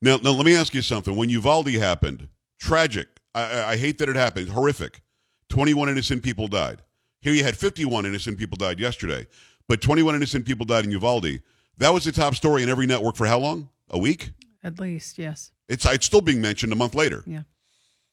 Now, 0.00 0.16
now 0.22 0.30
let 0.30 0.46
me 0.46 0.56
ask 0.56 0.74
you 0.74 0.82
something. 0.82 1.16
When 1.16 1.30
Uvalde 1.30 1.70
happened, 1.70 2.28
tragic. 2.58 3.08
I, 3.34 3.72
I 3.72 3.76
hate 3.76 3.98
that 3.98 4.08
it 4.08 4.16
happened. 4.16 4.50
Horrific. 4.50 5.02
21 5.48 5.88
innocent 5.88 6.22
people 6.22 6.48
died. 6.48 6.82
Here 7.20 7.32
you 7.32 7.42
had 7.42 7.56
51 7.56 8.06
innocent 8.06 8.38
people 8.38 8.56
died 8.56 8.78
yesterday, 8.78 9.26
but 9.68 9.80
21 9.80 10.14
innocent 10.14 10.46
people 10.46 10.66
died 10.66 10.84
in 10.84 10.90
Uvalde. 10.90 11.40
That 11.78 11.90
was 11.90 12.04
the 12.04 12.12
top 12.12 12.34
story 12.34 12.62
in 12.62 12.68
every 12.68 12.86
network 12.86 13.16
for 13.16 13.26
how 13.26 13.38
long? 13.38 13.68
A 13.90 13.98
week? 13.98 14.30
At 14.64 14.80
least, 14.80 15.18
yes. 15.18 15.52
It's 15.68 15.86
it's 15.86 16.06
still 16.06 16.20
being 16.20 16.40
mentioned 16.40 16.72
a 16.72 16.76
month 16.76 16.94
later. 16.94 17.22
Yeah. 17.26 17.42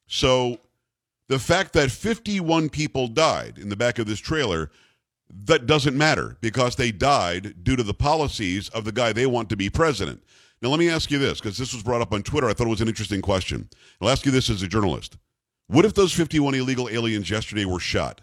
So 0.08 0.60
the 1.28 1.40
fact 1.40 1.74
that 1.74 1.90
51 1.90 2.70
people 2.70 3.08
died 3.08 3.58
in 3.58 3.70
the 3.70 3.76
back 3.76 3.98
of 3.98 4.06
this 4.06 4.20
trailer 4.20 4.70
that 5.46 5.66
doesn't 5.66 5.98
matter 5.98 6.38
because 6.42 6.76
they 6.76 6.92
died 6.92 7.64
due 7.64 7.76
to 7.76 7.84
the 7.84 7.94
policies 7.94 8.70
of 8.70 8.86
the 8.86 8.92
guy 8.92 9.12
they 9.12 9.26
want 9.26 9.50
to 9.50 9.58
be 9.58 9.70
president. 9.70 10.24
Now 10.62 10.70
let 10.70 10.80
me 10.80 10.90
ask 10.90 11.10
you 11.10 11.18
this 11.18 11.40
because 11.40 11.58
this 11.58 11.74
was 11.74 11.84
brought 11.84 12.02
up 12.02 12.14
on 12.14 12.24
Twitter. 12.24 12.48
I 12.48 12.54
thought 12.54 12.68
it 12.68 12.72
was 12.72 12.82
an 12.82 12.88
interesting 12.88 13.22
question. 13.22 13.70
I'll 14.00 14.10
ask 14.10 14.26
you 14.26 14.32
this 14.32 14.50
as 14.50 14.62
a 14.62 14.68
journalist. 14.68 15.18
What 15.68 15.86
if 15.86 15.96
those 15.96 16.14
51 16.14 16.54
illegal 16.54 16.90
aliens 16.90 17.30
yesterday 17.30 17.66
were 17.66 17.80
shot? 17.80 18.22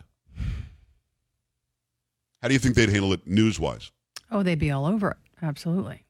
How 2.42 2.48
do 2.48 2.54
you 2.54 2.60
think 2.60 2.74
they'd 2.74 2.88
handle 2.88 3.12
it 3.12 3.26
news-wise? 3.26 3.92
Oh, 4.30 4.42
they'd 4.42 4.58
be 4.58 4.70
all 4.70 4.84
over 4.84 5.12
it. 5.12 5.16
Absolutely. 5.40 6.04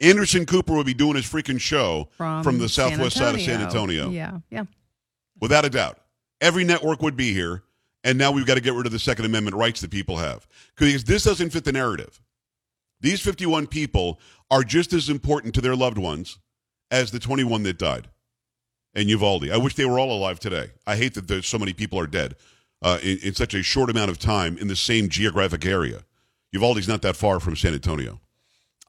Anderson 0.00 0.44
Cooper 0.44 0.74
would 0.74 0.86
be 0.86 0.94
doing 0.94 1.16
his 1.16 1.24
freaking 1.24 1.60
show 1.60 2.08
from, 2.16 2.42
from 2.42 2.58
the 2.58 2.68
southwest 2.68 3.16
side 3.16 3.34
of 3.34 3.40
San 3.40 3.60
Antonio. 3.60 4.10
Yeah, 4.10 4.38
yeah. 4.50 4.64
Without 5.40 5.64
a 5.64 5.70
doubt. 5.70 5.98
Every 6.40 6.64
network 6.64 7.02
would 7.02 7.16
be 7.16 7.32
here, 7.32 7.62
and 8.04 8.16
now 8.16 8.30
we've 8.30 8.46
got 8.46 8.54
to 8.54 8.60
get 8.60 8.74
rid 8.74 8.86
of 8.86 8.92
the 8.92 8.98
Second 8.98 9.24
Amendment 9.24 9.56
rights 9.56 9.80
that 9.80 9.90
people 9.90 10.18
have. 10.18 10.46
Because 10.76 11.04
this 11.04 11.24
doesn't 11.24 11.50
fit 11.50 11.64
the 11.64 11.72
narrative. 11.72 12.20
These 13.00 13.20
51 13.20 13.66
people 13.68 14.20
are 14.50 14.62
just 14.62 14.92
as 14.92 15.08
important 15.08 15.54
to 15.54 15.60
their 15.60 15.76
loved 15.76 15.98
ones 15.98 16.38
as 16.90 17.10
the 17.10 17.18
21 17.18 17.64
that 17.64 17.78
died 17.78 18.08
and 18.94 19.08
Uvalde. 19.08 19.50
I 19.50 19.56
wish 19.56 19.74
they 19.74 19.84
were 19.84 19.98
all 19.98 20.12
alive 20.12 20.40
today. 20.40 20.70
I 20.86 20.96
hate 20.96 21.14
that 21.14 21.28
there's 21.28 21.46
so 21.46 21.58
many 21.58 21.72
people 21.72 21.98
are 21.98 22.06
dead 22.06 22.34
uh, 22.82 22.98
in, 23.02 23.18
in 23.18 23.34
such 23.34 23.54
a 23.54 23.62
short 23.62 23.90
amount 23.90 24.10
of 24.10 24.18
time 24.18 24.56
in 24.58 24.68
the 24.68 24.76
same 24.76 25.08
geographic 25.08 25.66
area. 25.66 26.04
Uvalde's 26.52 26.88
not 26.88 27.02
that 27.02 27.16
far 27.16 27.40
from 27.40 27.56
San 27.56 27.74
Antonio. 27.74 28.20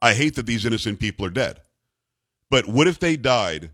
I 0.00 0.14
hate 0.14 0.36
that 0.36 0.46
these 0.46 0.64
innocent 0.64 0.98
people 0.98 1.26
are 1.26 1.30
dead. 1.30 1.60
But 2.48 2.66
what 2.66 2.86
if 2.86 2.98
they 2.98 3.16
died 3.16 3.70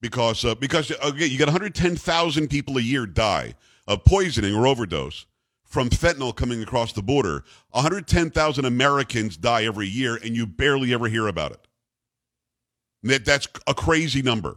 because 0.00 0.44
uh, 0.44 0.54
because 0.54 0.90
again, 1.02 1.30
you 1.30 1.38
got 1.38 1.48
110,000 1.48 2.48
people 2.48 2.78
a 2.78 2.80
year 2.80 3.06
die 3.06 3.54
of 3.86 4.04
poisoning 4.04 4.54
or 4.54 4.66
overdose 4.66 5.26
from 5.64 5.88
fentanyl 5.88 6.34
coming 6.34 6.62
across 6.62 6.92
the 6.92 7.02
border. 7.02 7.44
110,000 7.70 8.64
Americans 8.64 9.36
die 9.36 9.64
every 9.64 9.86
year, 9.86 10.16
and 10.16 10.34
you 10.34 10.46
barely 10.46 10.92
ever 10.92 11.06
hear 11.08 11.28
about 11.28 11.52
it. 11.52 11.60
That, 13.04 13.24
that's 13.24 13.48
a 13.66 13.74
crazy 13.74 14.22
number. 14.22 14.56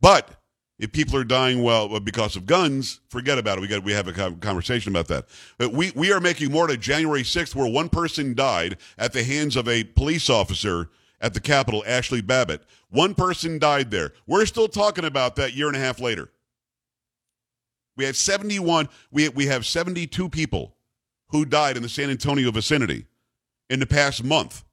But 0.00 0.39
if 0.80 0.92
people 0.92 1.14
are 1.18 1.24
dying 1.24 1.62
well 1.62 2.00
because 2.00 2.36
of 2.36 2.46
guns, 2.46 3.00
forget 3.08 3.36
about 3.36 3.58
it. 3.58 3.60
We 3.60 3.68
got 3.68 3.84
we 3.84 3.92
have 3.92 4.08
a 4.08 4.32
conversation 4.32 4.90
about 4.90 5.08
that. 5.08 5.26
But 5.58 5.72
we 5.72 5.92
we 5.94 6.10
are 6.10 6.20
making 6.20 6.50
more 6.50 6.66
to 6.66 6.76
January 6.78 7.22
6th, 7.22 7.54
where 7.54 7.70
one 7.70 7.90
person 7.90 8.34
died 8.34 8.78
at 8.96 9.12
the 9.12 9.22
hands 9.22 9.56
of 9.56 9.68
a 9.68 9.84
police 9.84 10.30
officer 10.30 10.88
at 11.20 11.34
the 11.34 11.40
Capitol, 11.40 11.84
Ashley 11.86 12.22
Babbitt. 12.22 12.62
One 12.88 13.14
person 13.14 13.58
died 13.58 13.90
there. 13.90 14.14
We're 14.26 14.46
still 14.46 14.68
talking 14.68 15.04
about 15.04 15.36
that 15.36 15.52
year 15.52 15.68
and 15.68 15.76
a 15.76 15.80
half 15.80 16.00
later. 16.00 16.30
We 17.94 18.06
had 18.06 18.16
71, 18.16 18.88
we, 19.10 19.28
we 19.28 19.46
have 19.46 19.66
72 19.66 20.30
people 20.30 20.74
who 21.28 21.44
died 21.44 21.76
in 21.76 21.82
the 21.82 21.90
San 21.90 22.08
Antonio 22.08 22.50
vicinity 22.50 23.04
in 23.68 23.80
the 23.80 23.86
past 23.86 24.24
month 24.24 24.64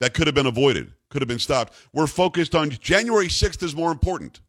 that 0.00 0.14
could 0.14 0.26
have 0.26 0.34
been 0.34 0.46
avoided, 0.46 0.94
could 1.10 1.20
have 1.20 1.28
been 1.28 1.38
stopped. 1.38 1.74
We're 1.92 2.06
focused 2.06 2.54
on 2.54 2.70
January 2.70 3.28
6th 3.28 3.62
is 3.62 3.76
more 3.76 3.92
important 3.92 4.40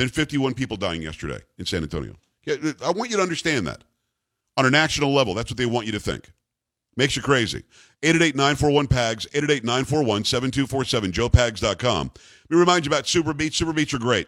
than 0.00 0.08
51 0.08 0.54
people 0.54 0.78
dying 0.78 1.02
yesterday 1.02 1.40
in 1.58 1.66
San 1.66 1.82
Antonio. 1.82 2.14
I 2.82 2.90
want 2.90 3.10
you 3.10 3.18
to 3.18 3.22
understand 3.22 3.66
that. 3.66 3.84
On 4.56 4.64
a 4.64 4.70
national 4.70 5.12
level, 5.12 5.34
that's 5.34 5.50
what 5.50 5.58
they 5.58 5.66
want 5.66 5.84
you 5.84 5.92
to 5.92 6.00
think. 6.00 6.32
Makes 6.96 7.16
you 7.16 7.22
crazy. 7.22 7.64
888-941-PAGS, 8.02 9.26
888-941-7247, 9.26 11.12
joepags.com. 11.12 12.12
Let 12.14 12.50
me 12.50 12.56
remind 12.56 12.86
you 12.86 12.88
about 12.88 13.06
Super 13.06 13.34
Beets. 13.34 13.58
Super 13.58 13.74
Beets 13.74 13.92
are 13.92 13.98
great. 13.98 14.26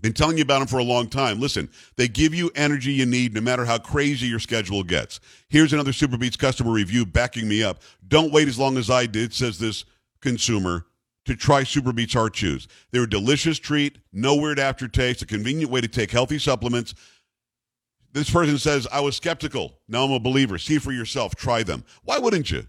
Been 0.00 0.14
telling 0.14 0.38
you 0.38 0.42
about 0.42 0.60
them 0.60 0.68
for 0.68 0.78
a 0.78 0.84
long 0.84 1.08
time. 1.08 1.40
Listen, 1.40 1.68
they 1.96 2.08
give 2.08 2.34
you 2.34 2.50
energy 2.54 2.92
you 2.92 3.04
need 3.04 3.34
no 3.34 3.42
matter 3.42 3.66
how 3.66 3.76
crazy 3.76 4.26
your 4.26 4.40
schedule 4.40 4.82
gets. 4.82 5.20
Here's 5.50 5.74
another 5.74 5.92
Super 5.92 6.16
Beets 6.16 6.36
customer 6.36 6.72
review 6.72 7.04
backing 7.04 7.46
me 7.46 7.62
up. 7.62 7.82
Don't 8.08 8.32
wait 8.32 8.48
as 8.48 8.58
long 8.58 8.78
as 8.78 8.88
I 8.88 9.04
did, 9.04 9.34
says 9.34 9.58
this 9.58 9.84
consumer, 10.22 10.86
to 11.24 11.36
try 11.36 11.62
Super 11.62 11.92
Beets 11.92 12.14
Heart 12.14 12.34
Chews. 12.34 12.68
They're 12.90 13.04
a 13.04 13.10
delicious 13.10 13.58
treat, 13.58 13.98
no 14.12 14.34
weird 14.36 14.58
aftertaste, 14.58 15.22
a 15.22 15.26
convenient 15.26 15.70
way 15.70 15.80
to 15.80 15.88
take 15.88 16.10
healthy 16.10 16.38
supplements 16.38 16.94
this 18.14 18.30
person 18.30 18.56
says, 18.58 18.86
I 18.92 19.00
was 19.00 19.16
skeptical. 19.16 19.80
Now 19.88 20.04
I'm 20.04 20.12
a 20.12 20.20
believer. 20.20 20.56
See 20.56 20.78
for 20.78 20.92
yourself. 20.92 21.34
Try 21.34 21.64
them. 21.64 21.84
Why 22.04 22.18
wouldn't 22.18 22.50
you? 22.50 22.66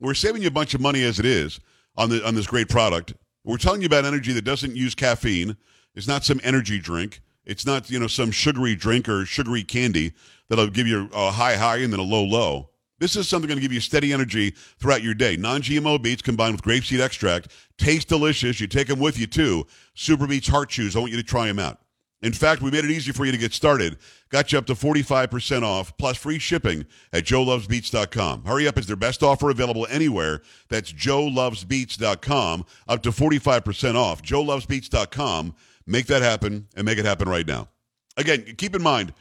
We're 0.00 0.14
saving 0.14 0.42
you 0.42 0.48
a 0.48 0.52
bunch 0.52 0.74
of 0.74 0.80
money 0.80 1.02
as 1.02 1.18
it 1.18 1.26
is 1.26 1.60
on, 1.96 2.08
the, 2.08 2.24
on 2.26 2.36
this 2.36 2.46
great 2.46 2.68
product. 2.68 3.12
We're 3.44 3.56
telling 3.58 3.82
you 3.82 3.86
about 3.86 4.04
energy 4.04 4.32
that 4.32 4.44
doesn't 4.44 4.76
use 4.76 4.94
caffeine. 4.94 5.56
It's 5.94 6.06
not 6.06 6.24
some 6.24 6.40
energy 6.44 6.78
drink. 6.78 7.20
It's 7.44 7.66
not, 7.66 7.90
you 7.90 7.98
know, 7.98 8.06
some 8.06 8.30
sugary 8.30 8.76
drink 8.76 9.08
or 9.08 9.26
sugary 9.26 9.64
candy 9.64 10.12
that'll 10.48 10.68
give 10.68 10.86
you 10.86 11.10
a 11.12 11.32
high 11.32 11.56
high 11.56 11.78
and 11.78 11.92
then 11.92 12.00
a 12.00 12.04
low 12.04 12.22
low. 12.22 12.70
This 12.98 13.16
is 13.16 13.28
something 13.28 13.48
going 13.48 13.58
to 13.58 13.62
give 13.62 13.72
you 13.72 13.80
steady 13.80 14.12
energy 14.12 14.50
throughout 14.78 15.02
your 15.02 15.14
day. 15.14 15.36
Non-GMO 15.36 16.02
beets 16.02 16.22
combined 16.22 16.54
with 16.54 16.62
grapeseed 16.62 17.00
extract. 17.00 17.48
Taste 17.78 18.08
delicious. 18.08 18.60
You 18.60 18.66
take 18.66 18.88
them 18.88 18.98
with 18.98 19.18
you 19.18 19.26
too. 19.26 19.66
Super 19.94 20.26
Beets 20.26 20.48
Heart 20.48 20.70
Chews. 20.70 20.96
I 20.96 21.00
want 21.00 21.12
you 21.12 21.18
to 21.18 21.24
try 21.24 21.46
them 21.46 21.58
out. 21.58 21.80
In 22.22 22.32
fact, 22.32 22.62
we 22.62 22.70
made 22.70 22.84
it 22.84 22.90
easy 22.90 23.12
for 23.12 23.26
you 23.26 23.32
to 23.32 23.38
get 23.38 23.52
started. 23.52 23.98
Got 24.30 24.50
you 24.50 24.58
up 24.58 24.66
to 24.66 24.74
45% 24.74 25.62
off 25.62 25.96
plus 25.98 26.16
free 26.16 26.38
shipping 26.38 26.86
at 27.12 27.24
joelovesbeets.com. 27.24 28.44
Hurry 28.44 28.66
up, 28.66 28.78
it's 28.78 28.86
their 28.86 28.96
best 28.96 29.22
offer 29.22 29.50
available 29.50 29.86
anywhere. 29.90 30.40
That's 30.68 30.92
joelovesbeets.com, 30.92 32.64
up 32.88 33.02
to 33.02 33.10
45% 33.10 33.94
off. 33.94 34.22
joelovesbeets.com. 34.22 35.54
Make 35.86 36.06
that 36.06 36.22
happen 36.22 36.66
and 36.74 36.84
make 36.84 36.98
it 36.98 37.04
happen 37.04 37.28
right 37.28 37.46
now. 37.46 37.68
Again, 38.16 38.54
keep 38.56 38.74
in 38.74 38.82
mind, 38.82 39.12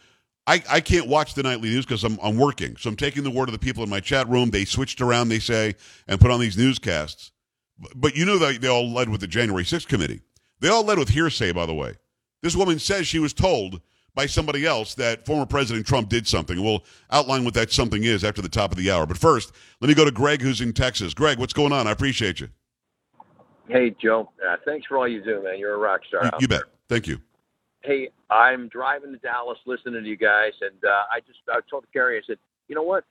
I, 0.47 0.63
I 0.69 0.79
can't 0.79 1.07
watch 1.07 1.33
the 1.33 1.43
nightly 1.43 1.69
news 1.69 1.85
because 1.85 2.03
I'm, 2.03 2.19
I'm 2.21 2.37
working. 2.37 2.77
So 2.77 2.89
I'm 2.89 2.95
taking 2.95 3.23
the 3.23 3.31
word 3.31 3.49
of 3.49 3.53
the 3.53 3.59
people 3.59 3.83
in 3.83 3.89
my 3.89 3.99
chat 3.99 4.27
room. 4.29 4.51
They 4.51 4.65
switched 4.65 5.01
around, 5.01 5.29
they 5.29 5.39
say, 5.39 5.75
and 6.07 6.21
put 6.21 6.29
on 6.31 6.39
these 6.39 6.57
newscasts. 6.57 7.31
But 7.95 8.15
you 8.15 8.25
know 8.25 8.37
that 8.37 8.61
they 8.61 8.67
all 8.67 8.89
led 8.91 9.09
with 9.09 9.21
the 9.21 9.27
January 9.27 9.63
6th 9.63 9.87
committee. 9.87 10.21
They 10.59 10.69
all 10.69 10.83
led 10.83 10.99
with 10.99 11.09
hearsay, 11.09 11.51
by 11.51 11.65
the 11.65 11.73
way. 11.73 11.95
This 12.41 12.55
woman 12.55 12.79
says 12.79 13.07
she 13.07 13.19
was 13.19 13.33
told 13.33 13.81
by 14.13 14.27
somebody 14.27 14.65
else 14.65 14.95
that 14.95 15.25
former 15.25 15.45
President 15.45 15.85
Trump 15.85 16.09
did 16.09 16.27
something. 16.27 16.63
We'll 16.63 16.85
outline 17.11 17.43
what 17.43 17.53
that 17.55 17.71
something 17.71 18.03
is 18.03 18.23
after 18.23 18.41
the 18.41 18.49
top 18.49 18.71
of 18.71 18.77
the 18.77 18.89
hour. 18.89 19.05
But 19.05 19.17
first, 19.17 19.51
let 19.81 19.89
me 19.89 19.93
go 19.93 20.05
to 20.05 20.11
Greg, 20.11 20.41
who's 20.41 20.61
in 20.61 20.71
Texas. 20.71 21.13
Greg, 21.13 21.37
what's 21.37 21.53
going 21.53 21.73
on? 21.73 21.87
I 21.87 21.91
appreciate 21.91 22.39
you. 22.39 22.49
Hey, 23.67 23.95
Joe. 24.01 24.31
Uh, 24.47 24.55
thanks 24.63 24.85
for 24.85 24.97
all 24.97 25.07
you 25.07 25.23
do, 25.23 25.43
man. 25.43 25.59
You're 25.59 25.73
a 25.73 25.77
rock 25.77 26.01
star. 26.07 26.25
You, 26.25 26.31
you 26.41 26.47
bet. 26.47 26.63
Thank 26.87 27.07
you. 27.07 27.19
Hey, 27.85 28.09
I'm 28.31 28.67
driving 28.69 29.11
to 29.11 29.17
Dallas 29.19 29.59
listening 29.65 30.03
to 30.03 30.09
you 30.09 30.17
guys, 30.17 30.53
and 30.61 30.83
uh, 30.83 31.03
I 31.11 31.19
just 31.19 31.39
I 31.49 31.59
told 31.69 31.85
Carrie, 31.93 32.17
I 32.17 32.21
said, 32.25 32.39
you 32.67 32.75
know 32.75 32.83
what? 32.83 33.03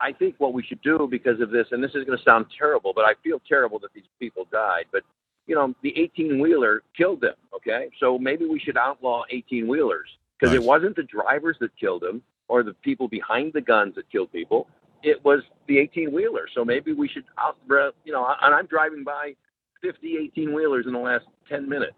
I 0.00 0.12
think 0.12 0.34
what 0.38 0.54
we 0.54 0.62
should 0.62 0.80
do 0.82 1.06
because 1.10 1.40
of 1.40 1.50
this, 1.50 1.66
and 1.70 1.84
this 1.84 1.90
is 1.94 2.04
going 2.04 2.16
to 2.16 2.24
sound 2.24 2.46
terrible, 2.56 2.92
but 2.94 3.04
I 3.04 3.12
feel 3.22 3.40
terrible 3.46 3.78
that 3.80 3.92
these 3.94 4.08
people 4.18 4.46
died. 4.50 4.86
But 4.90 5.02
you 5.46 5.54
know, 5.54 5.74
the 5.82 5.92
18 5.98 6.40
wheeler 6.40 6.82
killed 6.96 7.20
them. 7.20 7.34
Okay, 7.54 7.90
so 8.00 8.18
maybe 8.18 8.46
we 8.46 8.58
should 8.58 8.76
outlaw 8.76 9.24
18 9.30 9.68
wheelers 9.68 10.08
because 10.38 10.54
nice. 10.54 10.62
it 10.62 10.66
wasn't 10.66 10.96
the 10.96 11.02
drivers 11.02 11.56
that 11.60 11.76
killed 11.78 12.02
them 12.02 12.22
or 12.48 12.62
the 12.62 12.74
people 12.74 13.08
behind 13.08 13.52
the 13.52 13.60
guns 13.60 13.94
that 13.96 14.10
killed 14.10 14.32
people. 14.32 14.68
It 15.02 15.22
was 15.24 15.40
the 15.68 15.78
18 15.78 16.12
wheeler. 16.12 16.46
So 16.54 16.64
maybe 16.64 16.92
we 16.92 17.08
should 17.08 17.24
out, 17.38 17.56
you 18.04 18.12
know, 18.12 18.34
and 18.40 18.54
I'm 18.54 18.66
driving 18.66 19.04
by 19.04 19.34
50 19.82 20.16
18 20.16 20.54
wheelers 20.54 20.86
in 20.86 20.92
the 20.92 20.98
last 20.98 21.26
10 21.48 21.68
minutes. 21.68 21.96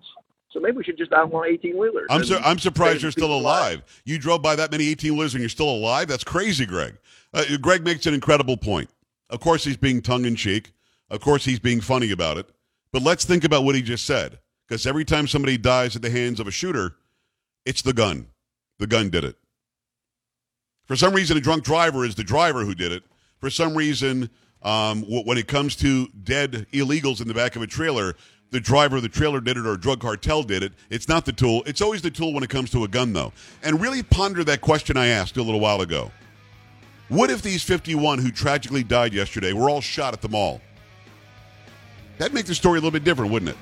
So 0.55 0.61
maybe 0.61 0.77
we 0.77 0.85
should 0.85 0.97
just 0.97 1.13
outlaw 1.13 1.43
18 1.43 1.77
wheelers. 1.77 2.07
I'm, 2.09 2.25
su- 2.25 2.39
I'm 2.43 2.61
surprised 2.61 3.03
you're 3.03 3.11
still 3.11 3.35
alive. 3.35 3.73
alive. 3.75 4.03
You 4.05 4.19
drove 4.19 4.41
by 4.41 4.55
that 4.55 4.71
many 4.71 4.89
18 4.89 5.15
wheelers 5.17 5.35
and 5.35 5.43
you're 5.43 5.49
still 5.49 5.69
alive? 5.69 6.07
That's 6.07 6.23
crazy, 6.23 6.65
Greg. 6.65 6.97
Uh, 7.35 7.45
Greg 7.61 7.83
makes 7.83 8.07
an 8.07 8.15
incredible 8.15 8.57
point. 8.57 8.89
Of 9.31 9.41
course, 9.41 9.65
he's 9.65 9.77
being 9.77 10.01
tongue 10.01 10.25
in 10.25 10.37
cheek. 10.37 10.73
Of 11.11 11.21
course, 11.21 11.45
he's 11.45 11.59
being 11.59 11.81
funny 11.81 12.13
about 12.13 12.39
it. 12.39 12.49
But 12.93 13.03
let's 13.03 13.25
think 13.25 13.43
about 13.43 13.65
what 13.65 13.75
he 13.75 13.83
just 13.83 14.05
said. 14.05 14.39
Because 14.69 14.87
every 14.87 15.05
time 15.05 15.27
somebody 15.27 15.59
dies 15.59 15.97
at 15.97 16.03
the 16.03 16.11
hands 16.11 16.39
of 16.39 16.47
a 16.47 16.53
shooter, 16.53 16.95
it's 17.67 17.83
the 17.83 17.93
gun. 17.93 18.29
The 18.79 18.87
gun 18.87 19.11
did 19.11 19.25
it. 19.25 19.37
For 20.87 20.95
some 20.95 21.15
reason, 21.15 21.37
a 21.37 21.41
drunk 21.41 21.65
driver 21.65 22.05
is 22.05 22.15
the 22.15 22.23
driver 22.23 22.65
who 22.65 22.77
did 22.77 22.93
it. 22.93 23.03
For 23.41 23.51
some 23.51 23.75
reason, 23.75 24.31
um, 24.63 25.03
when 25.03 25.37
it 25.37 25.49
comes 25.49 25.75
to 25.77 26.07
dead 26.23 26.67
illegals 26.73 27.21
in 27.21 27.29
the 27.29 27.35
back 27.35 27.57
of 27.57 27.63
a 27.63 27.67
trailer, 27.67 28.15
the 28.55 28.61
driver 28.61 28.97
of 28.97 29.03
the 29.03 29.09
trailer 29.09 29.41
did 29.41 29.57
it 29.57 29.67
or 29.67 29.73
a 29.73 29.81
drug 29.81 30.01
cartel 30.01 30.45
did 30.45 30.63
it. 30.63 30.73
It's 30.89 31.09
not 31.09 31.25
the 31.25 31.33
tool. 31.33 31.65
It's 31.67 31.83
always 31.83 32.03
the 32.03 32.11
tool 32.11 32.33
when 32.33 32.45
it 32.45 32.51
comes 32.51 32.71
to 32.71 32.85
a 32.85 32.89
gun, 32.89 33.13
though. 33.13 33.33
And 33.65 33.81
really 33.81 34.05
ponder 34.05 34.45
that 34.45 34.61
question 34.61 34.97
I 34.97 35.09
asked 35.09 35.37
a 35.37 35.43
little 35.43 35.59
while 35.59 35.81
ago. 35.81 36.13
What 37.09 37.31
if 37.31 37.43
these 37.43 37.65
51 37.65 38.21
who 38.21 38.31
tragically 38.31 38.85
died 38.85 39.13
yesterday 39.13 39.53
were 39.53 39.69
all 39.69 39.81
shot 39.81 40.15
at 40.15 40.23
the 40.23 40.29
mall? 40.29 40.61
That'd 42.19 42.33
make 42.33 42.47
the 42.47 42.55
story 42.55 42.79
a 42.79 42.81
little 42.81 42.93
bit 42.93 43.03
different, 43.03 43.33
wouldn't 43.33 43.51
it? 43.51 43.59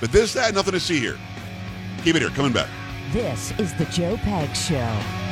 But 0.00 0.12
this, 0.12 0.32
that, 0.32 0.54
nothing 0.54 0.72
to 0.72 0.80
see 0.80 0.98
here. 0.98 1.18
Keep 2.02 2.16
it 2.16 2.22
here. 2.22 2.30
Coming 2.30 2.54
back. 2.54 2.70
This 3.12 3.52
is 3.58 3.74
the 3.74 3.84
Joe 3.84 4.16
Pags 4.16 4.66
Show. 4.66 5.29